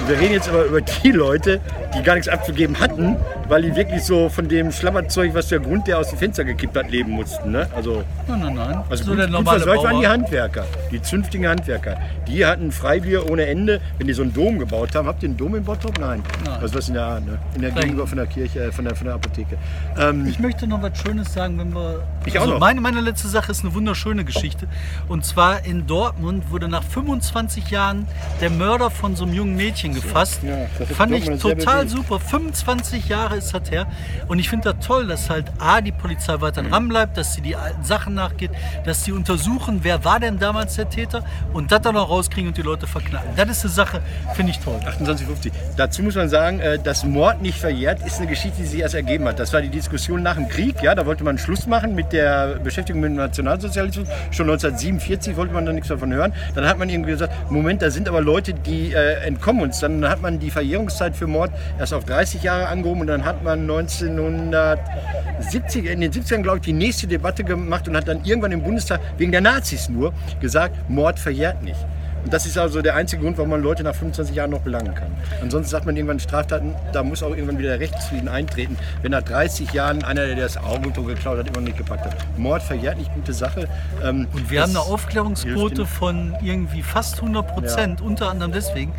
Wir 0.08 0.20
reden 0.20 0.34
jetzt 0.34 0.48
aber 0.50 0.66
über 0.66 0.82
die 0.82 1.12
Leute, 1.12 1.60
die 1.98 2.04
gar 2.04 2.14
nichts 2.14 2.28
abzugeben 2.28 2.80
hatten, 2.80 3.16
weil 3.48 3.64
die 3.64 3.76
wirklich 3.76 4.04
so 4.04 4.30
von 4.30 4.48
dem 4.48 4.72
Schlammerzeug, 4.72 5.34
was 5.34 5.48
der 5.48 5.60
Grund, 5.60 5.88
der 5.88 5.98
aus 6.00 6.10
dem 6.10 6.20
Fenster 6.20 6.44
gekippt 6.44 6.78
hat, 6.78 6.92
leben 6.92 7.12
mussten. 7.12 7.52
Ne? 7.52 7.68
Also, 7.76 8.04
Nein, 8.28 8.40
nein, 8.42 8.54
nein. 8.56 8.84
also 8.90 9.04
so 9.04 9.10
gut, 9.12 9.20
der 9.20 9.26
gut 9.28 9.34
normale 9.34 9.60
versorgt 9.62 9.84
waren 9.84 10.00
die. 10.02 10.08
Handwerker, 10.08 10.66
die 10.92 11.02
zünftigen 11.02 11.48
Handwerker. 11.48 11.98
Die 12.28 12.46
hatten 12.46 12.72
Freibier 12.72 13.25
ohne 13.30 13.46
Ende, 13.46 13.82
wenn 13.98 14.08
die 14.08 14.14
so 14.14 14.22
einen 14.22 14.34
Dom 14.34 14.60
gebaut 14.60 14.96
haben. 14.96 15.08
Habt 15.08 15.24
ihr 15.24 15.30
einen 15.30 15.38
Dom 15.38 15.56
in 15.56 15.64
Bottrop? 15.64 15.98
Nein. 16.00 16.24
Nein. 16.46 16.60
Also 16.62 16.76
was 16.76 16.88
in 16.88 16.94
der, 16.96 17.20
ne? 17.20 17.38
in 17.56 17.62
der. 17.62 17.72
Gegenüber 17.72 18.08
von 18.08 18.18
der 18.18 18.28
Kirche, 18.28 18.66
äh, 18.66 18.72
von 18.72 18.86
der, 18.86 18.96
von 18.96 19.06
der 19.06 19.16
Apotheke. 19.16 19.58
Ähm, 19.98 20.26
Ich 20.28 20.40
möchte 20.40 20.68
noch 20.68 20.82
was 20.82 20.98
Schönes 21.00 21.34
sagen, 21.34 21.58
wenn 21.60 21.74
wir. 21.74 22.04
Ich 22.26 22.38
auch 22.38 22.42
also 22.44 22.54
noch. 22.54 22.60
Meine, 22.60 22.82
meine 22.82 23.02
letzte 23.02 23.28
Sache 23.28 23.52
ist 23.52 23.64
eine 23.64 23.74
wunderschöne 23.74 24.24
Geschichte. 24.26 24.68
Und 25.08 25.26
zwar 25.26 25.66
in 25.66 25.86
Dortmund 25.88 26.50
wurde 26.52 26.68
nach 26.68 26.84
25 26.84 27.70
Jahren 27.72 28.08
der 28.42 28.50
Mörder 28.50 28.90
von 28.90 29.16
so 29.16 29.26
einem 29.26 29.34
jungen 29.34 29.56
Mädchen 29.56 29.94
gefasst. 29.94 30.42
Ja, 30.44 30.66
Fand 30.96 31.12
ich 31.14 31.26
total 31.40 31.88
super. 31.88 32.20
25 32.20 33.08
Jahre 33.10 33.36
ist 33.38 33.54
das 33.54 33.70
her. 33.72 33.88
Und 34.28 34.40
ich 34.40 34.50
finde 34.50 34.74
das 34.74 34.86
toll, 34.86 35.08
dass 35.08 35.30
halt 35.30 35.46
A, 35.60 35.82
die 35.82 35.92
Polizei 35.92 36.40
weiter 36.42 36.62
Mhm. 36.64 36.70
dran 36.70 36.88
bleibt, 36.88 37.18
dass 37.18 37.34
sie 37.34 37.42
die 37.42 37.56
alten 37.56 37.84
Sachen 37.84 38.14
nachgeht, 38.14 38.52
dass 38.86 39.04
sie 39.04 39.12
untersuchen, 39.12 39.80
wer 39.84 40.04
war 40.06 40.20
denn 40.20 40.40
damals 40.40 40.76
der 40.76 40.90
Täter 40.90 41.24
und 41.54 41.72
das 41.72 41.82
dann 41.82 41.98
auch 41.98 42.10
rauskriegen 42.10 42.50
und 42.50 42.58
die 42.58 42.62
Leute 42.62 42.88
verknacken. 43.16 43.48
Das 43.48 43.58
ist 43.58 43.66
eine 43.66 43.74
Sache, 43.74 44.02
finde 44.34 44.52
ich 44.52 44.60
toll. 44.60 44.80
28,50. 44.86 45.52
Dazu 45.78 46.04
muss 46.04 46.16
man 46.16 46.28
sagen, 46.30 46.60
äh, 46.60 46.78
dass 46.80 47.04
Mord 47.04 47.42
nicht 47.42 47.60
verjährt, 47.60 48.06
ist 48.06 48.20
eine 48.20 48.28
Geschichte, 48.28 48.62
die 48.62 48.68
sich 48.68 48.80
erst 48.82 48.94
ergeben 48.96 49.28
hat. 49.28 49.40
Das 49.40 49.54
war 49.54 49.62
die 49.62 49.70
Diskussion 49.70 50.22
nach 50.24 50.36
dem 50.36 50.50
Krieg. 50.50 50.82
Ja, 50.82 50.96
da 50.96 51.06
wollte 51.06 51.24
man 51.24 51.38
Schluss 51.38 51.68
machen 51.68 51.96
mit 51.96 52.12
der 52.12 52.60
Beschäftigung 52.64 53.02
mit 53.02 53.12
dem 53.12 53.18
Nationalsozialismus. 53.18 54.08
Schon 54.32 54.50
1947 54.50 55.38
wollte 55.38 55.54
man 55.54 55.66
da 55.66 55.72
nichts 55.74 55.90
davon 55.90 56.14
hören. 56.14 56.34
Dann 56.54 56.68
hat 56.68 56.78
man 56.78 56.90
irgendwie 56.90 57.12
gesagt, 57.12 57.34
Moment, 57.50 57.82
da 57.82 57.90
sind 57.90 58.08
aber 58.08 58.22
Leute, 58.22 58.54
die 58.54 58.94
äh, 58.94 59.26
entkommen 59.26 59.64
uns. 59.64 59.80
Dann 59.80 60.08
hat 60.08 60.22
man 60.22 60.38
die 60.40 60.52
Verjährungszeit 60.52 61.16
für 61.16 61.26
Mord 61.28 61.52
erst 61.80 61.94
auf 61.94 62.04
30 62.06 62.44
Jahre 62.44 62.68
angehoben 62.68 63.02
und 63.02 63.08
dann 63.08 63.26
hat 63.26 63.44
man 63.44 63.62
1970, 63.62 65.86
in 65.86 66.02
den 66.02 66.12
70ern, 66.12 66.42
glaube 66.42 66.58
ich, 66.58 66.64
die 66.64 66.74
nächste 66.74 67.08
Debatte 67.08 67.44
gemacht 67.44 67.88
und 67.88 67.96
hat 67.96 68.08
dann 68.08 68.24
irgendwann 68.24 68.52
im 68.52 68.64
Bundestag 68.64 69.00
wegen 69.18 69.32
der 69.32 69.42
Nazis 69.42 69.90
nur 69.90 70.14
gesagt, 70.40 70.90
Mord 70.90 71.20
verjährt 71.20 71.62
nicht. 71.64 71.80
Und 72.26 72.34
das 72.34 72.48
ist 72.48 72.58
also 72.58 72.82
der 72.82 72.96
einzige 72.96 73.22
Grund, 73.22 73.38
warum 73.38 73.52
man 73.52 73.62
Leute 73.62 73.84
nach 73.84 73.94
25 73.94 74.36
Jahren 74.36 74.50
noch 74.50 74.62
belangen 74.62 74.96
kann. 74.96 75.12
Ansonsten 75.44 75.70
sagt 75.70 75.86
man 75.86 75.96
irgendwann 75.96 76.20
Straftaten, 76.20 76.74
da 76.92 77.04
muss 77.04 77.22
auch 77.22 77.30
irgendwann 77.30 77.60
wieder 77.60 77.70
der 77.70 77.80
Rechtsfrieden 77.80 78.28
eintreten. 78.28 78.78
Wenn 79.04 79.12
nach 79.12 79.22
30 79.22 79.72
Jahren 79.74 80.04
einer, 80.04 80.26
der 80.26 80.36
das 80.36 80.58
Auto 80.58 81.04
geklaut 81.04 81.38
hat, 81.38 81.48
immer 81.48 81.58
noch 81.60 81.68
nicht 81.68 81.78
gepackt 81.78 82.06
hat. 82.06 82.16
Mord 82.38 82.64
verjährt 82.64 82.98
nicht 82.98 83.14
gute 83.14 83.32
Sache. 83.32 83.70
Ähm, 84.04 84.28
Und 84.34 84.50
wir 84.50 84.64
haben 84.64 84.72
eine 84.72 84.80
Aufklärungsquote 84.80 85.86
von 85.86 86.36
irgendwie 86.42 86.82
fast 86.82 87.18
100 87.22 87.48
Prozent, 87.48 88.02
unter 88.02 88.32
anderem 88.32 88.52
deswegen. 88.52 88.92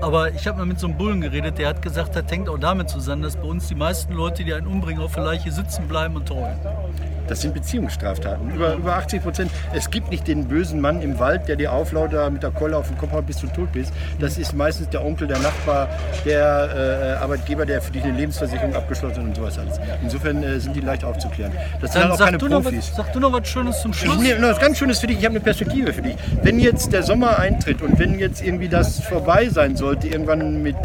Aber 0.00 0.30
ich 0.32 0.46
habe 0.46 0.58
mal 0.58 0.66
mit 0.66 0.78
so 0.78 0.86
einem 0.86 0.96
Bullen 0.96 1.20
geredet, 1.20 1.58
der 1.58 1.68
hat 1.68 1.82
gesagt, 1.82 2.14
das 2.14 2.24
hängt 2.30 2.48
auch 2.48 2.58
damit 2.58 2.88
zusammen, 2.88 3.22
dass 3.22 3.36
bei 3.36 3.44
uns 3.44 3.68
die 3.68 3.74
meisten 3.74 4.12
Leute, 4.12 4.44
die 4.44 4.52
einen 4.52 4.66
umbringen, 4.66 5.02
auf 5.02 5.14
der 5.14 5.24
Leiche 5.24 5.50
sitzen 5.50 5.88
bleiben 5.88 6.16
und 6.16 6.26
träumen. 6.26 6.58
Das 7.26 7.40
sind 7.40 7.54
Beziehungsstraftaten. 7.54 8.50
Über, 8.50 8.74
über 8.74 8.96
80 8.96 9.22
Prozent. 9.22 9.50
Es 9.72 9.90
gibt 9.90 10.10
nicht 10.10 10.28
den 10.28 10.46
bösen 10.46 10.80
Mann 10.80 11.00
im 11.00 11.18
Wald, 11.18 11.48
der 11.48 11.56
dir 11.56 11.72
auflaut 11.72 12.12
da 12.12 12.28
mit 12.28 12.42
der 12.42 12.50
Keule 12.50 12.76
auf 12.76 12.88
den 12.88 12.98
Kopf 12.98 13.12
haut, 13.12 13.26
bis 13.26 13.38
du 13.38 13.46
tot 13.46 13.72
bist. 13.72 13.92
Das 14.18 14.36
ist 14.36 14.52
meistens 14.52 14.90
der 14.90 15.04
Onkel, 15.04 15.26
der 15.26 15.38
Nachbar, 15.38 15.88
der 16.24 17.16
äh, 17.18 17.22
Arbeitgeber, 17.22 17.64
der 17.64 17.80
für 17.80 17.92
dich 17.92 18.04
eine 18.04 18.12
Lebensversicherung 18.12 18.74
abgeschlossen 18.74 19.16
hat 19.16 19.24
und 19.24 19.36
sowas 19.36 19.58
alles. 19.58 19.80
Insofern 20.02 20.42
äh, 20.42 20.60
sind 20.60 20.76
die 20.76 20.80
leicht 20.80 21.02
aufzuklären. 21.02 21.52
Das 21.80 21.92
sind 21.92 22.02
Dann 22.02 22.10
auch 22.12 22.18
keine 22.18 22.36
Profis. 22.36 22.90
was, 22.90 22.96
sag 22.96 23.12
du 23.12 23.20
noch 23.20 23.32
was 23.32 23.48
Schönes 23.48 23.80
zum 23.80 23.94
Schluss. 23.94 24.18
Nee, 24.18 24.34
noch 24.34 24.50
was 24.50 24.60
ganz 24.60 24.78
Schönes 24.78 24.98
für 24.98 25.06
dich, 25.06 25.18
ich 25.18 25.24
habe 25.24 25.36
eine 25.36 25.44
Perspektive 25.44 25.92
für 25.92 26.02
dich. 26.02 26.16
Wenn 26.42 26.58
jetzt 26.58 26.92
der 26.92 27.02
Sommer 27.02 27.38
eintritt 27.38 27.80
und 27.80 27.98
wenn 27.98 28.18
jetzt 28.18 28.42
irgendwie 28.44 28.68
das 28.68 29.00
vorbei 29.00 29.48
sein 29.48 29.73
sollte, 29.76 30.08
irgendwann 30.08 30.62
mit, 30.62 30.76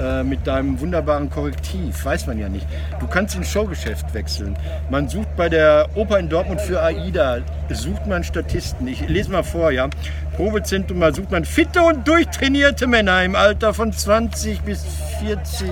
äh, 0.00 0.22
mit 0.22 0.46
deinem 0.46 0.80
wunderbaren 0.80 1.30
Korrektiv, 1.30 2.04
weiß 2.04 2.26
man 2.26 2.38
ja 2.38 2.48
nicht. 2.48 2.66
Du 3.00 3.06
kannst 3.06 3.36
ins 3.36 3.50
Showgeschäft 3.50 4.12
wechseln. 4.14 4.56
Man 4.90 5.08
sucht 5.08 5.34
bei 5.36 5.48
der 5.48 5.88
Oper 5.94 6.18
in 6.18 6.28
Dortmund 6.28 6.60
für 6.60 6.82
AIDA, 6.82 7.38
sucht 7.70 8.06
man 8.06 8.24
Statisten. 8.24 8.86
Ich 8.88 9.06
lese 9.08 9.30
mal 9.30 9.42
vor, 9.42 9.70
ja. 9.70 9.88
Probezentrum, 10.36 11.00
da 11.00 11.12
sucht 11.12 11.30
man 11.30 11.44
fitte 11.44 11.82
und 11.82 12.06
durchtrainierte 12.06 12.86
Männer 12.86 13.24
im 13.24 13.34
Alter 13.34 13.74
von 13.74 13.92
20 13.92 14.60
bis 14.60 14.84
40. 15.20 15.68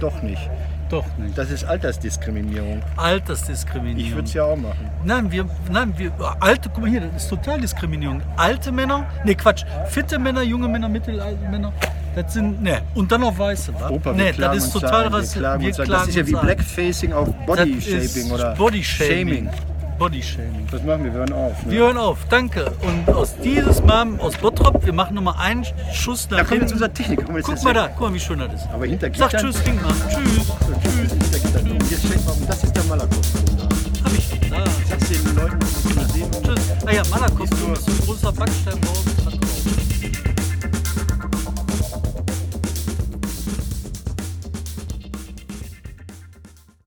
Doch 0.00 0.22
nicht. 0.22 0.50
Doch 0.90 1.06
nicht. 1.18 1.38
Das 1.38 1.50
ist 1.50 1.64
Altersdiskriminierung. 1.64 2.82
Altersdiskriminierung. 2.96 4.00
Ich 4.00 4.14
würde 4.14 4.28
es 4.28 4.34
ja 4.34 4.44
auch 4.44 4.56
machen. 4.56 4.90
Nein, 5.04 5.30
wir, 5.30 5.46
nein, 5.70 5.94
wir, 5.96 6.12
alte, 6.40 6.68
guck 6.68 6.82
mal 6.82 6.90
hier, 6.90 7.00
das 7.00 7.22
ist 7.22 7.30
total 7.30 7.60
Diskriminierung. 7.60 8.20
Alte 8.36 8.72
Männer, 8.72 9.06
nee, 9.24 9.34
Quatsch, 9.34 9.64
fitte 9.88 10.18
Männer, 10.18 10.42
junge 10.42 10.66
Männer, 10.68 10.88
mittelalte 10.88 11.48
Männer, 11.48 11.72
das 12.16 12.34
sind, 12.34 12.60
ne, 12.60 12.82
und 12.94 13.12
dann 13.12 13.20
noch 13.20 13.38
Weiße, 13.38 13.72
wa? 13.78 13.88
Opa, 13.88 14.16
wir 14.16 14.24
nee, 14.24 14.32
das 14.32 14.56
ist 14.56 14.72
total 14.72 15.06
ein, 15.06 15.12
wir 15.12 15.22
klagen 15.22 15.64
an. 15.64 15.86
Das 15.88 16.08
ist 16.08 16.16
ja 16.16 16.26
wie 16.26 16.32
Blackfacing 16.32 17.12
auf 17.12 17.28
Bodyshaming 17.46 18.32
oder 18.32 18.54
Bodyshaming. 18.56 19.48
Shaming. 20.00 20.66
Bodyshaming. 20.66 20.66
Was 20.70 20.82
machen 20.82 21.04
wir? 21.04 21.12
Wir 21.12 21.18
hören 21.20 21.32
auf. 21.32 21.66
Ne? 21.66 21.72
Wir 21.72 21.78
hören 21.80 21.96
auf, 21.98 22.18
danke. 22.30 22.72
Und 22.80 23.14
aus 23.14 23.36
dieses 23.42 23.82
Mal, 23.82 24.18
aus 24.18 24.36
Bottrop, 24.38 24.84
wir 24.84 24.92
machen 24.94 25.14
nochmal 25.14 25.34
einen 25.38 25.66
Schuss 25.92 26.28
nach 26.30 26.38
da 26.38 26.44
kommt 26.44 26.62
jetzt 26.62 26.72
unser 26.72 26.92
Techniker. 26.92 27.24
Guck 27.42 27.62
mal, 27.62 27.74
da, 27.74 27.88
guck 27.88 28.00
mal, 28.08 28.14
wie 28.14 28.20
schön 28.20 28.38
das 28.38 28.54
ist. 28.54 28.68
Aber 28.72 28.86
hinter 28.86 29.08
Sag 29.14 29.30
Gittern- 29.30 29.40
Tschüss, 29.52 29.62
Dingmann. 29.62 29.94
Tschüss. 30.08 30.46
Tschüss. 30.82 31.10
Hinter 31.12 31.38
Gittern. 31.38 31.78
Jetzt 31.90 32.06
schenkt 32.08 32.24
mal 32.24 32.32
um. 32.32 32.46
Das 32.46 32.64
ist 32.64 32.76
der 32.76 32.84
Malakoff. 32.84 33.18
Hab 34.04 34.12
ich 34.12 34.40
gesagt. 34.40 34.70
Sag's 34.88 35.08
den 35.08 35.34
Leuten, 35.36 35.58
die 35.88 35.94
mal 35.94 36.08
sehen. 36.08 36.30
Tschüss. 36.44 36.60
Ah 36.86 36.92
ja, 36.92 37.02
Malakoff, 37.10 37.50
du 37.50 37.68
bist 37.68 37.84
so 37.84 37.92
ein 37.92 37.98
großer 38.06 38.32
Backsteinbauer. 38.32 38.94